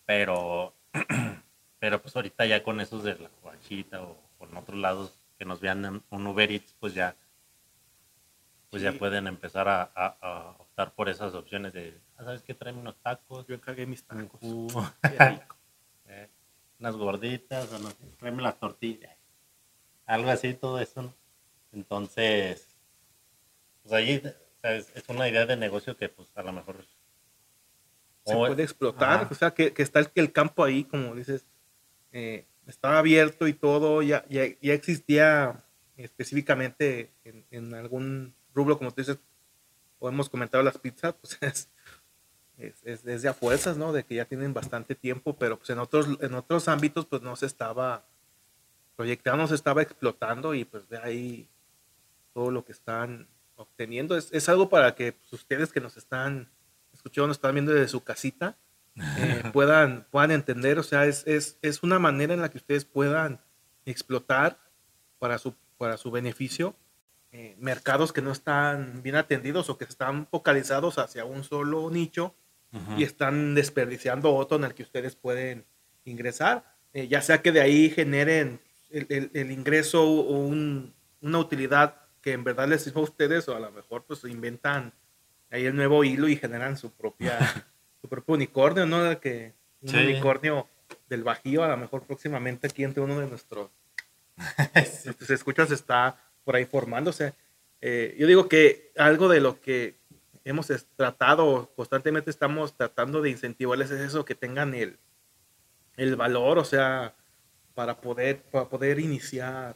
Pero, 0.06 0.74
pero 1.80 2.02
pues 2.02 2.16
ahorita 2.16 2.46
ya 2.46 2.64
con 2.64 2.82
esos 2.82 3.04
de 3.04 3.16
la 3.16 3.30
guachita 3.42 4.02
o 4.02 4.29
otros 4.60 4.78
lados 4.78 5.14
que 5.38 5.46
nos 5.46 5.60
vean 5.60 6.04
un 6.10 6.28
Uber 6.28 6.52
Eats, 6.52 6.76
pues 6.80 6.94
ya 6.94 7.16
pues 8.70 8.84
ya 8.84 8.94
pueden 8.94 9.28
empezar 9.28 9.68
a, 9.68 10.56
optar 10.60 10.94
por 10.94 11.10
esas 11.10 11.34
opciones 11.34 11.74
de, 11.74 11.98
ah, 12.18 12.24
¿sabes 12.24 12.44
qué? 12.44 12.54
Tráeme 12.54 12.80
unos 12.80 12.98
tacos. 13.02 13.48
Yo 13.48 13.56
encargué 13.56 13.86
mis 13.86 14.04
tacos. 14.04 14.40
Eh, 16.12 16.28
unas 16.80 16.96
gorditas, 16.96 17.72
o 17.72 17.78
no 17.78 17.90
tráeme 18.18 18.42
las 18.42 18.58
tortillas. 18.60 19.16
Algo 20.08 20.32
así, 20.32 20.56
todo 20.56 20.80
eso, 20.80 21.04
¿no? 21.04 21.14
Entonces, 21.72 22.76
pues 23.84 23.94
ahí 23.94 24.20
es, 24.64 25.04
una 25.08 25.30
idea 25.30 25.46
de 25.46 25.56
negocio 25.56 25.96
que 25.96 26.10
pues 26.10 26.36
a 26.36 26.42
lo 26.42 26.52
mejor... 26.52 26.78
Se 28.26 28.36
puede 28.36 28.64
explotar, 28.64 29.28
o 29.30 29.36
sea, 29.36 29.52
que, 29.52 29.72
está 29.78 30.00
el, 30.00 30.10
el, 30.16 30.32
campo 30.32 30.64
ahí, 30.64 30.84
como 30.84 31.14
dices, 31.14 31.46
eh, 32.12 32.48
estaba 32.70 33.00
abierto 33.00 33.48
y 33.48 33.54
todo, 33.54 34.02
ya, 34.02 34.26
ya, 34.30 34.44
ya 34.62 34.74
existía 34.74 35.64
específicamente 35.98 37.12
en, 37.24 37.46
en, 37.52 37.74
algún 37.74 38.34
rubro, 38.54 38.78
como 38.78 38.92
tú 38.92 39.02
dices, 39.02 39.20
o 40.00 40.08
hemos 40.08 40.30
comentado 40.30 40.64
las 40.64 40.78
pizzas, 40.78 41.14
pues 41.20 41.38
es, 41.42 41.70
es, 42.58 43.06
es, 43.06 43.22
de 43.22 43.30
a 43.30 43.34
fuerzas, 43.34 43.78
¿no? 43.78 43.92
De 43.92 44.04
que 44.04 44.16
ya 44.16 44.26
tienen 44.26 44.54
bastante 44.54 44.96
tiempo, 44.96 45.36
pero 45.38 45.58
pues 45.58 45.70
en 45.70 45.80
otros, 45.80 46.08
en 46.22 46.34
otros 46.34 46.68
ámbitos 46.68 47.06
pues 47.06 47.22
no 47.22 47.36
se 47.36 47.46
estaba 47.46 48.06
proyectando, 48.96 49.44
no 49.44 49.48
se 49.48 49.56
estaba 49.56 49.82
explotando 49.82 50.54
y 50.54 50.66
pues 50.66 50.88
de 50.90 50.98
ahí 50.98 51.50
todo 52.34 52.52
lo 52.52 52.64
que 52.66 52.72
están 52.72 53.28
obteniendo. 53.56 54.16
Es, 54.18 54.30
es 54.32 54.48
algo 54.50 54.70
para 54.70 54.96
que 54.96 55.14
pues, 55.14 55.34
ustedes 55.34 55.72
que 55.72 55.82
nos 55.82 55.98
están 55.98 56.50
escuchando, 56.94 57.28
nos 57.28 57.38
están 57.38 57.54
viendo 57.54 57.74
desde 57.74 57.88
su 57.88 58.04
casita, 58.04 58.58
eh, 59.18 59.44
puedan, 59.54 60.08
puedan 60.12 60.32
entender, 60.32 60.80
o 60.80 60.84
sea, 60.84 61.06
es, 61.06 61.26
es, 61.28 61.58
es 61.62 61.84
una 61.84 62.00
manera 62.00 62.34
en 62.34 62.42
la 62.42 62.50
que 62.50 62.58
ustedes 62.58 62.86
puedan 62.86 63.42
explotar 63.86 64.60
para 65.20 65.38
su, 65.38 65.56
para 65.78 65.98
su 65.98 66.12
beneficio 66.12 66.76
eh, 67.32 67.56
mercados 67.60 68.12
que 68.12 68.24
no 68.24 68.32
están 68.32 69.04
bien 69.04 69.16
atendidos 69.16 69.70
o 69.70 69.78
que 69.78 69.86
están 69.86 70.26
focalizados 70.26 70.98
hacia 70.98 71.26
un 71.26 71.44
solo 71.44 71.92
nicho 71.92 72.34
y 72.98 73.04
están 73.04 73.56
desperdiciando 73.56 74.34
otro 74.36 74.58
en 74.58 74.64
el 74.64 74.76
que 74.76 74.84
ustedes 74.84 75.16
pueden 75.16 75.66
ingresar, 76.06 76.76
eh, 76.94 77.08
ya 77.08 77.22
sea 77.22 77.42
que 77.42 77.52
de 77.52 77.62
ahí 77.62 77.90
generen 77.90 78.62
el, 78.92 79.32
el, 79.34 79.52
ingreso 79.52 80.04
o 80.04 80.40
un, 80.40 80.94
una 81.22 81.40
utilidad 81.40 81.96
que 82.22 82.34
en 82.34 82.44
verdad 82.44 82.68
les 82.68 82.84
sirva 82.84 83.02
a 83.02 83.06
ustedes 83.06 83.48
o 83.48 83.56
a 83.56 83.60
lo 83.60 83.72
mejor 83.72 84.06
pues 84.06 84.24
inventan 84.24 84.94
ahí 85.50 85.66
el 85.66 85.76
nuevo 85.76 86.04
hilo 86.04 86.28
y 86.28 86.36
generan 86.36 86.78
su 86.78 86.92
propia 86.92 87.40
su 88.02 88.08
propio 88.08 88.36
unicornio, 88.36 88.86
¿no? 88.86 89.20
Que 89.20 89.54
un 89.82 89.96
unicornio 89.96 90.68
del 91.08 91.24
Bajío 91.24 91.64
a 91.64 91.70
lo 91.70 91.78
mejor 91.78 92.04
próximamente 92.04 92.68
aquí 92.68 92.84
entre 92.84 93.04
uno 93.04 93.20
de 93.20 93.28
nuestros, 93.28 93.70
nuestros 95.06 95.30
escuchas 95.30 95.72
está 95.72 96.18
por 96.44 96.56
ahí 96.56 96.66
formándose. 96.66 97.34
Eh, 97.82 98.16
yo 98.20 98.28
digo 98.28 98.50
que 98.50 98.92
algo 98.98 99.30
de 99.30 99.40
lo 99.40 99.62
que 99.62 99.96
hemos 100.44 100.68
tratado, 100.96 101.72
constantemente 101.76 102.30
estamos 102.30 102.76
tratando 102.76 103.22
de 103.22 103.30
incentivarles 103.30 103.92
es 103.92 104.02
eso, 104.02 104.26
que 104.26 104.36
tengan 104.36 104.74
el, 104.74 104.98
el 105.98 106.16
valor, 106.16 106.58
o 106.58 106.66
sea, 106.66 107.16
para 107.74 108.02
poder, 108.02 108.42
para 108.44 108.68
poder 108.68 109.00
iniciar 109.00 109.76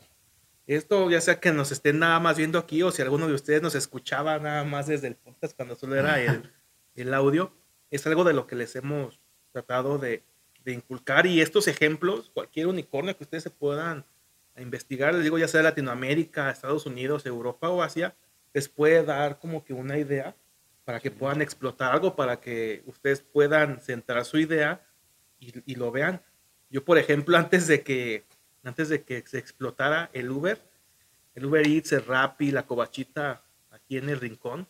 esto, 0.66 1.10
ya 1.10 1.22
sea 1.22 1.40
que 1.40 1.52
nos 1.52 1.72
estén 1.72 2.00
nada 2.00 2.20
más 2.20 2.38
viendo 2.38 2.58
aquí 2.58 2.82
o 2.84 2.92
si 2.92 3.02
alguno 3.02 3.28
de 3.28 3.34
ustedes 3.34 3.62
nos 3.62 3.76
escuchaba 3.76 4.40
nada 4.40 4.64
más 4.64 4.88
desde 4.88 5.08
el 5.08 5.16
podcast 5.16 5.56
cuando 5.56 5.76
solo 5.76 5.96
era 5.96 6.22
el, 6.22 6.52
el 6.96 7.14
audio, 7.14 7.54
es 7.96 8.08
algo 8.08 8.24
de 8.24 8.34
lo 8.34 8.48
que 8.48 8.56
les 8.56 8.76
hemos 8.76 9.20
tratado 9.52 9.98
de, 9.98 10.24
de, 10.64 10.74
inculcar 10.74 11.28
y 11.28 11.42
estos 11.42 11.68
ejemplos, 11.68 12.32
cualquier 12.34 12.68
unicornio 12.68 13.16
que 13.16 13.24
ustedes 13.24 13.44
se 13.44 13.52
puedan 13.52 14.06
investigar, 14.58 15.14
les 15.14 15.24
digo, 15.24 15.38
ya 15.38 15.48
sea 15.48 15.62
Latinoamérica, 15.62 16.50
Estados 16.50 16.86
Unidos, 16.86 17.26
Europa 17.26 17.70
o 17.70 17.84
Asia, 17.84 18.16
les 18.54 18.70
puede 18.70 19.04
dar 19.04 19.40
como 19.40 19.64
que 19.64 19.74
una 19.74 19.98
idea 19.98 20.36
para 20.86 21.00
que 21.00 21.12
puedan 21.12 21.42
explotar 21.42 21.94
algo, 21.94 22.16
para 22.16 22.40
que 22.40 22.84
ustedes 22.86 23.22
puedan 23.22 23.80
centrar 23.80 24.26
su 24.26 24.38
idea 24.38 24.86
y, 25.40 25.76
lo 25.76 25.92
vean. 25.92 26.22
Yo, 26.70 26.84
por 26.84 26.98
ejemplo, 26.98 27.38
antes 27.38 27.68
de 27.68 27.84
que 27.84 28.26
antes 28.64 28.88
de 28.90 29.04
que 29.04 29.22
se 29.28 29.40
explotara 29.40 30.10
el 30.14 30.32
Uber, 30.32 30.58
el 31.36 31.46
Uber 31.46 31.68
Eats, 31.68 31.92
el 31.92 32.06
Rappi, 32.06 32.52
la 32.52 32.66
cobachita 32.66 33.44
aquí 33.72 33.98
en 33.98 34.08
el 34.08 34.22
rincón, 34.22 34.68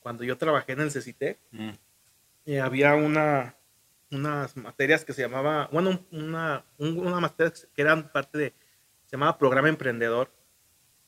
cuando 0.00 0.24
yo 0.24 0.38
trabajé 0.38 0.72
en 0.72 0.80
el 0.80 0.90
CCT, 0.90 1.38
mm. 1.50 1.70
Eh, 2.48 2.62
había 2.62 2.94
una, 2.94 3.58
unas 4.10 4.56
materias 4.56 5.04
que 5.04 5.12
se 5.12 5.20
llamaba, 5.20 5.68
bueno, 5.70 6.02
una, 6.10 6.64
una 6.78 7.20
materia 7.20 7.52
que 7.74 7.82
eran 7.82 8.10
parte 8.10 8.38
de 8.38 8.54
se 9.04 9.16
llamaba 9.16 9.36
Programa 9.36 9.68
Emprendedor. 9.68 10.32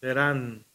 Eran 0.03 0.67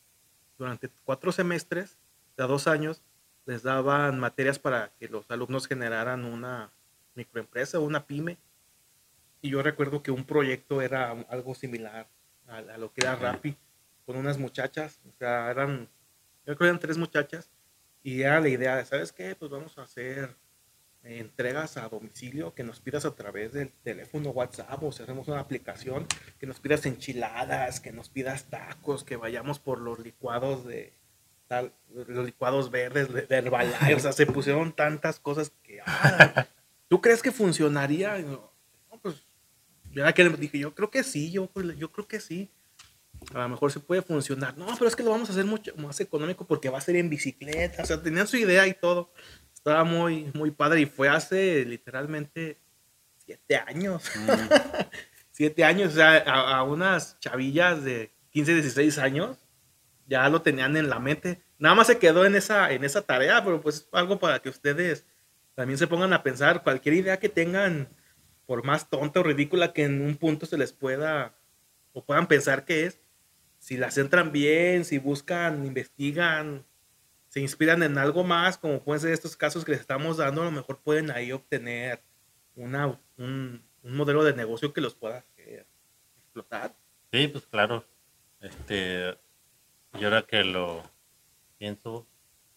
durante 0.57 0.89
cuatro 1.03 1.31
semestres, 1.31 1.99
de 2.35 2.45
dos 2.45 2.65
años, 2.65 3.03
les 3.45 3.61
daban 3.61 4.19
materias 4.19 4.57
para 4.57 4.91
que 4.97 5.07
los 5.07 5.29
alumnos 5.29 5.67
generaran 5.67 6.25
una 6.25 6.71
microempresa 7.13 7.77
o 7.77 7.83
una 7.83 8.07
pyme. 8.07 8.39
Y 9.41 9.51
yo 9.51 9.61
recuerdo 9.61 10.01
que 10.01 10.09
un 10.09 10.25
proyecto 10.25 10.81
era 10.81 11.11
algo 11.29 11.53
similar 11.53 12.09
a, 12.47 12.61
lo 12.79 12.91
que 12.91 13.01
era 13.01 13.15
Rappi, 13.15 13.55
con 14.03 14.15
unas 14.17 14.39
muchachas, 14.39 14.99
o 15.07 15.13
sea, 15.19 15.51
eran, 15.51 15.89
yo 16.39 16.55
creo 16.55 16.57
que 16.57 16.65
eran 16.65 16.79
tres 16.79 16.97
muchachas, 16.97 17.51
y 18.01 18.23
era 18.23 18.39
la 18.39 18.49
idea 18.49 18.77
de, 18.77 18.85
¿sabes 18.85 19.11
qué? 19.11 19.35
Pues 19.35 19.51
vamos 19.51 19.77
a 19.77 19.83
hacer 19.83 20.35
entregas 21.05 21.77
a 21.77 21.87
domicilio 21.87 22.53
que 22.55 22.63
nos 22.63 22.79
pidas 22.79 23.05
a 23.05 23.15
través 23.15 23.53
del 23.53 23.71
teléfono 23.83 24.31
WhatsApp 24.31 24.81
o 24.83 24.91
si 24.91 25.03
hacemos 25.03 25.27
una 25.27 25.39
aplicación 25.39 26.07
que 26.39 26.47
nos 26.47 26.59
pidas 26.59 26.85
enchiladas, 26.85 27.79
que 27.79 27.91
nos 27.91 28.09
pidas 28.09 28.45
tacos, 28.45 29.03
que 29.03 29.15
vayamos 29.15 29.59
por 29.59 29.79
los 29.79 29.99
licuados 29.99 30.65
de 30.65 30.93
tal, 31.47 31.73
los 31.93 32.25
licuados 32.25 32.71
verdes 32.71 33.13
de, 33.13 33.27
Herbalife, 33.29 33.93
o 33.93 33.99
sea, 33.99 34.13
se 34.13 34.25
pusieron 34.25 34.75
tantas 34.75 35.19
cosas 35.19 35.51
que 35.61 35.79
ah, 35.85 36.47
¿tú 36.87 37.01
crees 37.01 37.21
que 37.21 37.31
funcionaría? 37.31 38.17
No, 38.19 38.51
pues 39.01 39.23
yo 39.91 40.03
que 40.13 40.29
dije, 40.29 40.57
yo 40.57 40.73
creo 40.73 40.89
que 40.89 41.03
sí, 41.03 41.31
yo, 41.31 41.49
yo 41.77 41.91
creo 41.91 42.07
que 42.07 42.19
sí. 42.19 42.51
A 43.33 43.39
lo 43.39 43.49
mejor 43.49 43.71
se 43.71 43.79
puede 43.79 44.01
funcionar. 44.01 44.57
No, 44.57 44.67
pero 44.77 44.87
es 44.87 44.95
que 44.95 45.01
lo 45.01 45.09
vamos 45.09 45.29
a 45.29 45.31
hacer 45.31 45.45
mucho 45.45 45.73
más 45.77 45.99
económico 46.01 46.45
porque 46.45 46.69
va 46.69 46.77
a 46.77 46.81
ser 46.81 46.97
en 46.97 47.09
bicicleta. 47.09 47.81
O 47.81 47.85
sea, 47.85 48.03
tenían 48.03 48.27
su 48.27 48.35
idea 48.35 48.67
y 48.67 48.73
todo 48.73 49.09
estaba 49.65 49.83
muy, 49.83 50.29
muy 50.35 50.51
padre 50.51 50.81
y 50.81 50.85
fue 50.85 51.09
hace 51.09 51.65
literalmente 51.65 52.59
siete 53.17 53.55
años. 53.55 54.11
Mm. 54.15 54.29
siete 55.31 55.63
años, 55.63 55.93
o 55.93 55.95
sea, 55.95 56.17
a, 56.19 56.61
unas 56.61 57.19
chavillas 57.19 57.83
de 57.83 58.11
15, 58.29 58.53
16 58.53 58.99
años 58.99 59.39
ya 60.05 60.29
lo 60.29 60.43
tenían 60.43 60.77
en 60.77 60.87
la 60.87 60.99
mente. 60.99 61.41
Nada 61.57 61.73
más 61.73 61.87
se 61.87 61.97
quedó 61.97 62.25
en 62.25 62.35
esa, 62.35 62.71
en 62.73 62.83
esa 62.83 63.01
tarea, 63.01 63.43
pero 63.43 63.59
pues 63.59 63.77
es 63.77 63.87
algo 63.91 64.19
para 64.19 64.39
que 64.39 64.49
ustedes 64.49 65.03
también 65.55 65.79
se 65.79 65.87
pongan 65.87 66.13
a 66.13 66.21
pensar 66.21 66.61
cualquier 66.61 66.93
idea 66.93 67.17
que 67.17 67.29
tengan, 67.29 67.87
por 68.45 68.63
más 68.63 68.87
tonta 68.87 69.21
o 69.21 69.23
ridícula 69.23 69.73
que 69.73 69.85
en 69.85 69.99
un 69.99 70.15
punto 70.15 70.45
se 70.45 70.59
les 70.59 70.73
pueda 70.73 71.33
o 71.91 72.05
puedan 72.05 72.27
pensar 72.27 72.65
que 72.65 72.85
es, 72.85 72.99
si 73.57 73.77
las 73.77 73.97
entran 73.97 74.31
bien, 74.31 74.85
si 74.85 74.99
buscan, 74.99 75.65
investigan, 75.65 76.65
se 77.35 77.41
inspiran 77.41 77.83
en 77.83 77.97
algo 77.97 78.23
más, 78.23 78.57
como 78.57 78.79
pueden 78.79 79.01
ser 79.01 79.11
estos 79.11 79.35
casos 79.35 79.65
que 79.65 79.71
les 79.71 79.81
estamos 79.81 80.15
dando, 80.15 80.41
a 80.41 80.45
lo 80.45 80.51
mejor 80.51 80.79
pueden 80.79 81.11
ahí 81.11 81.33
obtener 81.33 82.01
una, 82.55 82.97
un, 83.17 83.61
modelo 83.83 84.23
de 84.23 84.33
negocio 84.33 84.71
que 84.71 84.79
los 84.79 84.95
pueda 84.95 85.25
explotar. 86.15 86.73
Sí, 87.11 87.27
pues 87.27 87.45
claro. 87.45 87.83
Este, 88.39 89.17
yo 89.99 90.07
ahora 90.07 90.21
que 90.21 90.45
lo 90.45 90.81
pienso, 91.57 92.07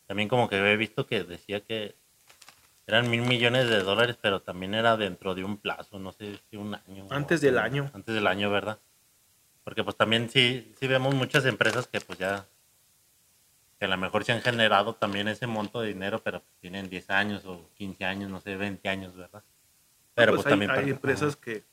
también 0.06 0.28
como 0.28 0.48
que 0.48 0.58
he 0.58 0.76
visto 0.76 1.08
que 1.08 1.24
decía 1.24 1.58
que 1.64 1.96
eran 2.86 3.10
mil 3.10 3.22
millones 3.22 3.68
de 3.68 3.82
dólares, 3.82 4.16
pero 4.22 4.42
también 4.42 4.74
era 4.74 4.96
dentro 4.96 5.34
de 5.34 5.42
un 5.42 5.58
plazo, 5.58 5.98
no 5.98 6.12
sé 6.12 6.38
si 6.48 6.56
un 6.56 6.76
año. 6.76 7.08
Antes 7.10 7.40
del 7.40 7.58
año. 7.58 7.90
Antes 7.94 8.14
del 8.14 8.28
año, 8.28 8.48
¿verdad? 8.48 8.78
Porque 9.64 9.82
pues 9.82 9.96
también 9.96 10.30
sí, 10.30 10.72
sí 10.78 10.86
vemos 10.86 11.16
muchas 11.16 11.46
empresas 11.46 11.88
que 11.88 12.00
pues 12.00 12.20
ya 12.20 12.46
que 13.78 13.84
a 13.84 13.88
lo 13.88 13.96
mejor 13.96 14.24
se 14.24 14.32
han 14.32 14.42
generado 14.42 14.94
también 14.94 15.28
ese 15.28 15.46
monto 15.46 15.80
de 15.80 15.88
dinero, 15.88 16.20
pero 16.22 16.42
tienen 16.60 16.88
10 16.88 17.10
años 17.10 17.44
o 17.46 17.70
15 17.74 18.04
años, 18.04 18.30
no 18.30 18.40
sé, 18.40 18.56
20 18.56 18.88
años, 18.88 19.16
¿verdad? 19.16 19.44
Pero 20.14 20.32
pues, 20.32 20.42
pues 20.42 20.50
también 20.50 20.72
hay 20.72 20.90
empresas 20.90 21.36
que, 21.36 21.64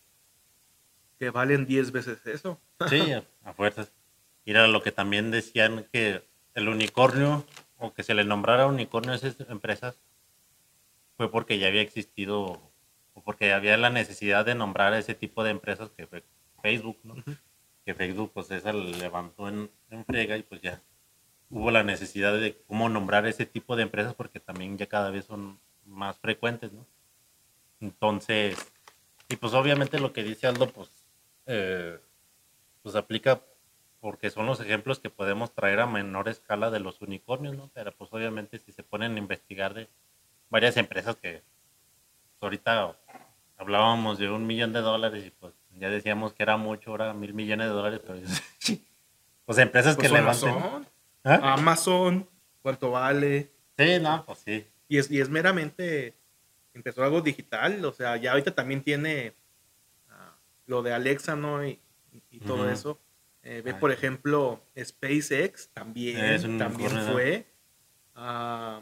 que 1.18 1.32
valen 1.32 1.66
10 1.66 1.92
veces 1.92 2.26
eso. 2.28 2.62
Sí, 2.90 3.12
a, 3.12 3.54
fuerzas. 3.54 3.92
Y 4.44 4.52
era 4.52 4.68
lo 4.68 4.84
que 4.84 4.92
también 4.92 5.32
decían 5.32 5.88
que 5.92 6.24
el 6.54 6.68
unicornio, 6.68 7.46
o 7.78 7.94
que 7.94 8.04
se 8.04 8.14
le 8.14 8.24
nombrara 8.24 8.68
unicornio 8.68 9.14
a 9.14 9.16
esas 9.16 9.40
empresas, 9.50 10.00
fue 11.18 11.32
porque 11.32 11.58
ya 11.58 11.68
había 11.68 11.82
existido, 11.82 12.62
o 13.14 13.24
porque 13.24 13.52
había 13.54 13.78
la 13.78 13.90
necesidad 13.90 14.46
de 14.46 14.54
nombrar 14.54 14.94
a 14.94 15.00
ese 15.00 15.16
tipo 15.16 15.44
de 15.44 15.52
empresas 15.52 15.90
que 15.90 16.06
fue 16.06 16.24
Facebook, 16.62 17.00
¿no? 17.04 17.16
Que 17.84 17.96
Facebook, 17.96 18.32
pues 18.34 18.52
esa 18.52 18.74
levantó 18.74 19.48
en, 19.48 19.72
en 19.90 20.06
frega 20.06 20.38
y 20.38 20.44
pues 20.44 20.62
ya 20.62 20.82
hubo 21.50 21.72
la 21.72 21.84
necesidad 21.84 22.34
de 22.38 22.58
cómo 22.68 22.90
nombrar 22.90 23.26
ese 23.26 23.46
tipo 23.46 23.76
de 23.76 23.84
empresas 23.84 24.14
porque 24.14 24.40
también 24.40 24.78
ya 24.78 24.88
cada 24.88 25.10
vez 25.12 25.26
son 25.26 25.60
más 25.86 26.18
frecuentes, 26.18 26.72
¿no? 26.74 26.86
Entonces, 27.80 28.58
y 29.30 29.36
pues 29.36 29.54
obviamente 29.54 30.00
lo 30.00 30.14
que 30.14 30.24
dice 30.24 30.48
Aldo, 30.48 30.70
pues, 30.70 30.90
eh, 31.46 32.00
pues 32.82 32.96
aplica 32.96 33.42
porque 34.00 34.30
son 34.30 34.46
los 34.46 34.60
ejemplos 34.60 35.00
que 35.00 35.10
podemos 35.10 35.52
traer 35.52 35.80
a 35.80 35.88
menor 35.88 36.30
escala 36.30 36.70
de 36.70 36.80
los 36.80 37.02
unicornios, 37.02 37.56
¿no? 37.56 37.70
Pero 37.74 37.92
pues 37.92 38.12
obviamente 38.14 38.60
si 38.60 38.72
se 38.72 38.84
ponen 38.84 39.16
a 39.16 39.20
investigar 39.20 39.74
de 39.74 39.90
varias 40.50 40.78
empresas 40.78 41.16
que 41.16 41.42
pues, 42.40 42.44
ahorita 42.44 42.96
hablábamos 43.58 44.18
de 44.20 44.30
un 44.30 44.46
millón 44.46 44.74
de 44.74 44.82
dólares 44.82 45.26
y 45.26 45.32
pues 45.32 45.54
ya 45.72 45.90
decíamos 45.90 46.34
que 46.34 46.44
era 46.44 46.58
mucho, 46.58 46.92
ahora 46.92 47.14
mil 47.14 47.34
millones 47.34 47.68
de 47.68 47.74
dólares, 47.74 48.02
pero 48.06 48.20
pues 49.46 49.58
empresas 49.58 49.96
que 49.96 50.10
pues 50.10 50.12
levanten... 50.12 50.86
¿Ah? 51.26 51.54
Amazon, 51.54 52.30
Puerto 52.62 52.92
Vale. 52.92 53.52
Sí, 53.78 54.00
no, 54.00 54.26
pues 54.26 54.40
sí. 54.46 54.66
Y 54.88 55.00
es, 55.00 55.10
y 55.10 55.20
es 55.20 55.28
meramente, 55.28 56.16
empezó 56.74 57.04
algo 57.04 57.22
digital, 57.22 57.84
o 57.84 57.92
sea, 57.92 58.16
ya 58.18 58.32
ahorita 58.32 58.54
también 58.54 58.84
tiene 58.84 59.34
ah, 60.10 60.38
lo 60.68 60.84
de 60.84 60.94
Alexa, 60.94 61.36
¿no? 61.36 61.66
Y, 61.66 61.82
todo 62.46 62.70
eso. 62.70 63.02
Eh, 63.44 63.62
ve, 63.64 63.74
por 63.74 63.92
ejemplo, 63.92 64.62
SpaceX 64.78 65.70
también, 65.70 66.58
también 66.58 66.92
fue. 67.12 67.48
Ah, 68.14 68.82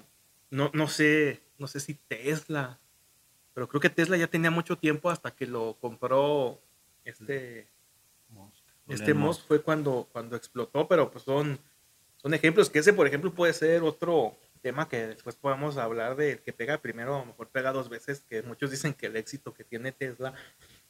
no, 0.50 0.70
no 0.74 0.88
sé, 0.88 1.41
no 1.58 1.68
sé 1.68 1.80
si 1.80 1.94
Tesla, 1.94 2.80
pero 3.54 3.68
creo 3.68 3.80
que 3.80 3.89
Tesla 3.89 4.18
ya 4.18 4.28
tenía 4.28 4.52
mucho 4.52 4.78
tiempo 4.78 5.10
hasta 5.10 5.32
que 5.32 5.48
lo 5.48 5.78
compró 5.80 6.62
este 7.06 7.68
Este 8.88 9.14
Musk 9.14 9.48
fue 9.48 9.62
cuando, 9.62 10.10
cuando 10.12 10.36
explotó, 10.36 10.88
pero 10.88 11.10
pues 11.10 11.24
son 11.24 11.60
son 12.24 12.34
ejemplos 12.34 12.70
que 12.70 12.80
ese, 12.80 12.94
por 12.94 13.06
ejemplo, 13.06 13.34
puede 13.34 13.54
ser 13.54 13.84
otro 13.84 14.36
tema 14.62 14.88
que 14.88 15.08
después 15.08 15.36
podamos 15.36 15.78
hablar 15.78 16.16
de 16.16 16.40
que 16.40 16.54
pega 16.54 16.78
primero, 16.78 17.18
a 17.18 17.20
lo 17.20 17.26
mejor 17.26 17.50
pega 17.50 17.74
dos 17.74 17.90
veces, 17.90 18.24
que 18.30 18.42
muchos 18.42 18.72
dicen 18.72 18.94
que 18.94 19.08
el 19.08 19.18
éxito 19.18 19.54
que 19.54 19.66
tiene 19.66 19.92
Tesla 19.92 20.34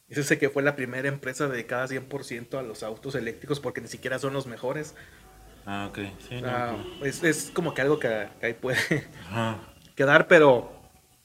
es 0.08 0.18
ese 0.18 0.38
que 0.38 0.48
fue 0.48 0.62
la 0.62 0.76
primera 0.76 1.08
empresa 1.08 1.48
dedicada 1.48 1.88
100% 1.88 2.56
a 2.56 2.62
los 2.62 2.84
autos 2.84 3.16
eléctricos 3.16 3.58
porque 3.58 3.80
ni 3.80 3.88
siquiera 3.88 4.18
son 4.20 4.32
los 4.32 4.46
mejores. 4.46 4.94
Ah, 5.66 5.88
ok. 5.90 5.98
Sí, 6.28 6.40
es, 7.02 7.24
es, 7.24 7.50
como 7.52 7.74
que 7.74 7.82
algo 7.82 7.98
que, 7.98 8.28
ahí 8.40 8.54
puede 8.54 8.78
quedar, 9.96 10.28
pero 10.28 10.70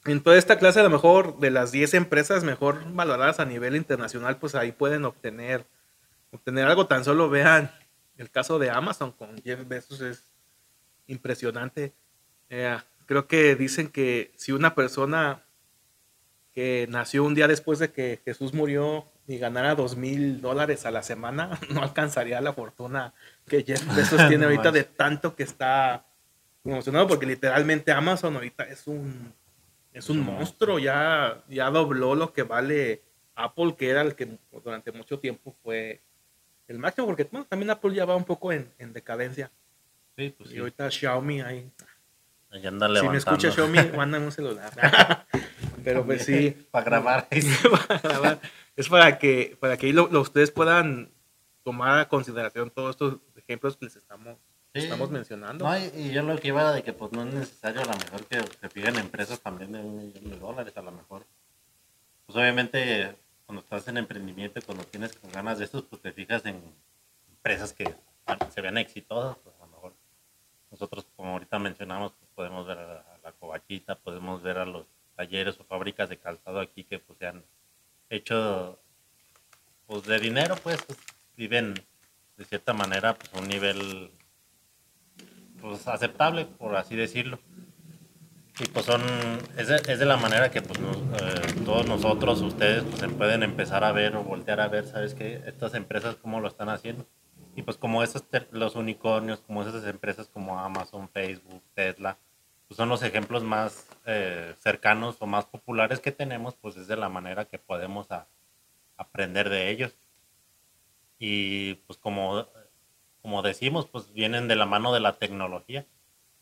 en 0.06 0.20
toda 0.22 0.36
esta 0.36 0.58
clase 0.58 0.80
a 0.80 0.82
lo 0.82 0.90
mejor 0.90 1.38
de 1.38 1.50
las 1.50 1.70
10 1.70 1.94
empresas 1.94 2.42
mejor 2.42 2.80
valoradas 2.94 3.38
a 3.38 3.44
nivel 3.44 3.76
internacional, 3.76 4.38
pues 4.38 4.56
ahí 4.56 4.72
pueden 4.72 5.04
obtener, 5.04 5.66
obtener 6.32 6.66
algo. 6.66 6.86
Tan 6.86 7.04
solo 7.04 7.28
vean 7.28 7.70
el 8.20 8.30
caso 8.30 8.58
de 8.58 8.68
Amazon 8.68 9.12
con 9.12 9.40
Jeff 9.42 9.66
Bezos 9.66 10.02
es 10.02 10.30
impresionante. 11.06 11.94
Eh, 12.50 12.76
creo 13.06 13.26
que 13.26 13.56
dicen 13.56 13.88
que 13.88 14.30
si 14.36 14.52
una 14.52 14.74
persona 14.74 15.42
que 16.52 16.86
nació 16.90 17.24
un 17.24 17.34
día 17.34 17.48
después 17.48 17.78
de 17.78 17.92
que 17.92 18.20
Jesús 18.22 18.52
murió 18.52 19.06
y 19.26 19.38
ganara 19.38 19.74
dos 19.74 19.96
mil 19.96 20.42
dólares 20.42 20.84
a 20.84 20.90
la 20.90 21.02
semana, 21.02 21.58
no 21.70 21.82
alcanzaría 21.82 22.42
la 22.42 22.52
fortuna 22.52 23.14
que 23.46 23.64
Jeff 23.64 23.82
Bezos 23.96 24.28
tiene 24.28 24.44
ahorita 24.44 24.70
de 24.70 24.84
tanto 24.84 25.34
que 25.34 25.44
está 25.44 26.04
emocionado, 26.62 27.08
porque 27.08 27.24
literalmente 27.24 27.90
Amazon 27.90 28.34
ahorita 28.34 28.64
es 28.64 28.86
un, 28.86 29.32
es 29.94 30.10
un 30.10 30.20
monstruo, 30.20 30.78
ya, 30.78 31.42
ya 31.48 31.70
dobló 31.70 32.14
lo 32.14 32.34
que 32.34 32.42
vale 32.42 33.02
Apple, 33.34 33.76
que 33.78 33.88
era 33.88 34.02
el 34.02 34.14
que 34.14 34.36
durante 34.62 34.92
mucho 34.92 35.18
tiempo 35.18 35.56
fue 35.62 36.02
el 36.70 36.78
máximo, 36.78 37.06
porque 37.08 37.24
también 37.24 37.70
Apple 37.70 37.92
ya 37.94 38.04
va 38.04 38.14
un 38.14 38.24
poco 38.24 38.52
en, 38.52 38.72
decadencia. 38.92 39.50
Sí, 40.16 40.34
pues 40.38 40.52
y 40.52 40.58
ahorita 40.58 40.88
Xiaomi 40.88 41.40
ahí. 41.40 41.68
Ahí 42.50 42.64
anda 42.64 42.88
Si 43.00 43.08
me 43.08 43.18
escucha 43.18 43.50
Xiaomi, 43.50 43.78
mandan 43.96 44.22
un 44.22 44.32
celular. 44.32 44.72
Pero 45.84 46.04
pues 46.04 46.24
sí. 46.24 46.50
para 46.70 46.84
grabar. 46.84 47.28
para 47.88 48.00
grabar. 48.00 48.40
Es 48.76 48.88
para 48.88 49.18
que, 49.18 49.56
para 49.58 49.76
que 49.76 49.92
lo, 49.92 50.08
ustedes 50.20 50.52
puedan 50.52 51.10
tomar 51.64 51.98
a 51.98 52.08
consideración 52.08 52.70
todos 52.70 52.90
estos 52.90 53.16
ejemplos 53.34 53.76
que 53.76 53.86
les 53.86 53.96
estamos, 53.96 54.36
estamos 54.72 55.10
mencionando. 55.10 55.64
No, 55.64 55.76
y, 55.76 56.12
yo 56.12 56.22
lo 56.22 56.38
que 56.38 56.48
iba 56.48 56.60
era 56.60 56.72
de 56.72 56.84
que 56.84 56.92
pues 56.92 57.10
no 57.10 57.24
es 57.24 57.34
necesario 57.34 57.80
a 57.80 57.84
lo 57.84 57.96
mejor 57.96 58.24
que 58.26 58.40
se 58.60 58.68
fijen 58.68 58.96
empresas 58.96 59.40
también 59.40 59.72
de 59.72 59.80
un 59.80 59.98
millón 59.98 60.30
de 60.30 60.36
dólares 60.38 60.76
a 60.76 60.82
lo 60.82 60.92
mejor. 60.92 61.26
Pues 62.26 62.38
obviamente 62.38 63.16
cuando 63.50 63.62
estás 63.62 63.88
en 63.88 63.96
emprendimiento, 63.96 64.60
cuando 64.64 64.84
tienes 64.84 65.18
ganas 65.32 65.58
de 65.58 65.64
esto, 65.64 65.84
pues 65.84 66.00
te 66.00 66.12
fijas 66.12 66.46
en 66.46 66.62
empresas 67.28 67.72
que 67.72 67.96
se 68.54 68.60
vean 68.60 68.78
exitosas, 68.78 69.36
pues 69.42 69.56
a 69.56 69.66
lo 69.66 69.72
mejor 69.72 69.92
nosotros, 70.70 71.04
como 71.16 71.32
ahorita 71.32 71.58
mencionamos, 71.58 72.12
pues 72.12 72.30
podemos 72.32 72.64
ver 72.64 72.78
a 72.78 73.18
la, 73.24 73.32
covachita, 73.32 73.96
podemos 73.96 74.40
ver 74.40 74.58
a 74.58 74.64
los 74.64 74.86
talleres 75.16 75.58
o 75.58 75.64
fábricas 75.64 76.08
de 76.08 76.18
calzado 76.18 76.60
aquí 76.60 76.84
que 76.84 77.00
pues 77.00 77.18
se 77.18 77.26
han 77.26 77.42
hecho 78.08 78.78
pues 79.88 80.04
de 80.04 80.20
dinero, 80.20 80.54
pues, 80.62 80.80
pues 80.84 81.00
viven 81.36 81.74
de 82.36 82.44
cierta 82.44 82.72
manera, 82.72 83.16
pues 83.16 83.32
un 83.32 83.48
nivel 83.48 84.12
pues 85.60 85.88
aceptable, 85.88 86.44
por 86.44 86.76
así 86.76 86.94
decirlo. 86.94 87.40
Y 88.60 88.66
pues 88.68 88.84
son, 88.84 89.00
es 89.56 89.68
de, 89.68 89.76
es 89.76 89.98
de 89.98 90.04
la 90.04 90.18
manera 90.18 90.50
que 90.50 90.60
pues 90.60 90.78
eh, 90.78 91.62
todos 91.64 91.86
nosotros, 91.86 92.42
ustedes, 92.42 92.84
pues 92.84 93.00
se 93.00 93.08
pueden 93.08 93.42
empezar 93.42 93.84
a 93.84 93.92
ver 93.92 94.14
o 94.16 94.22
voltear 94.22 94.60
a 94.60 94.68
ver, 94.68 94.86
¿sabes 94.86 95.14
qué? 95.14 95.42
Estas 95.46 95.72
empresas 95.72 96.16
cómo 96.16 96.40
lo 96.40 96.48
están 96.48 96.68
haciendo. 96.68 97.06
Y 97.56 97.62
pues 97.62 97.78
como 97.78 98.02
esos, 98.02 98.22
los 98.50 98.76
unicornios, 98.76 99.40
como 99.40 99.62
esas 99.62 99.86
empresas 99.86 100.28
como 100.28 100.58
Amazon, 100.58 101.08
Facebook, 101.08 101.62
Tesla, 101.74 102.18
pues 102.68 102.76
son 102.76 102.90
los 102.90 103.02
ejemplos 103.02 103.42
más 103.42 103.88
eh, 104.04 104.54
cercanos 104.58 105.16
o 105.20 105.26
más 105.26 105.46
populares 105.46 105.98
que 106.00 106.12
tenemos, 106.12 106.54
pues 106.54 106.76
es 106.76 106.86
de 106.86 106.96
la 106.96 107.08
manera 107.08 107.46
que 107.46 107.58
podemos 107.58 108.08
aprender 108.98 109.48
de 109.48 109.70
ellos. 109.70 109.96
Y 111.18 111.74
pues 111.86 111.98
como, 111.98 112.46
como 113.22 113.40
decimos, 113.40 113.86
pues 113.86 114.12
vienen 114.12 114.48
de 114.48 114.56
la 114.56 114.66
mano 114.66 114.92
de 114.92 115.00
la 115.00 115.14
tecnología. 115.18 115.86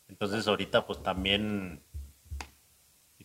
Entonces 0.09 0.47
ahorita 0.47 0.85
pues 0.85 1.01
también 1.01 1.81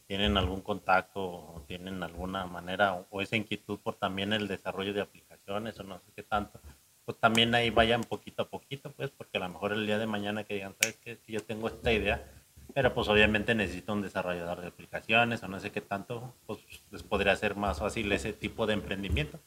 tienen 0.07 0.37
algún 0.37 0.61
contacto 0.61 1.21
o 1.21 1.65
tienen 1.67 2.03
alguna 2.03 2.47
manera 2.47 3.05
o 3.11 3.21
esa 3.21 3.37
inquietud 3.37 3.79
por 3.79 3.95
también 3.95 4.33
el 4.33 4.49
desarrollo 4.49 4.93
de 4.93 5.01
aplicaciones 5.01 5.79
o 5.81 5.83
no 5.85 5.99
sé 5.99 6.13
qué 6.15 6.23
tanto, 6.23 6.61
pues 7.05 7.19
también 7.19 7.55
ahí 7.55 7.71
vayan 7.71 8.03
poquito 8.03 8.43
a 8.43 8.49
poquito, 8.49 8.91
pues 8.93 9.11
porque 9.11 9.39
a 9.39 9.41
lo 9.41 9.49
mejor 9.49 9.73
el 9.73 9.87
día 9.87 9.99
de 9.99 10.07
mañana 10.07 10.45
que 10.45 10.55
digan, 10.55 10.75
¿sabes 10.81 10.97
qué? 10.97 11.17
Si 11.17 11.33
yo 11.33 11.41
tengo 11.41 11.69
esta 11.69 11.93
idea, 11.93 12.25
pero 12.73 12.95
pues 12.95 13.09
obviamente 13.09 13.55
necesito 13.55 13.93
un 13.93 14.03
desarrollador 14.03 14.61
de 14.61 14.69
aplicaciones 14.69 15.43
o 15.43 15.49
no 15.49 15.61
sé 15.61 15.71
qué 15.71 15.81
tanto, 15.81 16.35
pues 16.47 16.61
les 16.91 17.03
podría 17.03 17.37
ser 17.37 17.57
más 17.57 17.79
fácil 17.79 18.11
ese 18.13 18.33
tipo 18.33 18.67
de 18.67 18.75
emprendimiento 18.75 19.41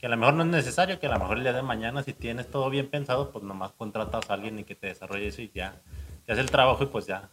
que 0.00 0.06
a 0.06 0.08
lo 0.08 0.16
mejor 0.16 0.32
no 0.32 0.44
es 0.44 0.48
necesario, 0.48 0.98
que 0.98 1.06
a 1.06 1.10
lo 1.10 1.18
mejor 1.18 1.36
el 1.36 1.42
día 1.42 1.52
de 1.52 1.60
mañana 1.60 2.02
si 2.02 2.14
tienes 2.14 2.50
todo 2.50 2.70
bien 2.70 2.88
pensado, 2.88 3.30
pues 3.30 3.44
nomás 3.44 3.72
contratas 3.72 4.30
a 4.30 4.34
alguien 4.34 4.58
y 4.58 4.64
que 4.64 4.74
te 4.74 4.86
desarrolle 4.86 5.26
eso 5.26 5.42
y 5.42 5.50
ya, 5.54 5.74
te 6.24 6.32
hace 6.32 6.40
el 6.40 6.50
trabajo 6.50 6.84
y 6.84 6.86
pues 6.86 7.06
ya, 7.06 7.28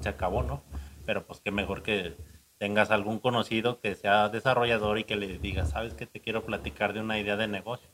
se 0.00 0.08
acabó, 0.08 0.42
¿no? 0.42 0.62
Pero 1.06 1.26
pues 1.26 1.40
qué 1.40 1.50
mejor 1.50 1.82
que 1.82 2.16
tengas 2.58 2.90
algún 2.90 3.18
conocido 3.18 3.80
que 3.80 3.94
sea 3.94 4.28
desarrollador 4.28 4.98
y 4.98 5.04
que 5.04 5.16
le 5.16 5.38
digas, 5.38 5.70
sabes 5.70 5.94
que 5.94 6.06
te 6.06 6.20
quiero 6.20 6.44
platicar 6.44 6.92
de 6.92 7.00
una 7.00 7.18
idea 7.18 7.36
de 7.36 7.48
negocio. 7.48 7.88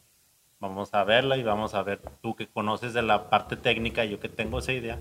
Vamos 0.59 0.95
a 0.95 1.05
verla 1.05 1.37
y 1.37 1.43
vamos 1.43 1.75
a 1.75 1.83
ver 1.83 2.01
tú 2.21 2.37
que 2.37 2.47
conoces 2.47 2.95
de 2.95 3.03
la 3.03 3.29
parte 3.31 3.57
técnica, 3.57 4.05
yo 4.05 4.21
que 4.21 4.29
tengo 4.29 4.61
esa 4.61 4.73
idea, 4.73 5.01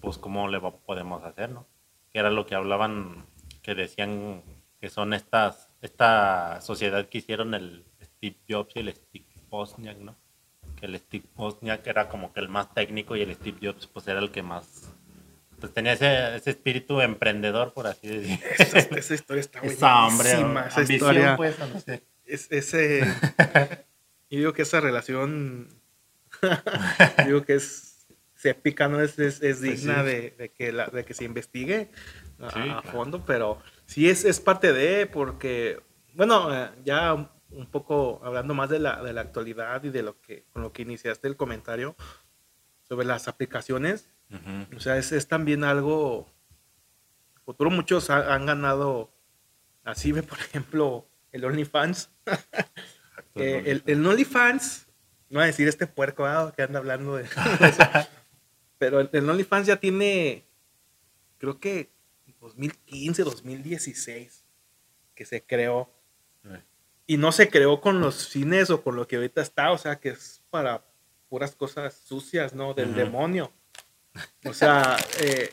pues 0.00 0.18
cómo 0.18 0.48
le 0.48 0.60
podemos 0.60 1.22
hacer, 1.24 1.50
¿no? 1.50 1.66
Que 2.12 2.18
era 2.18 2.30
lo 2.30 2.46
que 2.46 2.54
hablaban, 2.54 3.26
que 3.62 3.74
decían 3.74 4.42
que 4.80 4.88
son 4.88 5.14
estas, 5.14 5.70
esta 5.80 6.60
sociedad 6.60 7.08
que 7.08 7.18
hicieron 7.18 7.54
el, 7.54 7.84
Steve 8.22 8.36
Jobs 8.48 8.76
y 8.76 8.78
el 8.78 8.94
Steve 8.94 9.26
Wozniak, 9.50 9.98
¿no? 9.98 10.14
Que 10.76 10.86
el 10.86 10.96
Steve 10.98 11.24
Wozniak 11.36 11.84
era 11.88 12.08
como 12.08 12.32
que 12.32 12.38
el 12.38 12.48
más 12.48 12.72
técnico 12.72 13.16
y 13.16 13.22
el 13.22 13.34
Steve 13.34 13.58
Jobs 13.60 13.88
pues 13.88 14.06
era 14.06 14.20
el 14.20 14.30
que 14.30 14.42
más 14.42 14.91
pues 15.62 15.72
tenía 15.72 15.92
ese, 15.92 16.34
ese 16.34 16.50
espíritu 16.50 17.00
emprendedor, 17.00 17.72
por 17.72 17.86
así 17.86 18.08
decirlo. 18.08 18.96
Esa, 18.96 19.14
historia 19.14 19.40
está 19.40 19.60
buenísima. 19.60 20.66
Esa, 20.66 20.82
esa 20.82 20.92
historia. 20.92 21.36
Pues, 21.36 21.56
no 21.60 21.78
sé. 21.78 22.02
es, 22.26 22.50
ese, 22.50 23.02
y 24.28 24.38
digo 24.38 24.52
que 24.52 24.62
esa 24.62 24.80
relación, 24.80 25.68
digo 27.26 27.44
que 27.44 27.54
es, 27.54 28.08
se 28.34 28.50
épica, 28.50 28.88
¿no? 28.88 29.00
Es, 29.00 29.20
es, 29.20 29.38
pues 29.38 29.60
digna 29.60 30.02
de, 30.02 30.34
de, 30.36 30.48
que 30.48 30.72
la, 30.72 30.88
de 30.88 31.04
que 31.04 31.14
se 31.14 31.22
investigue 31.22 31.92
a, 32.40 32.82
fondo, 32.82 33.24
pero 33.24 33.62
sí 33.86 34.10
es, 34.10 34.24
es 34.24 34.40
parte 34.40 34.72
de, 34.72 35.06
porque, 35.06 35.78
bueno, 36.14 36.52
eh, 36.52 36.70
ya 36.84 37.14
un 37.14 37.66
poco 37.70 38.20
hablando 38.24 38.52
más 38.52 38.68
de 38.68 38.80
la, 38.80 39.00
de 39.00 39.12
la 39.12 39.20
actualidad 39.20 39.84
y 39.84 39.90
de 39.90 40.02
lo 40.02 40.20
que 40.20 40.44
con 40.52 40.62
lo 40.62 40.72
que 40.72 40.82
iniciaste 40.82 41.28
el 41.28 41.36
comentario 41.36 41.94
sobre 42.82 43.06
las 43.06 43.28
aplicaciones. 43.28 44.08
O 44.76 44.80
sea, 44.80 44.96
es, 44.96 45.12
es, 45.12 45.28
también 45.28 45.64
algo 45.64 46.26
futuro. 47.44 47.70
Muchos 47.70 48.10
han 48.10 48.46
ganado, 48.46 49.12
así 49.84 50.12
ve 50.12 50.22
por 50.22 50.38
ejemplo 50.38 51.06
el 51.32 51.44
OnlyFans. 51.44 52.10
el, 53.34 53.82
el 53.86 54.06
OnlyFans, 54.06 54.86
no 55.28 55.38
voy 55.38 55.44
a 55.44 55.46
decir 55.46 55.68
este 55.68 55.86
puerco 55.86 56.24
ah, 56.24 56.52
que 56.56 56.62
anda 56.62 56.78
hablando 56.78 57.16
de, 57.16 57.24
eso, 57.24 57.82
pero 58.78 59.00
el, 59.00 59.10
el 59.12 59.28
OnlyFans 59.28 59.66
ya 59.66 59.76
tiene, 59.76 60.46
creo 61.38 61.60
que 61.60 61.90
2015, 62.40 63.22
2016 63.22 64.44
que 65.14 65.24
se 65.24 65.44
creó 65.44 65.90
y 67.06 67.16
no 67.16 67.32
se 67.32 67.48
creó 67.48 67.80
con 67.80 68.00
los 68.00 68.28
fines 68.28 68.70
o 68.70 68.82
con 68.82 68.96
lo 68.96 69.06
que 69.06 69.16
ahorita 69.16 69.42
está, 69.42 69.72
o 69.72 69.78
sea, 69.78 70.00
que 70.00 70.10
es 70.10 70.42
para 70.50 70.84
puras 71.28 71.54
cosas 71.54 71.94
sucias, 71.94 72.54
¿no? 72.54 72.74
Del 72.74 72.94
demonio. 72.94 73.52
O 74.44 74.52
sea, 74.52 74.96
eh, 75.20 75.52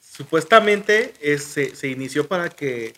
supuestamente 0.00 1.14
se, 1.38 1.74
se, 1.74 1.88
inició 1.88 2.28
para 2.28 2.50
que 2.50 2.94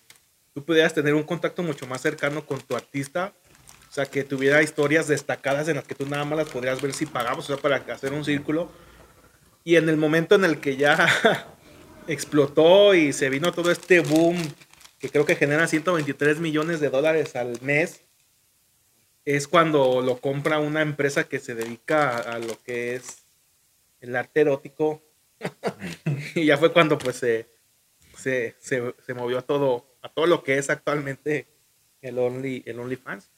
tú 0.52 0.64
pudieras 0.64 0.94
tener 0.94 1.14
un 1.14 1.22
contacto 1.22 1.62
mucho 1.62 1.86
más 1.86 2.00
cercano 2.00 2.44
con 2.44 2.60
tu 2.60 2.74
artista, 2.74 3.32
o 3.88 3.92
sea, 3.92 4.06
que 4.06 4.24
tuviera 4.24 4.62
historias 4.62 5.06
destacadas 5.06 5.68
en 5.68 5.76
las 5.76 5.84
que 5.84 5.94
tú 5.94 6.06
nada 6.06 6.24
más 6.24 6.38
las 6.38 6.48
podrías 6.48 6.82
ver 6.82 6.92
si 6.92 7.06
pagabas, 7.06 7.44
o 7.44 7.54
sea, 7.54 7.56
para 7.56 7.76
hacer 7.76 8.12
un 8.12 8.24
círculo. 8.24 8.72
Y 9.62 9.76
en 9.76 9.88
el 9.88 9.96
momento 9.96 10.34
en 10.34 10.44
el 10.44 10.60
que 10.60 10.76
ya 10.76 11.06
explotó 12.08 12.94
y 12.94 13.12
se 13.12 13.30
vino 13.30 13.52
todo 13.52 13.70
este 13.70 14.00
boom 14.00 14.36
que 15.04 15.10
creo 15.10 15.26
que 15.26 15.36
genera 15.36 15.66
123 15.66 16.40
millones 16.40 16.80
de 16.80 16.88
dólares 16.88 17.36
al 17.36 17.60
mes, 17.60 18.00
es 19.26 19.46
cuando 19.46 20.00
lo 20.00 20.18
compra 20.18 20.58
una 20.58 20.80
empresa 20.80 21.24
que 21.24 21.40
se 21.40 21.54
dedica 21.54 22.16
a, 22.16 22.38
lo 22.38 22.58
que 22.62 22.94
es 22.94 23.23
el 24.04 24.16
arte 24.16 24.42
erótico. 24.42 25.02
y 26.34 26.46
ya 26.46 26.56
fue 26.56 26.72
cuando 26.72 26.98
pues 26.98 27.16
se, 27.16 27.48
se, 28.16 28.54
se, 28.58 29.14
movió 29.14 29.38
a 29.38 29.42
todo, 29.42 29.96
a 30.02 30.08
todo 30.08 30.26
lo 30.26 30.42
que 30.42 30.58
es 30.58 30.70
actualmente 30.70 31.46
el 32.00 32.18
Only, 32.18 32.62
el 32.66 32.78
OnlyFans. 32.78 33.30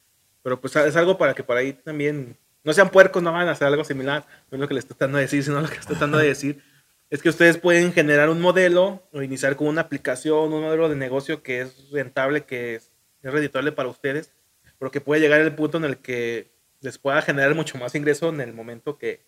Pero 0.43 0.61
pues 0.61 0.77
es 0.77 0.97
algo 0.97 1.19
para 1.19 1.35
que 1.35 1.43
por 1.43 1.57
ahí 1.57 1.73
también 1.73 2.37
no 2.63 2.73
sean 2.73 2.91
puercos, 2.91 3.23
no 3.23 3.33
van 3.33 3.49
a 3.49 3.53
hacer 3.53 3.67
algo 3.67 3.85
similar. 3.85 4.27
No 4.51 4.57
es 4.57 4.61
lo 4.61 4.69
que 4.69 4.75
les 4.75 4.85
estoy 4.85 4.97
tratando 4.97 5.19
de 5.19 5.25
decir, 5.25 5.43
sino 5.43 5.61
lo 5.61 5.69
que 5.69 5.77
estoy 5.77 5.97
tratando 5.97 6.19
de 6.19 6.29
decir 6.29 6.63
es 7.11 7.23
que 7.23 7.29
ustedes 7.29 7.59
pueden 7.59 7.93
generar 7.93 8.31
un 8.31 8.41
modelo 8.41 9.07
o 9.13 9.23
iniciar 9.23 9.57
con 9.57 9.69
una 9.69 9.83
aplicación, 9.83 10.53
un 10.53 10.63
modelo 10.63 10.89
de 10.89 10.97
negocio 10.97 11.43
que 11.43 11.61
es 11.61 11.91
rentable, 11.91 12.45
que 12.45 12.77
es, 12.77 12.93
redituable 13.23 13.73
para 13.73 13.89
ustedes, 13.89 14.31
pero 14.79 14.93
que 14.93 15.01
puede 15.01 15.21
llegar 15.21 15.41
al 15.41 15.55
punto 15.57 15.79
en 15.79 15.85
el 15.85 15.99
que 15.99 16.53
les 16.81 16.97
pueda 16.97 17.21
generar 17.23 17.57
mucho 17.57 17.77
más 17.77 17.93
ingreso 17.97 18.29
en 18.29 18.41
el 18.41 18.53
momento 18.53 18.99
que, 18.99 19.25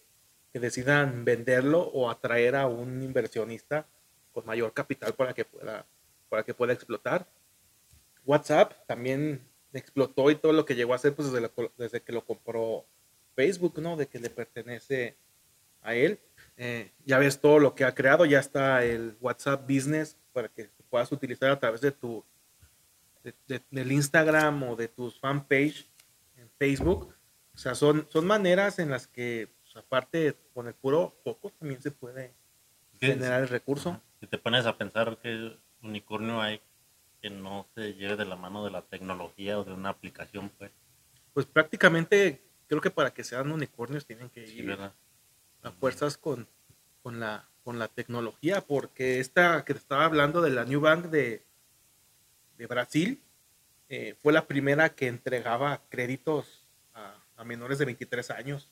decidan 0.52 1.24
venderlo 1.24 1.82
o 1.82 2.10
atraer 2.10 2.56
a 2.56 2.66
un 2.66 3.02
inversionista 3.02 3.86
con 4.32 4.46
mayor 4.46 4.72
capital 4.72 5.14
para 5.14 5.34
que 5.34 5.44
pueda, 5.44 5.86
para 6.28 6.42
que 6.42 6.54
pueda 6.54 6.72
explotar. 6.72 7.26
WhatsApp 8.24 8.72
también 8.86 9.40
explotó 9.72 10.30
y 10.30 10.36
todo 10.36 10.52
lo 10.52 10.64
que 10.64 10.74
llegó 10.74 10.92
a 10.92 10.96
hacer 10.96 11.14
pues 11.14 11.30
desde, 11.30 11.50
desde 11.76 12.02
que 12.02 12.12
lo 12.12 12.24
compró 12.24 12.86
Facebook, 13.34 13.78
¿no? 13.80 13.96
De 13.96 14.06
que 14.06 14.18
le 14.18 14.30
pertenece 14.30 15.16
a 15.82 15.94
él. 15.94 16.18
Eh, 16.56 16.92
ya 17.04 17.18
ves 17.18 17.40
todo 17.40 17.58
lo 17.58 17.74
que 17.74 17.84
ha 17.84 17.94
creado, 17.94 18.24
ya 18.24 18.40
está 18.40 18.84
el 18.84 19.16
WhatsApp 19.20 19.62
Business 19.62 20.16
para 20.32 20.48
que 20.48 20.70
puedas 20.90 21.10
utilizar 21.12 21.50
a 21.50 21.60
través 21.60 21.80
de 21.80 21.92
tu 21.92 22.24
del 23.70 23.92
Instagram 23.92 24.62
o 24.62 24.76
de 24.76 24.88
tus 24.88 25.20
fanpage 25.20 25.88
en 26.36 26.48
Facebook. 26.58 27.14
O 27.54 27.58
sea, 27.58 27.74
son, 27.74 28.06
son 28.10 28.26
maneras 28.26 28.78
en 28.78 28.90
las 28.90 29.06
que, 29.06 29.48
aparte 29.78 30.36
con 30.54 30.68
el 30.68 30.74
puro 30.74 31.14
poco, 31.24 31.50
también 31.50 31.80
se 31.80 31.90
puede 31.90 32.34
generar 33.00 33.42
el 33.42 33.48
recurso. 33.48 34.00
Si 34.20 34.26
te 34.26 34.38
pones 34.38 34.66
a 34.66 34.76
pensar 34.76 35.18
que 35.18 35.56
unicornio 35.82 36.40
hay 36.40 36.60
que 37.20 37.30
no 37.30 37.66
se 37.74 37.94
lleve 37.94 38.16
de 38.16 38.24
la 38.24 38.36
mano 38.36 38.64
de 38.64 38.70
la 38.70 38.82
tecnología 38.82 39.58
o 39.58 39.64
de 39.64 39.72
una 39.72 39.90
aplicación, 39.90 40.50
pues. 40.50 40.70
Pues 41.32 41.46
prácticamente 41.46 42.42
creo 42.68 42.80
que 42.80 42.90
para 42.90 43.12
que 43.12 43.24
sean 43.24 43.50
unicornios 43.50 44.06
tienen 44.06 44.28
que 44.30 44.46
ir 44.46 44.70
a 44.72 44.92
fuerzas 45.80 46.16
con, 46.16 46.48
con, 47.02 47.18
la, 47.18 47.48
con 47.64 47.78
la 47.78 47.88
tecnología, 47.88 48.60
porque 48.60 49.20
esta 49.20 49.64
que 49.64 49.74
te 49.74 49.80
estaba 49.80 50.04
hablando 50.04 50.42
de 50.42 50.50
la 50.50 50.64
New 50.64 50.80
Bank 50.80 51.06
de, 51.06 51.44
de 52.56 52.66
Brasil 52.66 53.22
eh, 53.88 54.14
fue 54.20 54.32
la 54.32 54.46
primera 54.46 54.90
que 54.90 55.06
entregaba 55.06 55.80
créditos 55.88 56.66
a, 56.94 57.44
menores 57.44 57.78
de 57.78 57.84
23 57.84 58.30
años. 58.32 58.68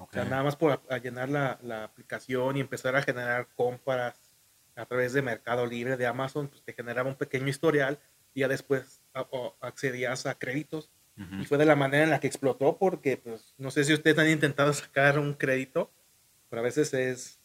O 0.00 0.08
sea, 0.12 0.24
nada 0.24 0.42
más 0.42 0.56
por 0.56 0.80
llenar 1.02 1.28
la, 1.28 1.58
la, 1.62 1.84
aplicación 1.84 2.56
y 2.56 2.60
empezar 2.60 2.96
a 2.96 3.02
generar 3.02 3.48
compras 3.54 4.18
a 4.76 4.86
través 4.86 5.12
de 5.12 5.22
Mercado 5.22 5.66
Libre, 5.66 5.96
de 5.96 6.06
Amazon, 6.06 6.48
pues 6.48 6.62
te 6.62 6.72
generaba 6.72 7.08
un 7.08 7.16
pequeño 7.16 7.48
historial 7.48 7.98
y 8.32 8.40
ya 8.40 8.48
después 8.48 9.02
accedías 9.60 10.26
a 10.26 10.36
créditos. 10.36 10.90
Y 11.38 11.44
fue 11.44 11.58
de 11.58 11.66
la 11.66 11.76
manera 11.76 12.04
en 12.04 12.08
la 12.08 12.18
que 12.18 12.28
explotó, 12.28 12.78
porque 12.78 13.18
pues 13.18 13.54
no 13.58 13.70
sé 13.70 13.84
si 13.84 13.92
ustedes 13.92 14.18
han 14.18 14.30
intentado 14.30 14.72
sacar 14.72 15.18
un 15.18 15.34
crédito 15.34 15.90
pero 16.50 16.60
a 16.60 16.64
veces 16.64 16.92
es, 16.92 17.40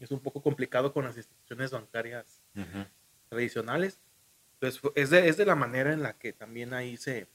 es 0.00 0.10
un 0.10 0.20
poco 0.20 0.42
complicado 0.42 0.92
con 0.92 1.04
las 1.04 1.16
instituciones 1.16 1.70
bancarias 1.70 2.42
tradicionales. 3.28 4.00
Entonces, 4.54 4.82
es 4.96 5.10
de, 5.10 5.28
es 5.28 5.36
de 5.36 5.46
la 5.46 5.54
manera 5.54 5.92
en 5.92 6.02
la 6.02 6.18
que 6.18 6.32
también 6.32 6.74
ahí 6.74 6.96
se 6.96 7.28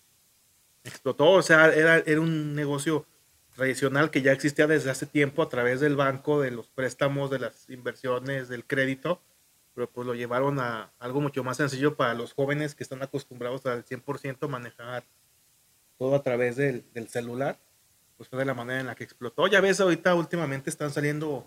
explotó, 0.83 1.31
o 1.31 1.41
sea, 1.41 1.73
era, 1.73 1.99
era 1.99 2.19
un 2.19 2.53
negocio 2.53 3.07
tradicional 3.53 4.11
que 4.11 4.21
ya 4.21 4.31
existía 4.31 4.67
desde 4.67 4.91
hace 4.91 5.05
tiempo 5.05 5.41
a 5.41 5.49
través 5.49 5.79
del 5.79 5.95
banco, 5.95 6.41
de 6.41 6.51
los 6.51 6.69
préstamos, 6.69 7.29
de 7.29 7.39
las 7.39 7.69
inversiones, 7.69 8.49
del 8.49 8.65
crédito, 8.65 9.21
pero 9.73 9.89
pues 9.89 10.05
lo 10.05 10.15
llevaron 10.15 10.59
a 10.59 10.91
algo 10.99 11.21
mucho 11.21 11.43
más 11.43 11.57
sencillo 11.57 11.95
para 11.95 12.13
los 12.13 12.33
jóvenes 12.33 12.75
que 12.75 12.83
están 12.83 13.01
acostumbrados 13.01 13.65
al 13.65 13.85
100% 13.85 14.47
manejar 14.47 15.03
todo 15.97 16.15
a 16.15 16.23
través 16.23 16.55
del, 16.55 16.83
del, 16.93 17.07
celular, 17.07 17.59
pues 18.17 18.29
fue 18.29 18.39
de 18.39 18.45
la 18.45 18.53
manera 18.53 18.81
en 18.81 18.87
la 18.87 18.95
que 18.95 19.03
explotó. 19.03 19.47
Ya 19.47 19.61
ves, 19.61 19.79
ahorita 19.79 20.15
últimamente 20.15 20.69
están 20.69 20.91
saliendo 20.91 21.45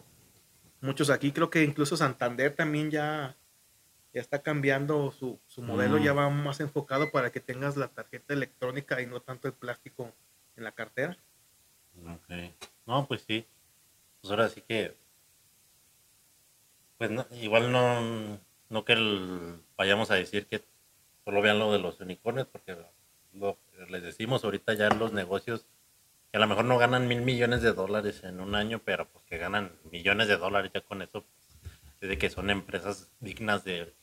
muchos 0.80 1.10
aquí, 1.10 1.32
creo 1.32 1.50
que 1.50 1.62
incluso 1.62 1.96
Santander 1.96 2.54
también 2.54 2.90
ya, 2.90 3.36
ya 4.14 4.20
está 4.20 4.42
cambiando 4.42 5.10
su, 5.12 5.38
su 5.46 5.62
modelo, 5.62 5.98
ya 5.98 6.12
va 6.12 6.30
más 6.30 6.60
enfocado 6.60 7.10
para 7.10 7.30
que 7.30 7.40
tengas 7.40 7.76
la 7.76 7.88
tarjeta 7.88 8.34
electrónica 8.34 9.00
y 9.02 9.06
no 9.06 9.20
tanto 9.20 9.48
el 9.48 9.54
plástico 9.54 10.12
en 10.56 10.64
la 10.64 10.72
cartera. 10.72 11.18
Ok. 12.04 12.54
No, 12.86 13.06
pues 13.06 13.22
sí. 13.22 13.46
Pues 14.20 14.30
ahora 14.30 14.48
sí 14.48 14.62
que. 14.62 14.96
Pues 16.98 17.10
no, 17.10 17.26
igual 17.32 17.72
no, 17.72 18.40
no 18.70 18.84
que 18.84 18.94
vayamos 19.76 20.10
a 20.10 20.14
decir 20.14 20.46
que 20.46 20.64
solo 21.24 21.42
vean 21.42 21.58
lo 21.58 21.72
de 21.72 21.78
los 21.78 22.00
unicornios, 22.00 22.46
porque 22.46 22.76
lo, 23.34 23.58
les 23.88 24.02
decimos 24.02 24.44
ahorita 24.44 24.74
ya 24.74 24.88
los 24.88 25.12
negocios 25.12 25.66
que 26.30 26.38
a 26.38 26.40
lo 26.40 26.46
mejor 26.46 26.64
no 26.64 26.78
ganan 26.78 27.06
mil 27.06 27.22
millones 27.22 27.62
de 27.62 27.72
dólares 27.72 28.24
en 28.24 28.40
un 28.40 28.54
año, 28.54 28.80
pero 28.84 29.08
pues 29.08 29.24
que 29.24 29.38
ganan 29.38 29.72
millones 29.90 30.28
de 30.28 30.38
dólares 30.38 30.70
ya 30.74 30.80
con 30.80 31.02
eso, 31.02 31.22
pues, 31.22 32.08
de 32.08 32.18
que 32.18 32.30
son 32.30 32.50
empresas 32.50 33.10
dignas 33.20 33.64
de, 33.64 33.94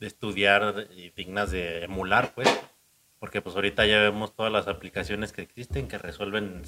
de 0.00 0.06
estudiar 0.06 0.88
y 0.90 1.10
dignas 1.10 1.50
de 1.50 1.84
emular, 1.84 2.34
pues, 2.34 2.48
porque 3.18 3.42
pues 3.42 3.54
ahorita 3.54 3.86
ya 3.86 4.00
vemos 4.00 4.34
todas 4.34 4.52
las 4.52 4.66
aplicaciones 4.66 5.32
que 5.32 5.42
existen 5.42 5.88
que 5.88 5.98
resuelven 5.98 6.62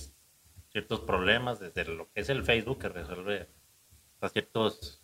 ciertos 0.73 1.01
problemas, 1.01 1.61
desde 1.61 1.85
lo 1.85 2.11
que 2.13 2.21
es 2.21 2.29
el 2.29 2.45
Facebook, 2.45 2.79
que 2.81 2.89
resuelve 2.89 3.49
ciertos 4.29 5.03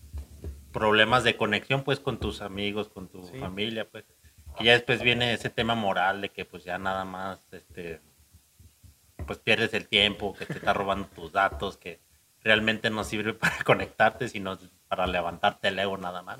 problemas 0.72 1.24
de 1.24 1.36
conexión 1.36 1.82
pues 1.82 2.00
con 2.00 2.18
tus 2.18 2.40
amigos, 2.40 2.88
con 2.88 3.08
tu 3.08 3.22
familia, 3.22 3.88
pues. 3.88 4.04
Y 4.60 4.64
ya 4.64 4.72
después 4.72 5.02
viene 5.02 5.32
ese 5.32 5.50
tema 5.50 5.74
moral 5.74 6.20
de 6.20 6.30
que 6.30 6.44
pues 6.44 6.64
ya 6.64 6.78
nada 6.78 7.04
más 7.04 7.40
este 7.52 8.00
pues 9.26 9.38
pierdes 9.38 9.74
el 9.74 9.88
tiempo, 9.88 10.34
que 10.34 10.46
te 10.46 10.54
está 10.54 10.72
robando 10.72 11.06
tus 11.14 11.32
datos, 11.32 11.76
que 11.76 12.00
realmente 12.42 12.90
no 12.90 13.04
sirve 13.04 13.34
para 13.34 13.62
conectarte, 13.64 14.28
sino 14.28 14.58
para 14.88 15.06
levantarte 15.06 15.68
el 15.68 15.78
ego 15.78 15.98
nada 15.98 16.22
más. 16.22 16.38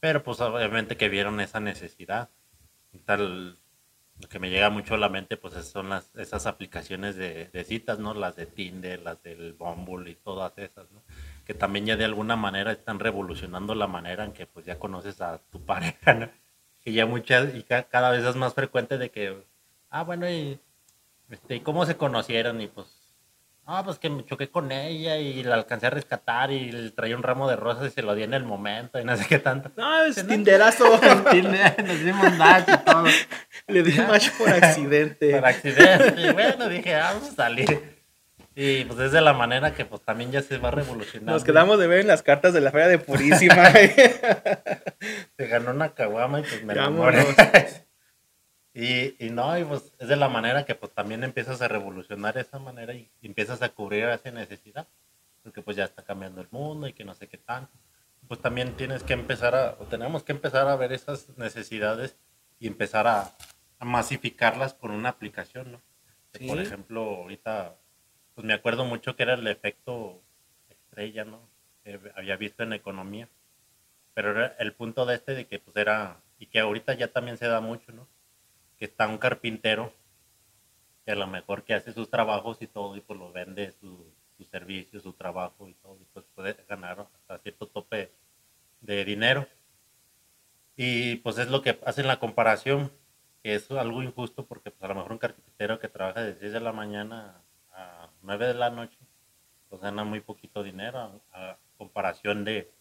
Pero 0.00 0.22
pues 0.22 0.40
obviamente 0.40 0.96
que 0.96 1.08
vieron 1.08 1.40
esa 1.40 1.60
necesidad. 1.60 2.30
Tal, 3.04 3.58
lo 4.20 4.28
que 4.28 4.38
me 4.38 4.50
llega 4.50 4.70
mucho 4.70 4.94
a 4.94 4.98
la 4.98 5.08
mente 5.08 5.36
pues 5.36 5.54
son 5.66 5.90
las, 5.90 6.14
esas 6.16 6.46
aplicaciones 6.46 7.16
de, 7.16 7.64
citas, 7.64 7.98
¿no? 7.98 8.14
Las 8.14 8.36
de 8.36 8.46
Tinder, 8.46 9.00
las 9.02 9.22
del 9.22 9.52
Bumble 9.52 10.10
y 10.10 10.14
todas 10.16 10.56
esas, 10.58 10.90
¿no? 10.90 11.02
Que 11.44 11.54
también 11.54 11.86
ya 11.86 11.96
de 11.96 12.04
alguna 12.04 12.36
manera 12.36 12.72
están 12.72 12.98
revolucionando 12.98 13.74
la 13.74 13.86
manera 13.86 14.24
en 14.24 14.32
que 14.32 14.46
pues 14.46 14.66
ya 14.66 14.78
conoces 14.78 15.20
a 15.20 15.38
tu 15.50 15.60
pareja, 15.64 16.14
¿no? 16.14 16.28
Que 16.82 16.92
ya 16.92 17.06
muchas, 17.06 17.54
y 17.54 17.62
cada 17.62 18.10
vez 18.10 18.24
es 18.24 18.36
más 18.36 18.54
frecuente 18.54 18.98
de 18.98 19.10
que, 19.10 19.36
ah, 19.90 20.02
bueno, 20.02 20.28
y, 20.28 20.58
este, 21.30 21.56
¿y 21.56 21.60
cómo 21.60 21.86
se 21.86 21.96
conocieron? 21.96 22.60
Y 22.60 22.68
pues 22.68 22.97
Ah, 23.70 23.82
pues 23.84 23.98
que 23.98 24.08
me 24.08 24.24
choqué 24.24 24.48
con 24.48 24.72
ella 24.72 25.18
y 25.18 25.42
la 25.42 25.56
alcancé 25.56 25.88
a 25.88 25.90
rescatar 25.90 26.50
y 26.50 26.72
le 26.72 26.90
traía 26.90 27.14
un 27.14 27.22
ramo 27.22 27.50
de 27.50 27.54
rosas 27.54 27.88
y 27.88 27.90
se 27.90 28.00
lo 28.00 28.14
di 28.14 28.22
en 28.22 28.32
el 28.32 28.42
momento 28.42 28.98
y 28.98 29.04
no 29.04 29.14
sé 29.14 29.26
qué 29.28 29.38
tanto. 29.38 29.70
No, 29.76 30.04
es 30.04 30.26
tinderazo. 30.26 30.98
Tinder, 31.30 31.84
nos 31.84 32.00
dimos 32.02 32.34
match 32.38 32.66
y 32.66 32.78
todo. 32.78 33.04
Le 33.68 33.82
di 33.82 33.92
match 34.00 34.30
por 34.38 34.48
accidente. 34.48 35.32
Por 35.34 35.44
accidente. 35.44 36.14
Y 36.18 36.32
bueno, 36.32 36.66
dije, 36.66 36.94
ah, 36.94 37.10
vamos 37.12 37.28
a 37.28 37.34
salir. 37.34 38.00
Y 38.54 38.86
pues 38.86 39.00
es 39.00 39.12
de 39.12 39.20
la 39.20 39.34
manera 39.34 39.74
que 39.74 39.84
pues 39.84 40.00
también 40.00 40.32
ya 40.32 40.40
se 40.40 40.56
va 40.56 40.70
revolucionando. 40.70 41.32
Nos 41.32 41.44
quedamos 41.44 41.78
de 41.78 41.88
ver 41.88 42.00
en 42.00 42.06
las 42.06 42.22
cartas 42.22 42.54
de 42.54 42.62
la 42.62 42.70
feria 42.70 42.88
de 42.88 42.98
Purísima. 42.98 43.70
se 43.70 45.46
ganó 45.46 45.72
una 45.72 45.90
caguama 45.90 46.40
y 46.40 46.42
pues 46.44 46.64
me 46.64 46.72
enamoré. 46.72 47.22
Y, 48.80 49.16
y 49.18 49.30
no, 49.30 49.58
y 49.58 49.64
pues 49.64 49.92
es 49.98 50.06
de 50.06 50.14
la 50.14 50.28
manera 50.28 50.64
que 50.64 50.76
pues 50.76 50.92
también 50.92 51.24
empiezas 51.24 51.60
a 51.62 51.66
revolucionar 51.66 52.38
esa 52.38 52.60
manera 52.60 52.94
y, 52.94 53.10
empiezas 53.22 53.60
a 53.60 53.70
cubrir 53.70 54.04
esa 54.04 54.30
necesidad, 54.30 54.86
porque 55.42 55.62
pues 55.62 55.76
ya 55.76 55.82
está 55.82 56.04
cambiando 56.04 56.40
el 56.40 56.46
mundo 56.52 56.86
y 56.86 56.92
que 56.92 57.04
no 57.04 57.12
sé 57.12 57.26
qué 57.26 57.38
tanto. 57.38 57.72
Pues 58.28 58.40
también 58.40 58.76
tienes 58.76 59.02
que 59.02 59.14
empezar 59.14 59.56
a, 59.56 59.76
o 59.80 59.86
tenemos 59.86 60.22
que 60.22 60.30
empezar 60.30 60.68
a 60.68 60.76
ver 60.76 60.92
esas 60.92 61.28
necesidades 61.36 62.16
y 62.60 62.68
empezar 62.68 63.08
a, 63.08 63.32
a 63.80 63.84
masificarlas 63.84 64.74
con 64.74 64.92
una 64.92 65.08
aplicación, 65.08 65.72
¿no? 65.72 65.82
Por 66.46 66.60
ejemplo, 66.60 67.02
ahorita, 67.02 67.74
pues 68.36 68.46
me 68.46 68.52
acuerdo 68.52 68.84
mucho 68.84 69.16
que 69.16 69.24
era 69.24 69.34
el 69.34 69.48
efecto 69.48 70.22
estrella, 70.68 71.24
¿no? 71.24 71.40
Que 71.82 71.98
había 72.14 72.36
visto 72.36 72.62
en 72.62 72.74
economía. 72.74 73.28
Pero 74.14 74.30
era 74.30 74.54
el 74.60 74.72
punto 74.72 75.04
de 75.04 75.16
este 75.16 75.34
de 75.34 75.48
que 75.48 75.58
pues 75.58 75.76
era, 75.76 76.20
y 76.38 76.46
que 76.46 76.60
ahorita 76.60 76.94
ya 76.94 77.08
también 77.08 77.38
se 77.38 77.48
da 77.48 77.60
mucho, 77.60 77.90
¿no? 77.90 78.06
Que 78.78 78.86
está 78.86 79.08
un 79.08 79.18
carpintero 79.18 79.92
que 81.04 81.12
a 81.12 81.16
lo 81.16 81.26
mejor 81.26 81.64
que 81.64 81.74
hace 81.74 81.92
sus 81.92 82.10
trabajos 82.10 82.60
y 82.62 82.66
todo 82.66 82.96
y 82.96 83.00
pues 83.00 83.18
lo 83.18 83.32
vende 83.32 83.72
su, 83.72 84.12
su 84.36 84.44
servicio, 84.44 85.00
su 85.00 85.12
trabajo 85.12 85.68
y 85.68 85.74
todo 85.74 85.98
y 86.00 86.04
pues 86.12 86.24
puede 86.34 86.54
ganar 86.68 87.00
hasta 87.00 87.38
cierto 87.38 87.66
tope 87.66 88.12
de 88.80 89.04
dinero. 89.04 89.46
Y 90.76 91.16
pues 91.16 91.38
es 91.38 91.50
lo 91.50 91.60
que 91.60 91.78
hacen 91.84 92.06
la 92.06 92.20
comparación, 92.20 92.92
que 93.42 93.54
es 93.56 93.68
algo 93.72 94.02
injusto 94.02 94.46
porque 94.46 94.70
pues 94.70 94.82
a 94.84 94.88
lo 94.88 94.94
mejor 94.94 95.12
un 95.12 95.18
carpintero 95.18 95.80
que 95.80 95.88
trabaja 95.88 96.22
de 96.22 96.36
6 96.36 96.52
de 96.52 96.60
la 96.60 96.72
mañana 96.72 97.42
a 97.72 98.08
9 98.22 98.46
de 98.46 98.54
la 98.54 98.70
noche, 98.70 98.98
pues 99.68 99.82
gana 99.82 100.04
muy 100.04 100.20
poquito 100.20 100.62
dinero 100.62 101.20
a, 101.32 101.58
comparación 101.76 102.44
de 102.44 102.72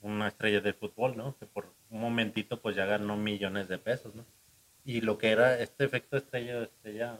una 0.00 0.26
estrella 0.26 0.60
de 0.60 0.72
fútbol, 0.72 1.16
¿no? 1.16 1.36
Que 1.38 1.46
por 1.46 1.72
un 1.90 2.00
momentito 2.00 2.60
pues 2.60 2.74
ya 2.74 2.84
ganó 2.84 3.16
millones 3.16 3.68
de 3.68 3.78
pesos, 3.78 4.12
¿no? 4.14 4.24
Y 4.88 5.02
lo 5.02 5.18
que 5.18 5.32
era 5.32 5.58
este 5.60 5.84
efecto 5.84 6.16
estrella, 6.16 6.62
estrella, 6.62 7.18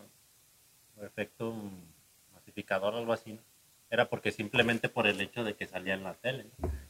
o 0.97 1.05
efecto 1.05 1.55
masificador, 2.33 2.95
algo 2.95 3.12
así, 3.12 3.39
era 3.91 4.09
porque 4.09 4.33
simplemente 4.33 4.89
por 4.89 5.07
el 5.07 5.21
hecho 5.21 5.45
de 5.45 5.55
que 5.55 5.66
salía 5.66 5.93
en 5.93 6.03
la 6.03 6.14
tele. 6.14 6.47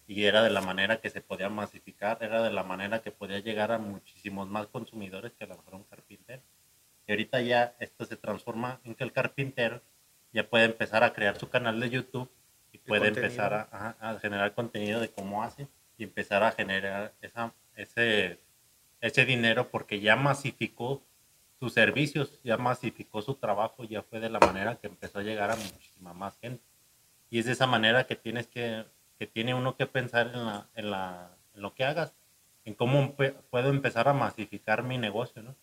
Y 0.07 0.27
era 0.27 0.45
de 0.45 0.51
la 0.51 0.61
manera 0.61 1.01
que 1.01 1.11
se 1.11 1.21
podía 1.21 1.49
masificar, 1.49 2.19
era 2.21 2.45
de 2.45 2.53
la 2.53 2.63
manera 2.63 3.03
que 3.03 3.11
podía 3.11 3.41
llegar 3.41 3.73
a 3.73 3.79
muchísimos 3.79 4.49
más 4.49 4.69
consumidores 4.69 5.33
que 5.33 5.43
a 5.43 5.47
lo 5.49 5.57
mejor 5.57 5.75
un 5.75 5.83
carpintero. 5.83 6.43
Y 7.09 7.11
ahorita 7.11 7.41
ya 7.41 7.75
esto 7.81 8.05
se 8.05 8.15
transforma 8.15 8.81
en 8.85 8.95
que 8.95 9.03
el 9.03 9.11
carpintero 9.11 9.83
ya 10.33 10.49
puede 10.49 10.67
empezar 10.67 11.03
a 11.03 11.13
crear 11.13 11.37
su 11.41 11.49
canal 11.49 11.81
de 11.81 11.91
YouTube 11.91 12.31
y 12.71 12.79
puede 12.79 13.09
empezar 13.09 13.53
a, 13.53 13.97
a, 13.99 14.21
generar 14.21 14.55
contenido 14.55 15.01
de 15.01 15.11
cómo 15.11 15.43
hace 15.43 15.67
y 15.97 16.05
empezar 16.05 16.45
a 16.45 16.53
generar 16.53 17.15
esa, 17.21 17.53
ese 17.75 18.39
ese 19.01 19.25
dinero 19.25 19.69
porque 19.71 20.01
ya 20.01 20.17
masificó 20.17 21.03
sus 21.59 21.73
servicios, 21.73 22.41
ya 22.45 22.57
masificó 22.57 23.23
su 23.23 23.35
trabajo, 23.35 23.85
ya 23.85 24.03
fue 24.03 24.21
de 24.21 24.31
la 24.31 24.39
manera 24.39 24.77
que 24.77 24.87
empezó 24.87 25.19
a 25.19 25.23
llegar 25.23 25.51
a 25.51 25.57
muchísima 25.57 26.13
más 26.13 26.39
gente. 26.39 26.63
Y 27.31 27.39
es 27.39 27.47
de 27.47 27.53
esa 27.53 27.67
manera 27.67 28.07
que 28.07 28.17
tienes 28.17 28.47
que, 28.47 28.85
que 29.19 29.27
tiene 29.27 29.55
uno 29.55 29.77
que 29.77 29.87
pensar 29.87 30.29
en, 30.29 30.47
la, 30.47 30.67
en, 30.75 30.91
la, 30.91 31.31
en 31.55 31.63
lo 31.63 31.75
que 31.75 31.85
hagas, 31.85 32.15
en 32.65 32.75
cómo 32.75 33.15
puedo 33.51 33.71
empezar 33.71 34.09
a 34.09 34.13
masificar 34.13 34.83
mi 34.83 34.99
negocio, 34.99 35.43
¿no? 35.43 35.55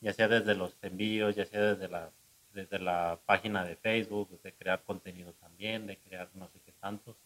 Ya 0.00 0.12
sea 0.12 0.28
desde 0.28 0.54
los 0.54 0.76
envíos, 0.82 1.36
ya 1.36 1.44
sea 1.44 1.74
desde 1.74 1.88
la, 1.88 2.10
desde 2.52 2.78
la 2.78 3.18
página 3.26 3.64
de 3.64 3.76
Facebook, 3.76 4.40
de 4.42 4.52
crear 4.52 4.82
contenido 4.82 5.32
también, 5.34 5.86
de 5.86 5.98
crear 5.98 6.28
no 6.34 6.48
sé 6.48 6.60
qué 6.64 6.72
tanto. 6.72 7.16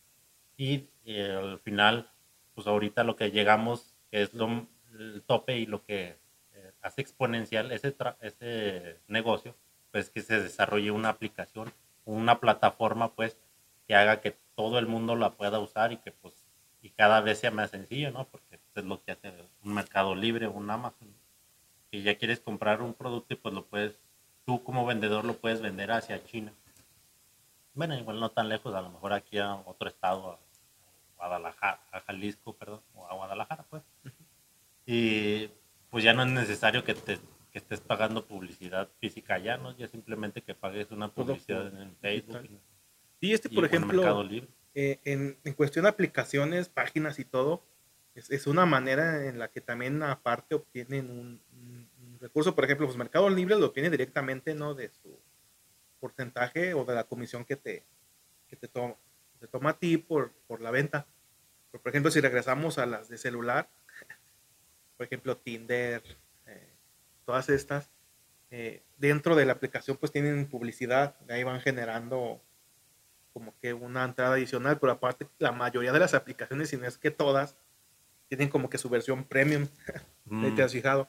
Y 0.56 0.88
eh, 1.04 1.32
al 1.32 1.58
final, 1.60 2.10
pues 2.54 2.66
ahorita 2.66 3.04
lo 3.04 3.16
que 3.16 3.30
llegamos, 3.30 3.94
que 4.10 4.22
es 4.22 4.34
lo, 4.34 4.66
el 5.01 5.22
tope 5.26 5.59
y 5.59 5.66
lo 5.66 5.84
que 5.84 6.16
eh, 6.55 6.72
hace 6.82 7.01
exponencial 7.03 7.72
ese, 7.72 7.94
ese 8.20 9.01
negocio, 9.09 9.55
pues 9.92 10.11
que 10.11 10.22
se 10.22 10.40
desarrolle 10.40 10.90
una 10.90 11.11
aplicación, 11.11 11.72
una 12.05 12.40
plataforma, 12.40 13.12
pues, 13.12 13.36
que 13.86 13.94
haga 13.94 14.20
que 14.20 14.36
todo 14.55 14.78
el 14.78 14.86
mundo 14.86 15.16
la 15.16 15.30
pueda 15.34 15.59
usar 15.59 15.92
y 15.92 15.99
que, 15.99 16.12
pues, 16.12 16.47
y 16.82 16.90
cada 16.90 17.20
vez 17.20 17.40
sea 17.40 17.51
más 17.51 17.70
sencillo, 17.70 18.11
¿no? 18.11 18.26
Porque 18.28 18.59
pues, 18.59 18.84
es 18.84 18.84
lo 18.84 19.03
que 19.03 19.12
hace 19.12 19.32
un 19.64 19.74
mercado 19.74 20.14
libre, 20.14 20.47
un 20.47 20.70
Amazon. 20.70 21.09
Si 21.90 22.03
ya 22.03 22.16
quieres 22.16 22.40
comprar 22.40 22.82
un 22.82 22.94
producto 22.94 23.34
y 23.34 23.36
pues 23.36 23.55
lo 23.55 23.64
puedes, 23.66 23.99
tú 24.44 24.62
como 24.62 24.86
vendedor 24.86 25.24
lo 25.24 25.36
puedes 25.36 25.61
vender 25.61 25.90
hacia 25.90 26.24
China. 26.24 26.53
Bueno, 27.74 27.97
igual 27.99 28.20
no 28.20 28.30
tan 28.30 28.49
lejos, 28.49 28.74
a 28.74 28.80
lo 28.82 28.90
mejor 28.90 29.12
aquí 29.12 29.38
a 29.38 29.55
otro 29.66 29.88
estado, 29.88 30.30
a 30.30 30.38
Guadalajara, 31.16 31.80
a 31.92 32.01
Jalisco, 32.01 32.55
perdón, 32.55 32.80
o 32.94 33.07
a 33.07 33.14
Guadalajara, 33.14 33.64
pues. 33.68 33.82
Y 34.87 35.51
pues 35.91 36.05
ya 36.05 36.14
no 36.14 36.22
es 36.22 36.30
necesario 36.30 36.84
que 36.84 36.95
te 36.95 37.18
que 37.57 37.61
estés 37.61 37.80
pagando 37.80 38.26
publicidad 38.26 38.91
física 39.01 39.39
ya, 39.39 39.57
¿no? 39.57 39.74
Ya 39.78 39.89
simplemente 39.89 40.43
que 40.43 40.55
pagues 40.55 40.91
una 40.91 41.09
publicidad 41.11 41.68
en 41.80 41.97
Facebook. 41.97 42.51
Y 43.18 43.32
este, 43.32 43.49
por 43.49 43.64
ejemplo, 43.64 44.28
eh, 44.74 45.01
en, 45.05 45.39
en, 45.43 45.55
cuestión 45.55 45.84
de 45.84 45.89
aplicaciones, 45.89 46.68
páginas 46.68 47.18
y 47.18 47.24
todo, 47.24 47.64
es, 48.14 48.30
es, 48.30 48.47
una 48.47 48.66
manera 48.66 49.24
en 49.26 49.39
la 49.39 49.49
que 49.49 49.62
también 49.62 50.03
aparte 50.03 50.55
obtienen 50.55 51.09
un, 51.09 51.41
recurso. 52.20 52.55
Por 52.55 52.64
ejemplo, 52.64 52.84
pues 52.84 52.99
Mercado 52.99 53.30
Libre 53.30 53.59
lo 53.59 53.68
obtiene 53.68 53.89
directamente, 53.89 54.55
¿no? 54.55 54.74
De 54.74 54.91
su, 54.91 55.18
porcentaje 55.99 56.74
o 56.74 56.84
de 56.84 56.95
la 56.95 57.05
comisión 57.05 57.47
que 57.47 57.57
te, 57.57 57.87
que 58.49 58.57
te, 58.57 58.68
te 58.68 59.47
toma 59.49 59.70
a 59.70 59.78
ti 59.78 59.97
por, 59.97 60.30
por 60.47 60.61
la 60.61 60.70
venta. 60.70 61.07
Por 61.70 61.80
ejemplo, 61.87 62.11
si 62.11 62.20
regresamos 62.20 62.76
a 62.76 62.84
las 62.84 63.09
de 63.09 63.16
celular, 63.16 63.70
por 64.97 65.07
ejemplo, 65.07 65.36
Tinder, 65.36 66.03
eh, 66.47 66.74
todas 67.24 67.49
estas, 67.49 67.90
eh, 68.51 68.82
dentro 68.97 69.34
de 69.34 69.44
la 69.44 69.53
aplicación 69.53 69.97
pues 69.97 70.12
tienen 70.12 70.47
publicidad, 70.47 71.16
ahí 71.28 71.42
van 71.44 71.61
generando 71.61 72.40
como 73.32 73.55
que 73.61 73.74
una 73.74 74.05
entrada 74.05 74.34
adicional, 74.34 74.78
pero 74.78 74.92
aparte 74.92 75.28
la 75.38 75.53
mayoría 75.53 75.92
de 75.92 75.99
las 75.99 76.14
aplicaciones, 76.14 76.70
si 76.70 76.76
no 76.76 76.86
es 76.86 76.97
que 76.97 77.11
todas, 77.11 77.57
tienen 78.28 78.49
como 78.49 78.70
que 78.70 78.78
su 78.78 78.88
versión 78.88 79.24
premium, 79.24 79.68
mm. 80.24 80.55
te 80.55 80.62
has 80.62 80.72
fijado. 80.72 81.09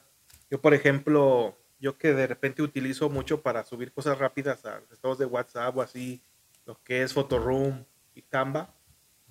Yo, 0.50 0.62
por 0.62 0.74
ejemplo, 0.74 1.58
yo 1.80 1.98
que 1.98 2.14
de 2.14 2.28
repente 2.28 2.62
utilizo 2.62 3.10
mucho 3.10 3.42
para 3.42 3.64
subir 3.64 3.92
cosas 3.92 4.18
rápidas 4.18 4.66
a 4.66 4.82
estados 4.92 5.18
de 5.18 5.26
WhatsApp 5.26 5.76
o 5.78 5.82
así, 5.82 6.22
lo 6.66 6.82
que 6.84 7.02
es 7.02 7.14
Photoroom 7.14 7.86
y 8.14 8.24
Canva, 8.24 8.74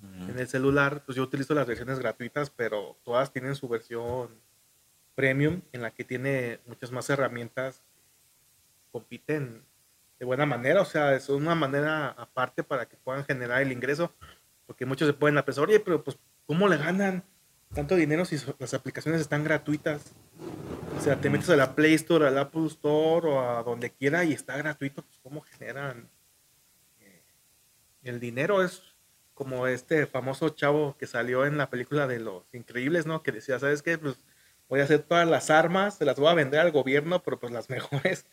en 0.01 0.37
el 0.37 0.47
celular, 0.47 1.03
pues 1.05 1.15
yo 1.15 1.23
utilizo 1.23 1.55
las 1.55 1.65
versiones 1.65 1.97
gratuitas, 1.97 2.51
pero 2.51 2.97
todas 3.03 3.31
tienen 3.33 3.55
su 3.55 3.67
versión 3.67 4.29
premium 5.17 5.63
en 5.71 5.81
la 5.81 5.89
que 5.89 6.03
tiene 6.03 6.59
muchas 6.67 6.91
más 6.91 7.09
herramientas, 7.09 7.81
compiten 8.91 9.63
de 10.19 10.25
buena 10.25 10.45
manera, 10.45 10.79
o 10.81 10.85
sea, 10.85 11.15
es 11.15 11.27
una 11.29 11.55
manera 11.55 12.09
aparte 12.09 12.63
para 12.63 12.87
que 12.87 12.97
puedan 12.97 13.25
generar 13.25 13.63
el 13.63 13.71
ingreso, 13.71 14.13
porque 14.67 14.85
muchos 14.85 15.07
se 15.07 15.13
pueden 15.13 15.43
pensar, 15.43 15.63
oye, 15.63 15.79
pero 15.79 16.03
pues, 16.03 16.19
¿cómo 16.45 16.67
le 16.67 16.77
ganan 16.77 17.23
tanto 17.73 17.95
dinero 17.95 18.25
si 18.25 18.37
las 18.59 18.75
aplicaciones 18.75 19.19
están 19.19 19.43
gratuitas? 19.43 20.13
O 20.95 21.01
sea, 21.01 21.19
te 21.19 21.31
metes 21.31 21.49
a 21.49 21.55
la 21.55 21.73
Play 21.73 21.95
Store, 21.95 22.27
al 22.27 22.37
Apple 22.37 22.67
Store 22.67 23.27
o 23.27 23.41
a 23.41 23.63
donde 23.63 23.89
quiera 23.89 24.23
y 24.23 24.33
está 24.33 24.55
gratuito, 24.55 25.01
pues 25.01 25.19
¿cómo 25.23 25.41
generan 25.41 26.11
eh, 26.99 27.23
el 28.03 28.19
dinero? 28.19 28.63
Es 28.63 28.83
como 29.33 29.65
este 29.65 30.05
famoso 30.05 30.49
chavo 30.49 30.95
que 30.95 31.07
salió 31.07 31.47
en 31.47 31.57
la 31.57 31.71
película 31.71 32.05
de 32.05 32.19
Los 32.19 32.53
Increíbles, 32.53 33.07
¿no? 33.07 33.23
Que 33.23 33.31
decía, 33.31 33.57
¿sabes 33.57 33.81
qué? 33.81 33.97
Pues 33.97 34.19
voy 34.67 34.79
a 34.79 34.83
hacer 34.83 34.99
todas 34.99 35.27
las 35.27 35.49
armas, 35.49 35.97
se 35.97 36.05
las 36.05 36.17
voy 36.17 36.27
a 36.29 36.33
vender 36.33 36.59
al 36.59 36.71
gobierno, 36.71 37.23
pero 37.23 37.39
pues 37.39 37.51
las 37.51 37.69
mejores 37.69 38.25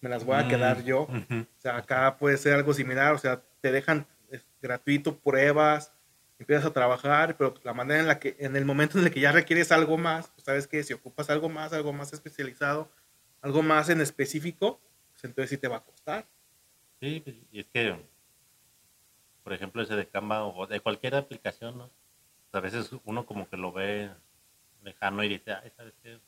me 0.00 0.08
las 0.08 0.24
voy 0.24 0.36
a 0.36 0.48
quedar 0.48 0.84
yo. 0.84 1.02
O 1.02 1.46
sea, 1.58 1.76
acá 1.76 2.16
puede 2.18 2.36
ser 2.36 2.54
algo 2.54 2.74
similar, 2.74 3.14
o 3.14 3.18
sea, 3.18 3.42
te 3.60 3.72
dejan 3.72 4.06
gratuito 4.60 5.18
pruebas, 5.18 5.92
empiezas 6.38 6.66
a 6.66 6.72
trabajar, 6.72 7.36
pero 7.36 7.54
la 7.62 7.72
manera 7.72 8.00
en 8.00 8.06
la 8.06 8.18
que, 8.18 8.36
en 8.38 8.56
el 8.56 8.64
momento 8.64 8.98
en 8.98 9.04
el 9.04 9.10
que 9.10 9.20
ya 9.20 9.32
requieres 9.32 9.72
algo 9.72 9.96
más, 9.96 10.28
pues 10.28 10.44
sabes 10.44 10.66
que 10.66 10.82
si 10.82 10.92
ocupas 10.92 11.30
algo 11.30 11.48
más, 11.48 11.72
algo 11.72 11.92
más 11.92 12.12
especializado, 12.12 12.90
algo 13.40 13.62
más 13.62 13.88
en 13.88 14.00
específico, 14.00 14.80
pues 15.12 15.24
entonces 15.24 15.50
sí 15.50 15.58
te 15.58 15.68
va 15.68 15.76
a 15.76 15.84
costar. 15.84 16.26
Sí, 17.00 17.20
pues, 17.24 17.36
y 17.50 17.60
es 17.60 17.66
que 17.66 17.96
por 19.46 19.52
ejemplo, 19.52 19.80
ese 19.80 19.94
de 19.94 20.08
Canva 20.08 20.44
o 20.44 20.66
de 20.66 20.80
cualquier 20.80 21.14
aplicación, 21.14 21.78
¿no? 21.78 21.88
a 22.50 22.58
veces 22.58 22.90
uno 23.04 23.26
como 23.26 23.48
que 23.48 23.56
lo 23.56 23.70
ve 23.70 24.10
lejano 24.86 25.22
y 25.22 25.28
dice, 25.28 25.52
ay, 25.52 25.70
¿sabes 25.76 25.94
qué? 26.02 26.18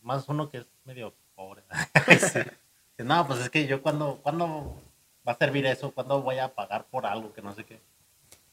Más 0.00 0.28
uno 0.28 0.48
que 0.48 0.58
es 0.58 0.66
medio 0.84 1.14
pobre. 1.34 1.62
No, 2.98 3.26
pues 3.26 3.40
es 3.40 3.50
que 3.50 3.66
yo 3.66 3.82
cuando, 3.82 4.20
cuando 4.22 4.80
va 5.26 5.32
a 5.32 5.36
servir 5.36 5.66
eso, 5.66 5.90
cuando 5.90 6.22
voy 6.22 6.38
a 6.38 6.54
pagar 6.54 6.84
por 6.84 7.04
algo 7.04 7.32
que 7.32 7.42
no 7.42 7.52
sé 7.52 7.64
qué. 7.64 7.80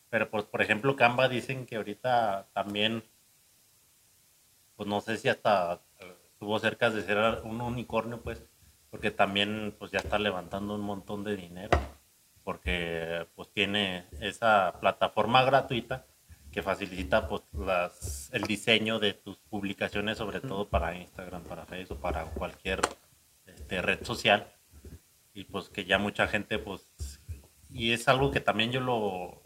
Pero 0.09 0.31
pues, 0.31 0.45
por 0.45 0.63
ejemplo, 0.63 0.95
Canva 0.95 1.27
dicen 1.27 1.67
que 1.67 1.75
ahorita 1.75 2.47
también, 2.51 3.03
pues 4.75 4.89
no 4.89 5.01
sé 5.01 5.17
si 5.17 5.29
hasta 5.29 5.81
eh, 5.99 6.15
estuvo 6.31 6.57
cerca 6.57 6.89
de 6.89 7.03
ser 7.03 7.43
un 7.43 7.61
unicornio, 7.61 8.21
pues, 8.21 8.43
porque 8.89 9.11
también 9.11 9.75
pues 9.77 9.91
ya 9.91 9.99
está 9.99 10.17
levantando 10.17 10.73
un 10.73 10.81
montón 10.81 11.23
de 11.23 11.35
dinero 11.35 11.77
porque 12.49 13.27
pues 13.35 13.47
tiene 13.53 14.07
esa 14.21 14.73
plataforma 14.79 15.43
gratuita 15.43 16.07
que 16.51 16.63
facilita 16.63 17.27
pues 17.27 17.43
las, 17.53 18.29
el 18.33 18.43
diseño 18.43 18.99
de 18.99 19.13
tus 19.13 19.37
publicaciones, 19.37 20.17
sobre 20.17 20.41
todo 20.41 20.67
para 20.67 20.95
Instagram, 20.95 21.43
para 21.43 21.65
Facebook, 21.65 21.99
para 21.99 22.25
cualquier 22.25 22.81
este, 23.45 23.81
red 23.81 24.03
social. 24.03 24.47
Y 25.33 25.43
pues 25.45 25.69
que 25.69 25.85
ya 25.85 25.99
mucha 25.99 26.27
gente 26.27 26.59
pues, 26.59 27.21
y 27.69 27.91
es 27.93 28.07
algo 28.07 28.31
que 28.31 28.39
también 28.39 28.71
yo 28.71 28.81
lo, 28.81 29.41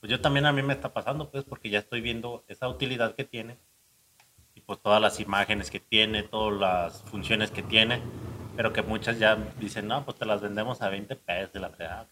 pues 0.00 0.10
yo 0.10 0.20
también 0.20 0.46
a 0.46 0.52
mí 0.52 0.62
me 0.62 0.74
está 0.74 0.92
pasando 0.92 1.30
pues 1.30 1.44
porque 1.44 1.70
ya 1.70 1.78
estoy 1.78 2.00
viendo 2.00 2.44
esa 2.48 2.68
utilidad 2.68 3.14
que 3.14 3.24
tiene 3.24 3.56
y 4.54 4.60
pues 4.60 4.80
todas 4.80 5.00
las 5.00 5.18
imágenes 5.18 5.70
que 5.70 5.80
tiene, 5.80 6.22
todas 6.22 6.60
las 6.60 7.02
funciones 7.02 7.50
que 7.50 7.62
tiene 7.62 8.02
pero 8.56 8.72
que 8.72 8.82
muchas 8.82 9.18
ya 9.18 9.36
dicen, 9.58 9.88
no, 9.88 10.04
pues 10.04 10.18
te 10.18 10.26
las 10.26 10.40
vendemos 10.40 10.82
a 10.82 10.88
20 10.88 11.16
pesos 11.16 11.52
de 11.52 11.60
la 11.60 11.68
verdad. 11.68 12.06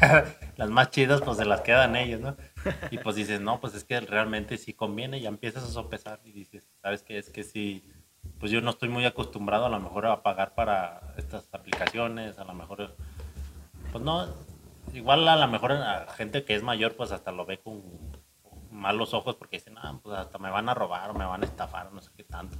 las 0.56 0.70
más 0.70 0.90
chidas, 0.90 1.20
pues 1.22 1.38
se 1.38 1.44
las 1.44 1.60
quedan 1.62 1.96
ellos, 1.96 2.20
¿no? 2.20 2.36
Y 2.90 2.98
pues 2.98 3.16
dices, 3.16 3.40
no, 3.40 3.60
pues 3.60 3.74
es 3.74 3.84
que 3.84 4.00
realmente 4.00 4.56
sí 4.56 4.72
conviene, 4.72 5.20
ya 5.20 5.28
empiezas 5.28 5.64
a 5.64 5.68
sopesar 5.68 6.20
y 6.24 6.32
dices, 6.32 6.68
¿sabes 6.80 7.02
qué? 7.02 7.18
Es 7.18 7.30
que 7.30 7.44
sí, 7.44 7.84
pues 8.38 8.52
yo 8.52 8.60
no 8.60 8.70
estoy 8.70 8.88
muy 8.88 9.04
acostumbrado 9.04 9.66
a 9.66 9.68
lo 9.68 9.80
mejor 9.80 10.06
a 10.06 10.22
pagar 10.22 10.54
para 10.54 11.14
estas 11.16 11.48
aplicaciones, 11.52 12.38
a 12.38 12.44
lo 12.44 12.54
mejor, 12.54 12.94
pues 13.90 14.04
no, 14.04 14.26
igual 14.92 15.26
a 15.28 15.36
lo 15.36 15.48
mejor 15.48 15.72
a 15.72 16.06
gente 16.16 16.44
que 16.44 16.54
es 16.54 16.62
mayor, 16.62 16.94
pues 16.94 17.12
hasta 17.12 17.32
lo 17.32 17.46
ve 17.46 17.58
con 17.58 17.82
malos 18.70 19.14
ojos 19.14 19.36
porque 19.36 19.58
dicen, 19.58 19.76
ah, 19.78 19.98
pues 20.02 20.18
hasta 20.18 20.38
me 20.38 20.50
van 20.50 20.68
a 20.68 20.74
robar 20.74 21.10
o 21.10 21.14
me 21.14 21.24
van 21.24 21.42
a 21.42 21.46
estafar, 21.46 21.92
no 21.92 22.00
sé 22.00 22.10
qué 22.16 22.24
tanto 22.24 22.58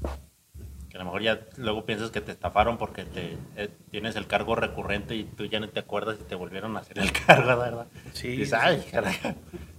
que 0.92 0.98
a 0.98 1.00
lo 1.00 1.06
mejor 1.06 1.22
ya 1.22 1.40
luego 1.56 1.86
piensas 1.86 2.10
que 2.10 2.20
te 2.20 2.32
estafaron 2.32 2.76
porque 2.76 3.06
te 3.06 3.38
eh, 3.56 3.70
tienes 3.90 4.14
el 4.14 4.26
cargo 4.26 4.54
recurrente 4.54 5.16
y 5.16 5.24
tú 5.24 5.46
ya 5.46 5.58
no 5.58 5.70
te 5.70 5.80
acuerdas 5.80 6.18
y 6.20 6.24
te 6.24 6.34
volvieron 6.34 6.76
a 6.76 6.80
hacer 6.80 6.98
el 6.98 7.10
cargo, 7.26 7.58
¿verdad? 7.58 7.86
Sí. 8.12 8.28
Y 8.28 8.36
dices, 8.36 8.52
ay, 8.52 8.84
caray, 8.90 9.16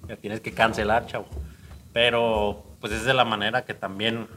ya 0.07 0.17
tienes 0.17 0.41
que 0.41 0.53
cancelar, 0.53 1.05
chavo. 1.07 1.27
Pero 1.91 2.63
pues 2.79 2.93
es 2.93 3.05
de 3.05 3.13
la 3.13 3.25
manera 3.25 3.65
que 3.65 3.73
también, 3.73 4.27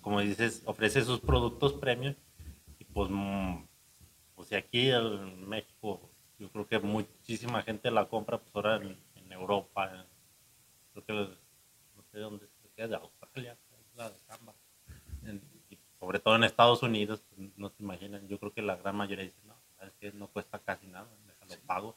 como 0.00 0.20
dices, 0.20 0.62
ofrece 0.66 1.02
sus 1.02 1.20
productos 1.20 1.72
premios 1.74 2.16
y 2.78 2.84
pues, 2.84 3.08
mm, 3.10 3.64
pues 4.34 4.52
aquí 4.52 4.90
en 4.90 5.48
México 5.48 6.10
yo 6.38 6.50
creo 6.50 6.66
que 6.66 6.78
muchísima 6.78 7.62
gente 7.62 7.90
la 7.90 8.06
compra, 8.06 8.38
pues 8.38 8.54
ahora 8.54 8.76
en, 8.76 8.96
Europa, 9.30 10.06
creo 10.92 11.04
que 11.04 11.12
no 11.12 12.02
sé 12.10 12.18
dónde, 12.18 12.48
de 12.74 12.96
Australia, 12.96 13.56
la 13.94 14.10
de 14.10 14.18
Camba 14.26 14.54
sobre 15.98 16.20
todo 16.20 16.36
en 16.36 16.44
Estados 16.44 16.82
Unidos, 16.82 17.22
pues, 17.28 17.50
no 17.56 17.70
se 17.70 17.82
imaginan, 17.82 18.26
yo 18.28 18.38
creo 18.38 18.52
que 18.52 18.62
la 18.62 18.76
gran 18.76 18.96
mayoría 18.96 19.24
dice, 19.24 19.40
no, 19.44 19.54
es 19.82 19.92
que 20.00 20.12
no 20.12 20.28
cuesta 20.28 20.58
casi 20.58 20.86
nada, 20.86 21.08
déjalo 21.26 21.60
pago, 21.66 21.96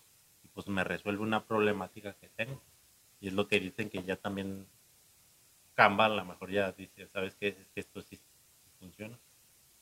pues 0.64 0.74
me 0.76 0.84
resuelve 0.84 1.24
una 1.24 1.45
problemática 1.45 2.14
que 2.14 2.30
tengo. 2.30 2.62
Y 3.20 3.28
es 3.28 3.34
lo 3.34 3.47
que 3.47 3.59
dicen 3.59 3.89
que 3.89 4.03
ya 4.03 4.16
también 4.16 4.68
Canva 5.76 6.05
a 6.05 6.09
lo 6.09 6.26
mejor 6.26 6.51
ya 6.51 6.72
dice, 6.72 7.07
sabes 7.07 7.36
qué? 7.36 7.49
es 7.49 7.68
que 7.74 7.80
esto 7.80 8.01
sí 8.01 8.20
funciona. 8.80 9.18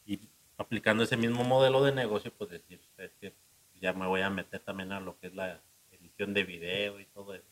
Y 0.05 0.19
aplicando 0.57 1.03
ese 1.03 1.17
mismo 1.17 1.43
modelo 1.43 1.84
de 1.84 1.91
negocio, 1.91 2.32
pues 2.38 2.49
decir, 2.51 2.80
es 2.97 3.11
que 3.19 3.34
ya 3.82 3.93
me 3.93 4.07
voy 4.07 4.21
a 4.21 4.30
meter 4.30 4.59
también 4.59 4.91
a 4.91 4.99
lo 4.99 5.17
que 5.19 5.27
es 5.27 5.34
la 5.34 5.59
edición 5.91 6.34
de 6.34 6.43
video 6.43 6.99
y 6.99 7.05
todo 7.05 7.34
eso. 7.34 7.47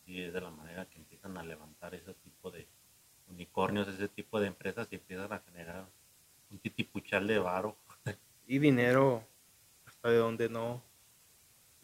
Así 0.00 0.22
es 0.22 0.32
de 0.32 0.40
la 0.40 0.50
manera 0.50 0.86
que 0.86 0.98
empiezan 0.98 1.36
a 1.36 1.42
levantar 1.42 1.94
ese 1.94 2.14
tipo 2.14 2.50
de, 2.50 2.66
unicornios, 3.28 3.88
ese 3.88 4.08
tipo 4.08 4.40
de 4.40 4.48
empresas 4.48 4.88
y 4.90 4.96
empiezan 4.96 5.32
a 5.32 5.40
generar 5.40 5.86
un 6.50 6.58
titipuchal 6.58 7.26
de 7.26 7.38
varo. 7.38 7.76
Y 8.46 8.58
dinero 8.58 9.26
hasta 9.86 10.10
de 10.10 10.18
donde 10.18 10.48
no, 10.48 10.82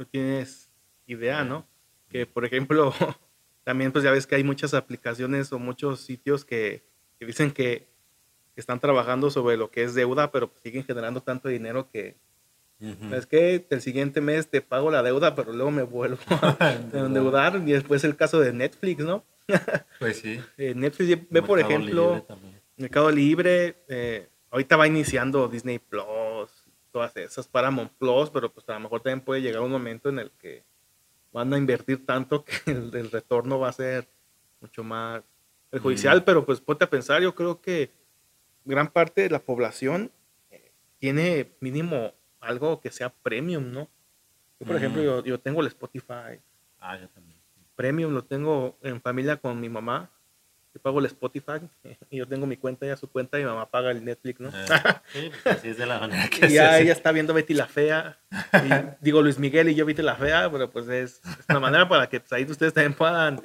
no 0.00 0.06
tienes 0.06 0.70
idea, 1.06 1.44
¿no? 1.44 1.66
Que 2.08 2.24
por 2.24 2.46
ejemplo, 2.46 2.92
también 3.64 3.92
pues 3.92 4.02
ya 4.02 4.10
ves 4.10 4.26
que 4.26 4.34
hay 4.34 4.44
muchas 4.44 4.72
aplicaciones 4.72 5.52
o 5.52 5.58
muchos 5.58 6.00
sitios 6.00 6.44
que, 6.44 6.82
dicen 7.20 7.52
que, 7.52 7.88
están 8.56 8.80
trabajando 8.80 9.30
sobre 9.30 9.56
lo 9.56 9.70
que 9.70 9.84
es 9.84 9.94
deuda, 9.94 10.30
pero 10.30 10.48
pues 10.48 10.62
siguen 10.62 10.84
generando 10.84 11.22
tanto 11.22 11.48
dinero 11.48 11.88
que, 11.90 12.16
Es 13.10 13.24
que 13.24 13.66
el 13.70 13.80
siguiente 13.80 14.20
mes 14.20 14.50
te 14.50 14.60
pago 14.60 14.90
la 14.90 15.02
deuda, 15.02 15.34
pero 15.34 15.54
luego 15.54 15.70
me 15.70 15.82
vuelvo 15.82 16.18
a 16.58 16.76
endeudar. 16.92 17.56
Y 17.64 17.72
después 17.72 18.04
el 18.04 18.16
caso 18.16 18.38
de 18.38 18.52
Netflix, 18.52 19.02
¿no? 19.02 19.24
Pues 19.98 20.18
sí. 20.18 20.38
Eh, 20.58 20.74
Netflix 20.74 21.26
ve, 21.30 21.40
por 21.40 21.58
ejemplo, 21.58 22.26
Mercado 22.76 23.10
Libre, 23.10 23.76
eh, 23.88 24.28
ahorita 24.50 24.76
va 24.76 24.86
iniciando 24.86 25.48
Disney 25.48 25.78
Plus, 25.78 26.04
todas 26.90 27.16
esas, 27.16 27.48
Paramount 27.48 27.92
Plus, 27.92 28.30
pero 28.30 28.52
pues 28.52 28.68
a 28.68 28.74
lo 28.74 28.80
mejor 28.80 29.00
también 29.00 29.20
puede 29.20 29.42
llegar 29.42 29.62
un 29.62 29.70
momento 29.70 30.08
en 30.08 30.18
el 30.18 30.30
que 30.32 30.64
van 31.32 31.52
a 31.52 31.58
invertir 31.58 32.04
tanto 32.04 32.44
que 32.44 32.52
el, 32.66 33.10
retorno 33.10 33.58
va 33.58 33.68
a 33.68 33.72
ser 33.72 34.08
mucho 34.60 34.82
más 34.84 35.22
perjudicial, 35.70 36.24
pero 36.24 36.44
pues 36.44 36.60
ponte 36.60 36.84
a 36.84 36.90
pensar, 36.90 37.22
yo 37.22 37.34
creo 37.34 37.60
que 37.60 37.90
gran 38.64 38.88
parte 38.88 39.22
de 39.22 39.30
la 39.30 39.38
población 39.40 40.10
eh, 40.50 40.72
tiene 40.98 41.52
mínimo 41.60 42.12
algo 42.40 42.80
que 42.80 42.90
sea 42.90 43.10
premium, 43.10 43.70
¿no? 43.72 43.88
Yo, 44.58 44.66
por 44.66 44.76
ejemplo, 44.76 45.02
yo, 45.02 45.24
yo 45.24 45.40
tengo 45.40 45.62
el 45.62 45.68
Spotify. 45.68 46.40
Ah, 46.78 46.98
yo 46.98 47.08
también 47.08 47.40
premium 47.80 48.12
lo 48.12 48.22
tengo 48.22 48.76
en 48.82 49.00
familia 49.00 49.38
con 49.38 49.58
mi 49.58 49.70
mamá. 49.70 50.10
Yo 50.74 50.80
pago 50.80 51.00
el 51.00 51.06
Spotify 51.06 51.60
y 52.10 52.18
yo 52.18 52.26
tengo 52.26 52.46
mi 52.46 52.56
cuenta, 52.56 52.86
ella 52.86 52.96
su 52.96 53.10
cuenta 53.10 53.38
y 53.38 53.42
mi 53.42 53.48
mamá 53.48 53.70
paga 53.70 53.90
el 53.90 54.04
Netflix, 54.04 54.40
¿no? 54.40 54.48
Eh, 54.48 54.66
sí, 55.12 55.30
pues 55.30 55.56
así 55.56 55.68
es 55.68 55.78
de 55.78 55.86
la 55.86 55.98
manera 55.98 56.28
que 56.28 56.46
y 56.48 56.54
ya 56.54 56.78
ella 56.78 56.92
está 56.92 57.12
viendo 57.12 57.34
Betty 57.34 57.54
la 57.54 57.66
Fea. 57.66 58.18
y 58.52 58.68
digo 59.04 59.22
Luis 59.22 59.38
Miguel 59.38 59.68
y 59.68 59.74
yo 59.74 59.86
Betty 59.86 60.02
la 60.02 60.16
Fea, 60.16 60.50
pero 60.50 60.70
pues 60.70 60.88
es, 60.88 61.20
es 61.24 61.46
una 61.48 61.60
manera 61.60 61.88
para 61.88 62.08
que 62.08 62.20
pues, 62.20 62.32
ahí 62.32 62.44
ustedes 62.44 62.72
también 62.72 62.94
puedan 62.94 63.42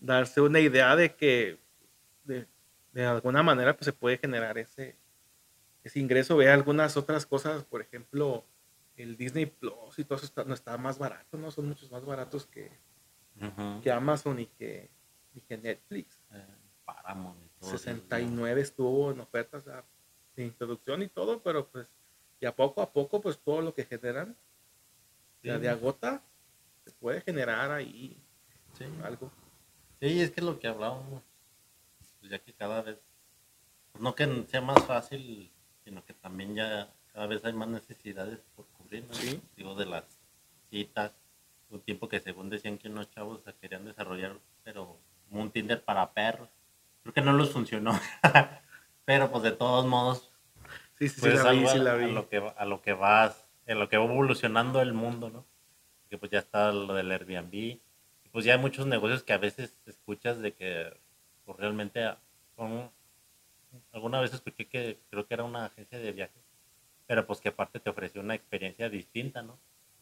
darse 0.00 0.40
una 0.40 0.60
idea 0.60 0.96
de 0.96 1.14
que 1.14 1.58
de, 2.24 2.46
de 2.92 3.06
alguna 3.06 3.42
manera 3.42 3.76
pues 3.76 3.86
se 3.86 3.92
puede 3.92 4.18
generar 4.18 4.58
ese, 4.58 4.96
ese 5.84 6.00
ingreso. 6.00 6.36
Ve 6.36 6.50
algunas 6.50 6.96
otras 6.96 7.26
cosas, 7.26 7.64
por 7.64 7.80
ejemplo, 7.80 8.44
el 8.96 9.16
Disney 9.16 9.46
Plus 9.46 9.98
y 9.98 10.04
todo 10.04 10.16
eso 10.16 10.26
está, 10.26 10.44
no 10.44 10.54
está 10.54 10.76
más 10.78 10.98
barato, 10.98 11.36
¿no? 11.36 11.50
Son 11.50 11.68
muchos 11.68 11.90
más 11.90 12.04
baratos 12.04 12.46
que, 12.46 12.70
que 13.82 13.90
Amazon 13.90 14.40
y 14.40 14.46
que, 14.46 14.90
y 15.34 15.40
que 15.40 15.56
Netflix. 15.56 16.21
Paramount 16.84 17.38
y 17.44 17.48
todo 17.60 17.70
eso, 17.70 17.78
69 17.78 18.60
estuvo 18.60 19.10
en 19.10 19.20
ofertas 19.20 19.64
de 20.36 20.44
introducción 20.44 21.02
y 21.02 21.08
todo, 21.08 21.40
pero 21.42 21.66
pues 21.68 21.86
ya 22.40 22.54
poco 22.54 22.82
a 22.82 22.90
poco 22.92 23.20
pues 23.20 23.38
todo 23.38 23.60
lo 23.62 23.74
que 23.74 23.84
generan 23.84 24.36
ya 25.42 25.56
Sí. 25.56 25.60
de 25.62 25.68
agota 25.68 26.22
se 26.84 26.90
puede 26.92 27.20
generar 27.20 27.70
ahí 27.70 28.16
Sí. 28.78 28.84
algo. 29.04 29.30
Sí, 30.00 30.20
es 30.20 30.30
que 30.30 30.40
es 30.40 30.46
lo 30.46 30.58
que 30.58 30.66
hablábamos, 30.66 31.22
pues 32.20 32.30
ya 32.32 32.38
que 32.38 32.52
cada 32.52 32.82
vez, 32.82 32.98
pues 33.92 34.02
no 34.02 34.14
que 34.14 34.44
sea 34.48 34.60
más 34.60 34.82
fácil, 34.84 35.50
sino 35.84 36.04
que 36.04 36.14
también 36.14 36.54
ya 36.54 36.92
cada 37.12 37.26
vez 37.26 37.44
hay 37.44 37.52
más 37.52 37.68
necesidades 37.68 38.40
por 38.56 38.66
cubrir, 38.68 39.04
¿no? 39.06 39.14
Sí. 39.14 39.40
Digo, 39.56 39.74
de 39.74 39.86
las 39.86 40.04
citas, 40.70 41.12
un 41.70 41.80
tiempo 41.80 42.08
que 42.08 42.20
según 42.20 42.50
decían 42.50 42.78
que 42.78 42.88
unos 42.88 43.10
chavos 43.10 43.42
se 43.44 43.52
querían 43.54 43.84
desarrollar, 43.84 44.38
pero 44.64 44.98
un 45.30 45.50
Tinder 45.50 45.82
para 45.84 46.12
perros, 46.12 46.48
creo 47.02 47.14
que 47.14 47.20
no 47.20 47.36
les 47.36 47.50
funcionó, 47.50 47.92
pero 49.04 49.30
pues 49.30 49.42
de 49.42 49.52
todos 49.52 49.86
modos, 49.86 50.32
Sí, 50.98 51.08
sí, 51.08 51.14
sí, 51.16 51.20
pues 51.20 51.34
la 51.34 51.52
vi, 51.52 51.66
sí 51.66 51.78
a, 51.78 51.78
lo 52.08 52.28
que, 52.28 52.38
va- 52.38 52.50
a 52.56 52.64
lo 52.64 52.82
que 52.82 52.92
vas, 52.92 53.48
en 53.66 53.78
lo 53.78 53.88
que 53.88 53.96
va 53.96 54.04
evolucionando 54.04 54.80
el 54.80 54.92
mundo, 54.92 55.30
¿no? 55.30 55.44
Que 56.08 56.18
pues 56.18 56.30
ya 56.30 56.38
está 56.38 56.72
lo 56.72 56.94
del 56.94 57.10
Airbnb, 57.10 57.52
y 57.54 57.80
pues 58.30 58.44
ya 58.44 58.54
hay 58.54 58.60
muchos 58.60 58.86
negocios 58.86 59.22
que 59.22 59.32
a 59.32 59.38
veces 59.38 59.78
escuchas 59.86 60.38
de 60.40 60.52
que 60.54 60.96
pues 61.44 61.58
realmente 61.58 62.14
son, 62.56 62.90
alguna 63.92 64.20
vez 64.20 64.32
escuché 64.32 64.66
que 64.68 65.00
creo 65.10 65.26
que 65.26 65.34
era 65.34 65.44
una 65.44 65.64
agencia 65.66 65.98
de 65.98 66.12
viajes, 66.12 66.42
pero 67.06 67.26
pues 67.26 67.40
que 67.40 67.48
aparte 67.48 67.80
te 67.80 67.90
ofreció 67.90 68.20
una 68.20 68.34
experiencia 68.34 68.88
distinta, 68.88 69.42
¿no? 69.42 69.58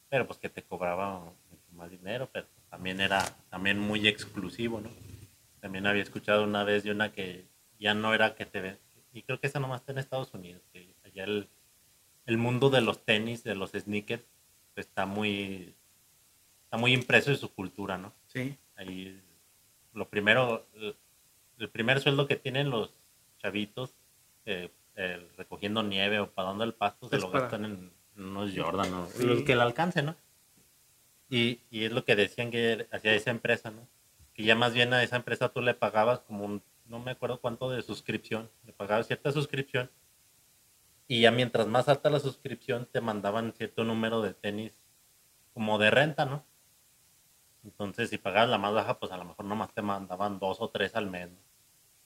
Pero 0.09 0.27
pues 0.27 0.39
que 0.39 0.49
te 0.51 0.63
cobraba 0.63 1.21
mucho 1.21 1.73
más 1.73 1.91
dinero, 1.91 2.29
pero 2.33 2.47
también 2.69 3.01
era 3.01 3.25
también 3.49 3.79
muy 3.79 4.07
exclusivo, 4.09 4.81
¿no? 4.81 4.91
También 5.61 5.87
había 5.87 6.03
escuchado 6.03 6.45
una 6.45 6.65
vez 6.65 6.85
de 6.85 6.91
una 6.91 7.13
que 7.13 7.47
ya 7.79 7.95
no 7.95 8.15
era 8.15 8.35
que 8.35 8.47
te 8.47 8.61
ven, 8.61 8.79
y 9.13 9.23
creo 9.23 9.41
que 9.41 9.47
esa 9.47 9.61
nomás 9.61 9.81
está 9.81 9.93
en 9.93 9.99
Estados 9.99 10.33
Unidos, 10.35 10.63
que 10.73 10.95
allá 11.05 11.25
el, 11.25 11.49
el 12.27 12.39
mundo 12.39 12.71
de 12.71 12.81
los 12.81 13.05
tenis, 13.05 13.43
de 13.45 13.55
los 13.55 13.71
sneakers, 13.73 14.25
pues, 14.75 14.87
está 14.87 15.07
muy, 15.07 15.75
está 16.65 16.77
muy 16.77 16.93
impreso 16.93 17.31
en 17.31 17.37
su 17.37 17.53
cultura, 17.53 17.99
¿no? 17.99 18.13
Sí, 18.27 18.57
Ahí 18.77 19.21
lo 19.93 20.09
primero, 20.09 20.67
el, 21.59 21.69
primer 21.69 22.01
sueldo 22.01 22.27
que 22.27 22.37
tienen 22.37 22.71
los 22.71 22.91
chavitos 23.39 23.95
eh, 24.47 24.71
eh, 24.97 25.27
recogiendo 25.37 25.83
nieve 25.83 26.19
o 26.21 26.31
parando 26.31 26.65
el 26.65 26.73
pasto 26.73 27.09
se 27.11 27.19
lo 27.19 27.31
para- 27.31 27.43
gastan 27.43 27.65
en, 27.67 27.93
unos 28.17 28.53
Jordan 28.57 28.93
o 28.95 29.07
Sí. 29.09 29.25
el 29.27 29.45
que 29.45 29.55
le 29.57 29.63
alcance, 29.63 30.03
¿no? 30.03 30.15
Y, 31.29 31.61
y 31.71 31.85
es 31.85 31.93
lo 31.93 32.05
que 32.05 32.17
decían 32.17 32.51
que 32.51 32.87
hacía 32.91 33.15
esa 33.15 33.31
empresa, 33.31 33.71
¿no? 33.71 33.87
Que 34.41 34.47
ya 34.47 34.55
más 34.55 34.73
bien 34.73 34.95
a 34.95 35.03
esa 35.03 35.17
empresa 35.17 35.51
tú 35.51 35.61
le 35.61 35.75
pagabas 35.75 36.21
como 36.21 36.47
un, 36.47 36.63
no 36.87 36.99
me 36.99 37.11
acuerdo 37.11 37.43
cuánto 37.43 37.69
de 37.69 37.83
suscripción, 37.83 38.51
le 38.65 38.73
pagabas 38.73 39.07
cierta 39.07 39.33
suscripción 39.33 39.91
y 41.07 41.21
ya 41.21 41.31
mientras 41.31 41.67
más 41.67 41.91
alta 41.91 42.09
la 42.09 42.21
suscripción 42.21 42.89
te 42.91 43.03
mandaban 43.03 43.53
cierto 43.53 43.85
número 43.85 44.23
de 44.23 44.33
tenis 44.33 44.73
como 45.53 45.77
de 45.77 45.91
renta, 45.91 46.25
¿no? 46.25 46.43
Entonces, 47.65 48.09
si 48.09 48.17
pagabas 48.17 48.49
la 48.49 48.57
más 48.57 48.73
baja, 48.73 48.99
pues 48.99 49.13
a 49.13 49.19
lo 49.19 49.27
mejor 49.27 49.45
nomás 49.45 49.75
te 49.75 49.83
mandaban 49.83 50.39
dos 50.39 50.63
o 50.63 50.71
tres 50.71 50.97
al 50.97 51.11
mes. 51.11 51.29
¿no? 51.29 51.37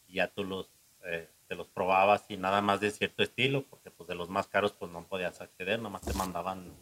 Y 0.09 0.15
ya 0.15 0.27
tú 0.27 0.43
los, 0.43 0.69
eh, 1.05 1.31
te 1.47 1.55
los 1.55 1.69
probabas 1.69 2.25
y 2.29 2.37
nada 2.37 2.63
más 2.63 2.81
de 2.81 2.91
cierto 2.91 3.23
estilo, 3.23 3.63
porque 3.63 3.93
pues 3.93 4.09
de 4.09 4.17
los 4.17 4.29
más 4.29 4.49
caros 4.49 4.73
pues 4.73 4.91
no 4.91 5.07
podías 5.07 5.41
acceder, 5.41 5.79
nomás 5.79 6.03
te 6.03 6.15
mandaban 6.15 6.73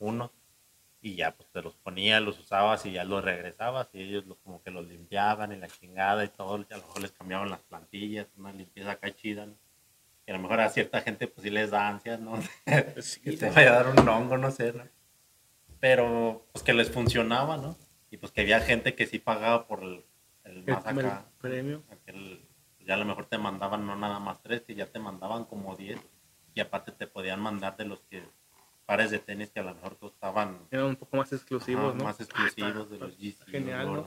uno. 0.00 0.32
Y 1.02 1.14
ya 1.14 1.30
pues 1.36 1.48
te 1.50 1.62
los 1.62 1.74
ponías, 1.76 2.20
los 2.22 2.38
usabas 2.40 2.84
y 2.86 2.92
ya 2.92 3.04
los 3.04 3.22
regresabas 3.22 3.88
y 3.92 4.00
ellos 4.02 4.26
los, 4.26 4.38
como 4.38 4.62
que 4.62 4.70
los 4.70 4.86
limpiaban 4.86 5.52
y 5.52 5.56
la 5.56 5.68
chingada 5.68 6.24
y 6.24 6.28
todo. 6.28 6.58
Y 6.58 6.72
a 6.72 6.78
lo 6.78 6.82
mejor 6.86 7.02
les 7.02 7.12
cambiaban 7.12 7.50
las 7.50 7.62
plantillas, 7.62 8.26
una 8.36 8.52
limpieza 8.52 8.92
acá 8.92 9.14
chida. 9.14 9.46
¿no? 9.46 9.54
Y 10.26 10.30
a 10.32 10.34
lo 10.34 10.40
mejor 10.42 10.60
a 10.60 10.68
cierta 10.70 11.00
gente 11.02 11.28
pues 11.28 11.42
sí 11.44 11.50
les 11.50 11.70
da 11.70 11.86
ansias, 11.88 12.18
¿no? 12.18 12.38
Sí, 13.00 13.20
que 13.20 13.32
te 13.36 13.50
vaya 13.50 13.70
a 13.78 13.82
dar 13.84 13.88
un 14.00 14.08
hongo, 14.08 14.36
no 14.38 14.50
sé, 14.50 14.72
¿no? 14.72 14.84
Pero 15.80 16.46
pues 16.52 16.64
que 16.64 16.72
les 16.74 16.90
funcionaba, 16.90 17.56
¿no? 17.56 17.76
Y 18.10 18.16
pues 18.16 18.32
que 18.32 18.40
había 18.40 18.60
gente 18.60 18.94
que 18.94 19.06
sí 19.06 19.18
pagaba 19.18 19.66
por 19.66 19.82
el, 19.82 20.04
el 20.44 20.56
el, 20.58 20.64
más 20.64 20.84
el 20.86 20.98
acá. 20.98 21.26
premio. 21.40 21.84
aquel- 21.90 22.40
ya 22.80 22.94
a 22.94 22.98
lo 22.98 23.04
mejor 23.04 23.26
te 23.26 23.36
mandaban 23.36 23.84
no 23.86 23.96
nada 23.96 24.18
más 24.20 24.40
tres, 24.42 24.62
que 24.62 24.74
ya 24.74 24.86
te 24.86 24.98
mandaban 25.00 25.44
como 25.44 25.76
diez. 25.76 26.00
Y 26.54 26.60
aparte 26.60 26.92
te 26.92 27.06
podían 27.06 27.40
mandar 27.40 27.76
de 27.76 27.84
los 27.84 28.00
que 28.04 28.22
pares 28.86 29.10
de 29.10 29.18
tenis 29.18 29.50
que 29.50 29.60
a 29.60 29.64
lo 29.64 29.74
mejor 29.74 29.98
costaban 29.98 30.60
Eran 30.70 30.86
un 30.86 30.96
poco 30.96 31.16
más 31.16 31.32
exclusivos, 31.32 31.90
ajá, 31.90 31.98
¿no? 31.98 32.04
más 32.04 32.20
exclusivos 32.20 32.88
de 32.88 32.98
los 32.98 33.18
GC. 33.18 33.44
Genial. 33.46 34.06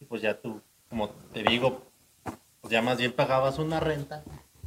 Y 0.00 0.06
pues 0.06 0.22
ya 0.22 0.40
tú, 0.40 0.60
como 0.88 1.10
te 1.10 1.42
digo, 1.42 1.84
pues 2.60 2.72
ya 2.72 2.82
más 2.82 2.98
bien 2.98 3.12
pagabas 3.12 3.58
una 3.58 3.78
renta 3.78 4.24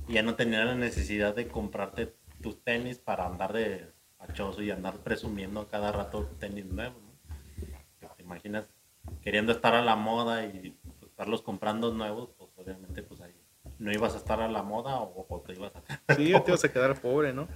y 0.08 0.14
ya 0.14 0.22
no 0.22 0.36
tenías 0.36 0.66
la 0.66 0.76
necesidad 0.76 1.36
de 1.36 1.48
comprarte 1.48 2.16
tus 2.42 2.64
tenis 2.64 3.00
para 3.00 3.26
andar 3.26 3.54
de 3.54 3.92
fachoso 4.18 4.62
y 4.62 4.72
andar 4.72 4.98
presumiendo 5.00 5.62
a 5.62 5.68
cada 5.68 5.92
rato 5.92 6.30
tenis 6.40 6.66
nuevos. 6.66 7.02
¿no? 7.02 8.10
Te 8.16 8.24
imaginas 8.24 8.70
queriendo 9.22 9.52
estar 9.52 9.74
a 9.74 9.82
la 9.82 9.96
moda 9.96 10.46
y 10.46 10.78
pues, 10.84 11.10
estarlos 11.10 11.42
comprando 11.42 11.92
nuevos, 11.92 12.30
pues 12.38 12.52
obviamente 12.56 13.02
pues 13.02 13.20
ahí 13.22 13.34
no 13.80 13.92
ibas 13.92 14.14
a 14.14 14.18
estar 14.18 14.42
a 14.42 14.48
la 14.48 14.64
moda 14.64 15.00
o, 15.00 15.26
o 15.28 15.42
te 15.42 15.54
ibas 15.54 15.74
a... 15.76 16.16
Sí, 16.16 16.30
ya 16.30 16.44
te 16.44 16.52
ibas 16.52 16.64
a 16.64 16.72
quedar 16.72 17.00
pobre, 17.02 17.34
¿no? 17.34 17.48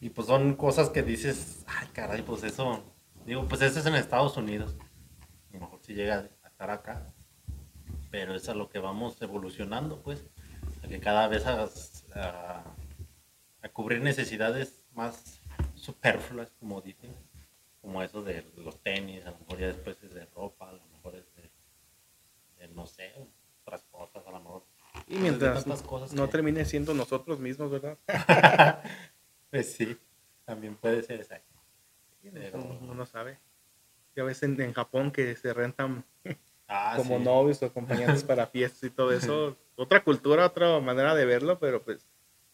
Y 0.00 0.10
pues 0.10 0.26
son 0.28 0.54
cosas 0.54 0.90
que 0.90 1.02
dices, 1.02 1.64
ay 1.66 1.88
caray, 1.92 2.22
pues 2.22 2.42
eso, 2.44 2.84
digo, 3.26 3.46
pues 3.48 3.60
eso 3.62 3.80
es 3.80 3.86
en 3.86 3.94
Estados 3.96 4.36
Unidos. 4.36 4.76
A 5.50 5.54
lo 5.54 5.60
mejor 5.60 5.80
si 5.82 5.94
llega 5.94 6.28
a 6.42 6.48
estar 6.48 6.70
acá. 6.70 7.06
Pero 8.10 8.34
es 8.34 8.48
a 8.48 8.54
lo 8.54 8.68
que 8.70 8.78
vamos 8.78 9.20
evolucionando, 9.20 10.00
pues. 10.00 10.24
A 10.84 10.88
que 10.88 11.00
cada 11.00 11.26
vez 11.28 11.44
a, 11.46 11.68
a 12.14 13.68
cubrir 13.72 14.00
necesidades 14.00 14.84
más 14.94 15.40
superfluas, 15.74 16.50
como 16.58 16.80
dicen. 16.80 17.12
Como 17.80 18.02
eso 18.02 18.22
de 18.22 18.44
los 18.56 18.80
tenis, 18.82 19.24
a 19.26 19.30
lo 19.30 19.38
mejor 19.38 19.58
ya 19.58 19.66
después 19.68 19.96
es 20.02 20.12
de 20.14 20.26
ropa, 20.26 20.68
a 20.68 20.72
lo 20.72 20.84
mejor 20.92 21.14
es 21.16 21.24
de, 21.36 21.50
de, 22.58 22.68
no 22.74 22.86
sé, 22.86 23.12
otras 23.62 23.82
cosas, 23.90 24.26
a 24.26 24.30
lo 24.30 24.40
mejor. 24.40 24.64
Y 25.06 25.16
mientras 25.16 25.64
cosas 25.82 26.12
no 26.12 26.26
que- 26.26 26.32
termine 26.32 26.64
siendo 26.64 26.92
nosotros 26.92 27.38
mismos, 27.38 27.70
¿verdad? 27.70 27.96
Pues 29.50 29.72
sí, 29.72 29.96
también 30.44 30.76
puede 30.76 31.02
ser. 31.02 31.26
Pero- 32.22 32.58
Uno 32.58 32.78
uno 32.82 32.94
no 32.94 33.06
sabe. 33.06 33.38
Ya 34.16 34.24
ves 34.24 34.42
en, 34.42 34.60
en 34.60 34.72
Japón 34.72 35.10
que 35.10 35.34
se 35.36 35.52
rentan 35.54 36.04
Ah, 36.70 36.94
como 36.98 37.16
sí. 37.18 37.24
novios 37.24 37.62
o 37.62 37.66
acompañantes 37.66 38.22
para 38.24 38.46
fiestas 38.48 38.82
y 38.84 38.90
todo 38.90 39.10
eso. 39.12 39.56
Otra 39.76 40.04
cultura, 40.04 40.44
otra 40.44 40.78
manera 40.80 41.14
de 41.14 41.24
verlo, 41.24 41.58
pero 41.58 41.82
pues 41.82 42.06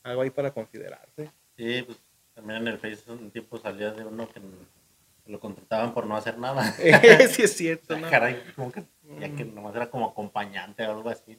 algo 0.04 0.22
ahí 0.22 0.30
para 0.30 0.52
considerarse. 0.52 1.32
Sí, 1.56 1.82
pues 1.82 1.98
también 2.34 2.60
en 2.62 2.68
el 2.68 2.78
Facebook 2.78 3.18
un 3.20 3.30
tiempo 3.32 3.58
salía 3.58 3.90
de 3.90 4.04
uno 4.04 4.28
que 4.28 4.40
lo 5.26 5.40
contrataban 5.40 5.92
por 5.94 6.06
no 6.06 6.16
hacer 6.16 6.38
nada. 6.38 6.62
sí 7.28 7.42
es 7.42 7.56
cierto, 7.56 7.98
¿no? 7.98 8.08
Caray, 8.08 8.40
como 8.54 8.70
que, 8.70 8.84
ya 9.18 9.34
que 9.34 9.44
nomás 9.44 9.74
era 9.74 9.90
como 9.90 10.06
acompañante 10.10 10.86
o 10.86 10.92
algo 10.92 11.08
así. 11.10 11.36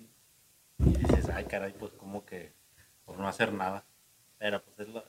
Y 0.79 0.97
dices, 0.97 1.29
ay, 1.29 1.45
caray, 1.45 1.71
pues 1.79 1.93
como 1.93 2.25
que 2.25 2.51
por 3.05 3.17
no 3.17 3.25
hacer 3.27 3.53
nada. 3.53 3.85
Pero 4.37 4.61
pues 4.61 4.85
es 4.85 4.93
la 4.93 5.03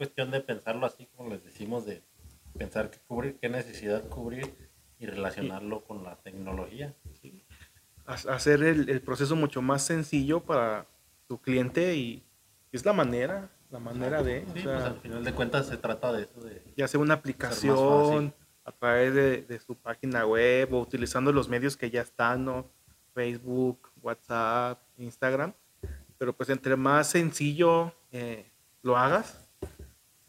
cuestión 0.00 0.30
de 0.30 0.40
pensarlo 0.40 0.86
así, 0.86 1.06
como 1.14 1.28
les 1.28 1.44
decimos, 1.44 1.84
de 1.84 2.02
pensar 2.56 2.90
qué 2.90 2.98
cubrir, 3.06 3.36
qué 3.38 3.50
necesidad 3.50 4.02
cubrir 4.08 4.50
y 4.98 5.04
relacionarlo 5.04 5.84
con 5.84 6.02
la 6.02 6.16
tecnología. 6.22 6.94
Ha- 8.06 8.14
Hacer 8.34 8.62
el, 8.62 8.88
el 8.88 9.02
proceso 9.02 9.36
mucho 9.36 9.60
más 9.60 9.84
sencillo 9.84 10.40
para 10.40 10.86
tu 11.28 11.38
cliente 11.38 11.94
y 11.96 12.24
es 12.72 12.82
la 12.86 12.94
manera, 12.94 13.50
la 13.70 13.78
manera 13.78 14.22
de, 14.22 14.46
o 14.50 14.54
Sí, 14.54 14.62
sea, 14.62 14.72
pues 14.72 14.84
al 14.86 15.00
final 15.00 15.22
de 15.24 15.32
cuentas 15.34 15.66
se 15.66 15.76
trata 15.76 16.10
de 16.14 16.22
eso, 16.22 16.40
de 16.40 16.62
ya 16.78 16.88
sea 16.88 16.98
una 16.98 17.12
aplicación 17.14 18.32
a 18.64 18.72
través 18.72 19.12
de, 19.14 19.42
de 19.42 19.60
su 19.60 19.74
página 19.76 20.24
web 20.24 20.72
o 20.72 20.80
utilizando 20.80 21.30
los 21.30 21.46
medios 21.50 21.76
que 21.76 21.90
ya 21.90 22.00
están, 22.00 22.46
¿no? 22.46 22.70
Facebook, 23.12 23.90
WhatsApp, 24.00 24.80
Instagram. 24.96 25.52
Pero 26.16 26.34
pues 26.34 26.48
entre 26.48 26.74
más 26.76 27.08
sencillo 27.10 27.92
eh, 28.12 28.50
lo 28.82 28.96
hagas, 28.96 29.46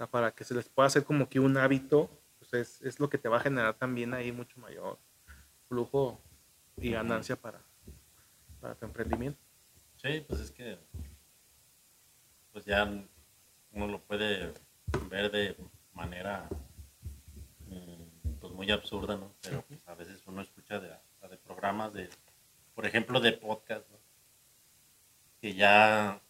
sea, 0.01 0.11
para 0.11 0.31
que 0.31 0.43
se 0.43 0.53
les 0.53 0.67
pueda 0.69 0.87
hacer 0.87 1.03
como 1.03 1.29
que 1.29 1.39
un 1.39 1.57
hábito, 1.57 2.09
pues 2.39 2.53
es, 2.53 2.81
es 2.81 2.99
lo 2.99 3.09
que 3.09 3.17
te 3.17 3.29
va 3.29 3.37
a 3.37 3.41
generar 3.41 3.75
también 3.75 4.13
ahí 4.13 4.31
mucho 4.31 4.59
mayor 4.59 4.97
flujo 5.67 6.19
y 6.77 6.91
ganancia 6.91 7.35
para, 7.35 7.61
para 8.59 8.75
tu 8.75 8.85
emprendimiento. 8.85 9.39
Sí, 9.97 10.23
pues 10.27 10.41
es 10.41 10.51
que 10.51 10.77
pues 12.51 12.65
ya 12.65 12.83
uno 13.71 13.87
lo 13.87 14.01
puede 14.01 14.53
ver 15.09 15.31
de 15.31 15.55
manera 15.93 16.49
mm, 17.67 18.31
pues 18.39 18.53
muy 18.53 18.71
absurda, 18.71 19.15
¿no? 19.15 19.31
Pero 19.41 19.61
pues, 19.61 19.87
a 19.87 19.95
veces 19.95 20.21
uno 20.25 20.41
escucha 20.41 20.79
de, 20.79 20.89
de 21.29 21.37
programas 21.37 21.93
de, 21.93 22.09
por 22.73 22.85
ejemplo, 22.85 23.19
de 23.19 23.33
podcast, 23.33 23.89
¿no? 23.89 24.01
que 25.41 25.55
ya 25.55 26.21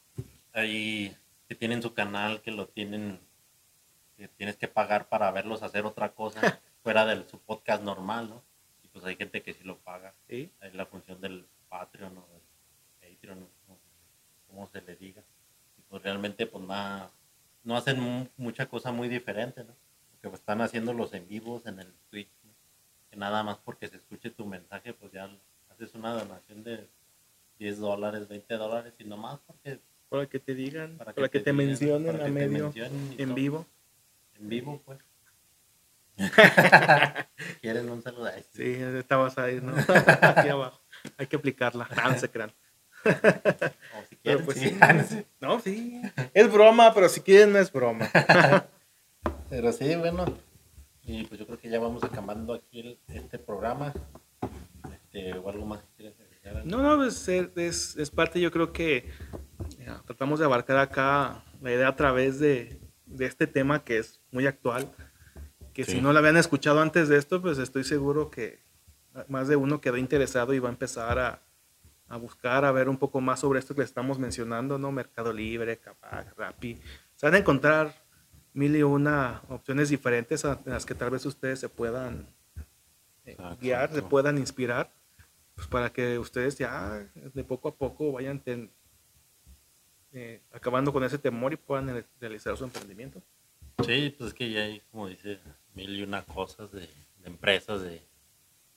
hay, 0.53 1.15
que 1.47 1.55
tienen 1.55 1.82
su 1.82 1.93
canal, 1.93 2.41
que 2.41 2.51
lo 2.51 2.67
tienen, 2.67 3.19
que 4.22 4.28
tienes 4.28 4.55
que 4.55 4.67
pagar 4.67 5.09
para 5.09 5.32
verlos 5.32 5.63
hacer 5.63 5.86
otra 5.86 6.13
cosa 6.13 6.39
fuera 6.84 7.05
de 7.07 7.28
su 7.28 7.39
podcast 7.39 7.82
normal, 7.84 8.30
¿no? 8.30 8.43
Y 8.84 8.88
pues 8.89 9.03
hay 9.03 9.15
gente 9.15 9.41
que 9.41 9.53
sí 9.53 9.63
lo 9.63 9.78
paga. 9.80 10.13
¿Sí? 10.30 10.51
Es 10.61 10.76
la 10.76 10.86
función 10.86 11.19
del 11.22 11.47
Patreon 11.69 12.15
o 12.15 12.28
del 12.32 13.15
Patreon, 13.15 13.39
¿no? 13.39 13.78
como 14.47 14.67
se 14.67 14.82
le 14.82 14.95
diga. 14.95 15.24
Y 15.78 15.82
pues 15.89 16.03
realmente 16.03 16.45
pues 16.45 16.63
nada, 16.65 17.09
no 17.63 17.76
hacen 17.76 18.30
mucha 18.38 18.67
cosa 18.67 18.91
muy 18.91 19.07
diferente, 19.07 19.63
¿no? 19.63 19.74
Porque 20.11 20.36
están 20.36 20.61
haciendo 20.61 20.93
los 20.93 21.13
en 21.13 21.28
vivos 21.28 21.65
en 21.65 21.80
el 21.80 21.91
Twitch, 22.11 22.30
¿no? 22.43 22.51
que 23.09 23.17
nada 23.17 23.41
más 23.41 23.57
porque 23.57 23.88
se 23.88 23.97
escuche 23.97 24.30
tu 24.30 24.45
mensaje, 24.45 24.93
pues 24.93 25.11
ya 25.11 25.30
haces 25.69 25.95
una 25.95 26.13
donación 26.13 26.63
de 26.63 26.88
10 27.57 27.80
dólares, 27.80 28.28
20 28.28 28.53
dólares 28.55 28.93
y 28.99 29.03
nomás 29.03 29.39
porque... 29.47 29.80
Para 30.09 30.28
que 30.28 30.39
te 30.39 30.53
digan, 30.53 30.97
para 30.97 31.30
que, 31.30 31.39
te, 31.39 31.53
mencionen 31.53 32.22
a 32.22 32.28
medio 32.28 32.74
en 32.76 33.34
vivo. 33.34 33.65
En 34.42 34.50
vivo, 34.50 34.82
pues. 34.84 35.00
¿Quieren 37.62 37.89
un 37.89 38.02
saludo? 38.02 38.30
Sí, 38.54 38.74
estabas 38.74 39.38
ahí, 39.38 39.62
¿no? 39.62 39.74
Aquí 39.78 40.50
abajo. 40.50 40.82
Hay 41.18 41.28
que 41.28 41.36
aplicarla. 41.36 41.88
No, 41.96 42.18
se 42.18 42.30
crean. 42.30 42.52
O 43.06 44.04
si 44.10 44.16
quieren, 44.18 44.46
pues, 44.46 44.58
sí. 44.58 44.78
No, 45.39 45.60
sí. 45.60 46.02
Es 46.34 46.52
broma, 46.52 46.94
pero 46.94 47.08
si 47.08 47.22
quieren 47.22 47.54
no 47.54 47.60
es 47.60 47.72
broma. 47.72 48.10
pero 49.50 49.72
sí, 49.72 49.96
bueno. 49.96 50.26
Y 51.04 51.24
pues 51.26 51.39
yo 51.39 51.46
creo 51.46 51.60
que 51.60 51.70
ya 51.70 51.80
vamos 51.80 52.04
acabando 52.04 52.54
aquí 52.54 53.00
este 53.08 53.39
programa. 53.39 53.94
Este, 54.92 55.34
o 55.34 55.50
algo 55.50 55.66
más 55.66 55.82
que 55.82 55.89
quieres 55.98 56.18
decir. 56.18 56.32
No, 56.66 56.82
no, 56.82 56.98
pues, 56.98 57.28
es, 57.28 57.96
es, 57.96 58.10
parte, 58.10 58.42
yo 58.42 58.52
creo 58.52 58.74
que 58.74 59.12
tratamos 60.06 60.39
de 60.39 60.46
abarcar 60.46 60.78
acá 60.78 61.44
la 61.62 61.72
idea 61.72 61.88
a 61.88 61.96
través 61.96 62.39
de, 62.39 62.80
de 63.12 63.26
este 63.26 63.47
tema 63.47 63.84
que 63.84 63.97
es 63.99 64.20
muy 64.32 64.47
actual 64.47 64.91
que 65.74 65.86
si 65.86 66.01
no 66.01 66.12
la 66.14 66.20
habían 66.20 66.38
escuchado 66.38 66.82
antes 66.82 67.07
de 67.07 67.18
esto, 67.18 67.41
pues 67.41 67.57
estoy 67.57 67.84
seguro 67.84 68.30
que 68.30 68.59
más 69.28 69.47
de 69.47 69.55
uno 69.55 69.82
quedó 69.82 69.97
interesado 69.97 70.53
y 70.53 70.59
va 70.59 70.70
a 70.70 70.72
empezar 70.72 71.20
a, 71.20 71.41
a 72.07 72.18
buscar, 72.18 72.66
a 72.66 72.72
ver 72.72 72.89
un 72.89 72.97
poco 72.97 73.22
más 73.22 73.39
sobre 73.39 73.59
esto 73.59 73.74
que 73.74 73.82
le 73.82 73.86
estamos 73.86 74.20
mencionando, 74.20 74.78
¿no? 74.78 74.91
Mercado 74.91 75.32
Libre, 75.32 75.78
Capac, 75.78 76.38
Rappi. 76.38 76.80
Se 77.16 77.26
van 77.26 77.36
a 77.36 77.38
encontrar 77.38 77.95
mil 78.53 78.76
y 78.76 78.84
una 78.84 79.41
opciones 79.47 79.89
diferentes 79.89 80.43
en 80.43 80.57
las 80.66 80.86
que 80.86 80.95
tal 80.95 81.12
vez 81.12 81.26
ustedes 81.26 81.59
se 81.59 81.70
puedan 81.70 82.28
eh, 83.26 83.38
guiar, 83.62 83.93
se 83.93 84.01
puedan 84.01 84.38
inspirar, 84.38 84.91
pues 85.55 85.68
para 85.68 85.91
que 85.91 86.20
ustedes 86.20 86.57
ya 86.57 87.07
de 87.16 87.43
poco 87.43 87.70
a 87.70 87.76
poco 87.76 88.12
vayan 88.12 88.39
eh, 90.14 90.41
acabando 90.51 90.91
con 90.91 91.03
ese 91.03 91.18
temor 91.18 91.53
y 91.53 91.57
puedan 91.57 92.05
realizar 92.20 92.57
su 92.57 92.64
emprendimiento. 92.64 93.22
Sí, 93.86 94.14
pues 94.18 94.30
es 94.30 94.34
que 94.34 94.51
ya 94.51 94.62
hay, 94.62 94.82
como 94.91 95.07
dice 95.07 95.39
mil 95.74 95.97
y 95.97 96.03
una 96.03 96.24
cosas 96.24 96.72
de, 96.72 96.89
empresas, 97.24 97.82
de, 97.82 98.01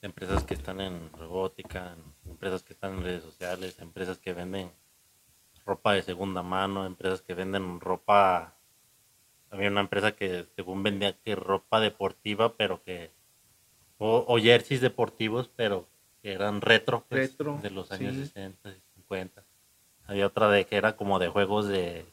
empresas 0.01 0.43
que 0.43 0.53
están 0.53 0.81
en 0.81 1.11
robótica, 1.13 1.95
empresas 2.25 2.63
que 2.63 2.73
están 2.73 2.95
en 2.95 3.03
redes 3.03 3.23
sociales, 3.23 3.79
empresas 3.79 4.17
que 4.17 4.33
venden 4.33 4.71
ropa 5.65 5.93
de 5.93 6.03
segunda 6.03 6.43
mano, 6.43 6.85
empresas 6.85 7.21
que 7.21 7.33
venden 7.33 7.79
ropa. 7.79 8.55
Había 9.49 9.69
una 9.69 9.81
empresa 9.81 10.13
que 10.15 10.47
según 10.55 10.83
vendía 10.83 11.17
que 11.19 11.35
ropa 11.35 11.79
deportiva, 11.79 12.55
pero 12.55 12.83
que. 12.83 13.11
O, 13.97 14.37
jerseys 14.37 14.81
deportivos, 14.81 15.49
pero 15.55 15.87
que 16.21 16.33
eran 16.33 16.59
retro, 16.59 17.05
pues, 17.07 17.37
de 17.37 17.69
los 17.71 17.91
años 17.91 18.15
60 18.15 18.69
y 18.69 18.81
50. 18.95 19.44
Había 20.07 20.27
otra 20.27 20.49
de 20.49 20.65
que 20.65 20.75
era 20.75 20.95
como 20.95 21.19
de 21.19 21.29
juegos 21.29 21.67
de, 21.67 22.05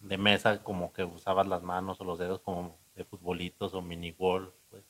de 0.00 0.18
mesa, 0.18 0.62
como 0.62 0.92
que 0.92 1.04
usabas 1.04 1.46
las 1.46 1.62
manos 1.62 2.00
o 2.00 2.04
los 2.04 2.18
dedos 2.18 2.40
como 2.40 2.78
de 2.94 3.04
futbolitos 3.04 3.74
o 3.74 3.82
mini 3.82 4.12
golf, 4.12 4.52
pues. 4.70 4.84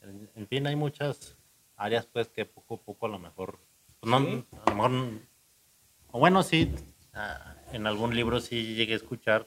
En, 0.00 0.46
fin, 0.46 0.66
hay 0.66 0.76
muchas 0.76 1.36
áreas 1.76 2.06
pues 2.06 2.28
que 2.28 2.44
poco 2.44 2.76
a 2.76 2.78
poco 2.78 3.06
a 3.06 3.08
lo 3.08 3.18
mejor, 3.18 3.58
pues, 4.00 4.10
no, 4.10 4.16
a 4.16 4.70
lo 4.70 4.74
mejor, 4.74 5.20
o 6.12 6.18
bueno, 6.20 6.42
sí, 6.42 6.72
en 7.72 7.86
algún 7.86 8.14
libro 8.14 8.40
sí 8.40 8.74
llegué 8.74 8.92
a 8.92 8.96
escuchar, 8.96 9.46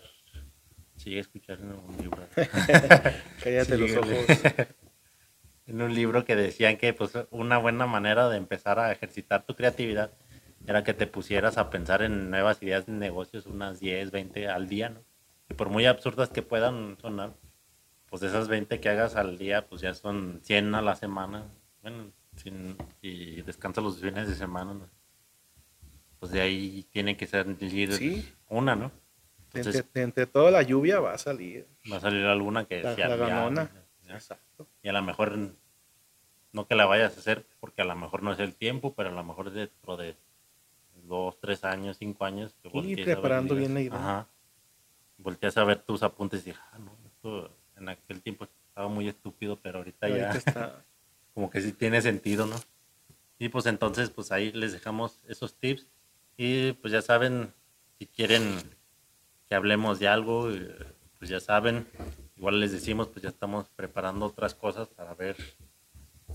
sí 0.97 1.05
llegué 1.05 1.19
a 1.19 1.21
escuchar 1.21 1.59
en 1.59 1.69
algún 1.71 1.97
libro. 1.97 2.27
Cállate 3.43 3.77
los 3.77 3.95
ojos. 3.95 4.07
en 5.67 5.81
un 5.81 5.95
libro 5.95 6.25
que 6.25 6.35
decían 6.35 6.77
que 6.77 6.93
pues 6.93 7.13
una 7.31 7.57
buena 7.57 7.87
manera 7.87 8.29
de 8.29 8.37
empezar 8.37 8.77
a 8.77 8.91
ejercitar 8.91 9.45
tu 9.45 9.55
creatividad 9.55 10.11
era 10.67 10.83
que 10.83 10.93
te 10.93 11.07
pusieras 11.07 11.57
a 11.57 11.69
pensar 11.69 12.01
en 12.01 12.29
nuevas 12.29 12.61
ideas 12.61 12.85
de 12.85 12.93
negocios, 12.93 13.45
unas 13.45 13.79
10, 13.79 14.11
20 14.11 14.47
al 14.47 14.67
día, 14.67 14.89
¿no? 14.89 15.03
Y 15.49 15.53
por 15.53 15.69
muy 15.69 15.85
absurdas 15.85 16.29
que 16.29 16.41
puedan 16.41 16.97
sonar, 16.99 17.33
pues 18.09 18.23
esas 18.23 18.47
20 18.47 18.79
que 18.79 18.89
hagas 18.89 19.15
al 19.15 19.37
día, 19.37 19.67
pues 19.67 19.81
ya 19.81 19.93
son 19.93 20.39
100 20.43 20.75
a 20.75 20.81
la 20.81 20.95
semana. 20.95 21.45
Bueno, 21.81 22.11
sin, 22.35 22.77
y 23.01 23.41
descansa 23.41 23.81
los 23.81 23.99
fines 23.99 24.27
de 24.27 24.35
semana. 24.35 24.89
Pues 26.19 26.31
de 26.31 26.41
ahí 26.41 26.85
tiene 26.91 27.17
que 27.17 27.25
¿Sí? 27.27 28.33
una, 28.47 28.75
¿no? 28.75 28.91
entre, 29.53 30.27
toda 30.27 30.51
la 30.51 30.61
lluvia 30.61 30.99
va 30.99 31.13
a 31.13 31.17
salir. 31.17 31.67
Va 31.91 31.97
a 31.97 31.99
salir 31.99 32.25
alguna 32.25 32.65
que 32.65 32.81
la, 32.81 32.95
sea 32.95 33.15
la 33.15 33.69
Exacto. 34.07 34.67
Y 34.83 34.89
a 34.89 34.93
lo 34.93 35.01
mejor 35.01 35.37
no 36.53 36.67
que 36.67 36.75
la 36.75 36.85
vayas 36.85 37.15
a 37.15 37.19
hacer 37.19 37.45
porque 37.59 37.81
a 37.81 37.85
lo 37.85 37.95
mejor 37.95 38.23
no 38.23 38.31
es 38.31 38.39
el 38.39 38.55
tiempo, 38.55 38.93
pero 38.93 39.09
a 39.09 39.13
lo 39.13 39.23
mejor 39.23 39.51
dentro 39.51 39.97
de 39.97 40.15
dos, 41.03 41.39
tres 41.39 41.63
años, 41.63 41.97
cinco 41.97 42.25
años. 42.25 42.55
y 42.73 43.03
preparando 43.03 43.55
bien 43.55 43.73
la 43.73 43.81
idea. 43.81 43.99
Ajá. 43.99 44.27
Volteas 45.17 45.57
a 45.57 45.63
ver 45.63 45.79
tus 45.79 46.03
apuntes 46.03 46.41
y 46.41 46.45
dices, 46.45 46.61
ah, 46.71 46.79
no, 46.79 46.97
esto 47.05 47.55
en 47.77 47.89
aquel 47.89 48.21
tiempo 48.21 48.45
estaba 48.45 48.87
muy 48.87 49.07
estúpido, 49.07 49.59
pero 49.59 49.79
ahorita, 49.79 50.09
ya 50.09 50.31
está... 50.31 50.85
como 51.33 51.49
que 51.49 51.61
sí 51.61 51.73
tiene 51.73 52.01
sentido, 52.01 52.45
¿no? 52.45 52.55
Y 53.39 53.49
pues 53.49 53.65
entonces, 53.65 54.09
pues 54.09 54.31
ahí 54.31 54.51
les 54.51 54.73
dejamos 54.73 55.19
esos 55.27 55.55
tips. 55.55 55.87
Y 56.37 56.73
pues 56.73 56.93
ya 56.93 57.01
saben, 57.01 57.53
si 57.97 58.07
quieren 58.07 58.61
que 59.47 59.55
hablemos 59.55 59.99
de 59.99 60.07
algo, 60.07 60.51
eh, 60.51 60.75
pues 61.17 61.29
ya 61.29 61.39
saben, 61.39 61.87
igual 62.37 62.59
les 62.59 62.71
decimos, 62.71 63.07
pues 63.07 63.23
ya 63.23 63.29
estamos 63.29 63.69
preparando 63.69 64.25
otras 64.25 64.55
cosas 64.55 64.87
para 64.89 65.13
ver 65.13 65.37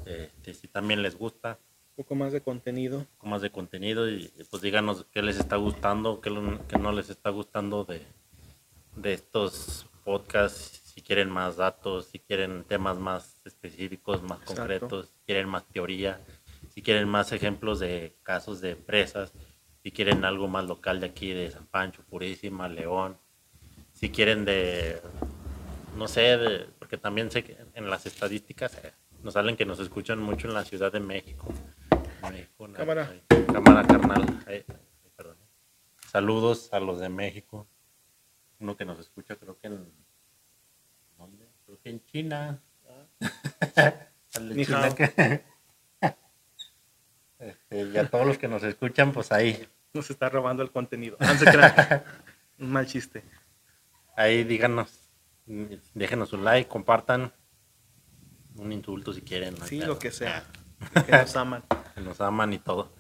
eh, 0.04 0.30
si 0.52 0.68
también 0.68 1.02
les 1.02 1.16
gusta. 1.16 1.58
Poco 1.96 2.14
más 2.14 2.32
de 2.32 2.42
contenido. 2.42 2.98
Un 2.98 3.06
poco 3.06 3.26
más 3.26 3.42
de 3.42 3.50
contenido 3.50 4.08
y 4.08 4.30
pues 4.50 4.62
díganos 4.62 5.06
qué 5.12 5.22
les 5.22 5.38
está 5.38 5.56
gustando, 5.56 6.20
qué, 6.20 6.30
qué 6.68 6.78
no 6.78 6.92
les 6.92 7.08
está 7.08 7.30
gustando 7.30 7.84
de, 7.84 8.02
de 8.96 9.14
estos 9.14 9.86
podcasts 10.04 10.82
si 10.96 11.02
quieren 11.02 11.30
más 11.30 11.56
datos, 11.56 12.06
si 12.06 12.18
quieren 12.18 12.64
temas 12.64 12.98
más 12.98 13.36
específicos, 13.44 14.22
más 14.22 14.38
concretos, 14.40 15.08
si 15.08 15.26
quieren 15.26 15.46
más 15.46 15.66
teoría, 15.66 16.20
si 16.72 16.80
quieren 16.80 17.06
más 17.06 17.32
ejemplos 17.32 17.80
de 17.80 18.16
casos 18.22 18.62
de 18.62 18.70
empresas, 18.70 19.32
si 19.82 19.90
quieren 19.90 20.24
algo 20.24 20.48
más 20.48 20.64
local 20.64 21.00
de 21.00 21.06
aquí, 21.06 21.34
de 21.34 21.50
San 21.50 21.66
Pancho, 21.66 22.02
Purísima, 22.08 22.66
León, 22.66 23.18
si 23.92 24.08
quieren 24.08 24.46
de, 24.46 25.02
no 25.98 26.08
sé, 26.08 26.66
porque 26.78 26.96
también 26.96 27.30
sé 27.30 27.44
que 27.44 27.58
en 27.74 27.90
las 27.90 28.06
estadísticas 28.06 28.74
eh, 28.82 28.92
nos 29.22 29.34
salen 29.34 29.56
que 29.56 29.66
nos 29.66 29.80
escuchan 29.80 30.18
mucho 30.18 30.48
en 30.48 30.54
la 30.54 30.64
Ciudad 30.64 30.90
de 30.90 31.00
México. 31.00 31.52
Cámara. 32.74 33.22
cámara 33.52 33.86
carnal. 33.86 34.44
Saludos 36.10 36.72
a 36.72 36.80
los 36.80 37.00
de 37.00 37.08
México. 37.08 37.66
Uno 38.58 38.76
que 38.76 38.84
nos 38.84 38.98
escucha 38.98 39.36
creo 39.36 39.58
que 39.58 39.66
en 39.66 40.06
Creo 41.66 41.80
que 41.82 41.90
en 41.90 42.04
China. 42.06 42.60
Este, 47.38 47.82
y 47.82 47.96
a 47.98 48.08
todos 48.08 48.26
los 48.26 48.38
que 48.38 48.48
nos 48.48 48.62
escuchan, 48.62 49.12
pues 49.12 49.30
ahí. 49.30 49.68
Nos 49.92 50.10
está 50.10 50.28
robando 50.30 50.62
el 50.62 50.70
contenido. 50.70 51.18
Un 52.58 52.72
mal 52.72 52.86
chiste. 52.86 53.22
Ahí 54.16 54.44
díganos, 54.44 55.10
déjenos 55.92 56.32
un 56.32 56.42
like, 56.42 56.70
compartan 56.70 57.30
un 58.56 58.72
insulto 58.72 59.12
si 59.12 59.20
quieren. 59.20 59.54
Sí, 59.66 59.80
lo 59.80 59.98
que 59.98 60.10
sea. 60.10 60.42
Que 61.06 61.12
nos 61.12 61.36
aman. 61.36 61.62
Que 61.94 62.00
nos 62.02 62.20
aman 62.20 62.52
y 62.52 62.58
todo. 62.58 62.92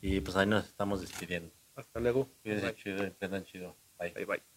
Y 0.00 0.20
pues 0.20 0.36
ahí 0.36 0.46
nos 0.46 0.66
estamos 0.66 1.00
despidiendo. 1.00 1.50
Hasta 1.74 2.00
luego. 2.00 2.28
Cuídense 2.42 2.74
chido, 2.76 3.04
chido. 3.44 3.76
Bye. 3.98 4.12
Bye, 4.12 4.24
bye. 4.24 4.55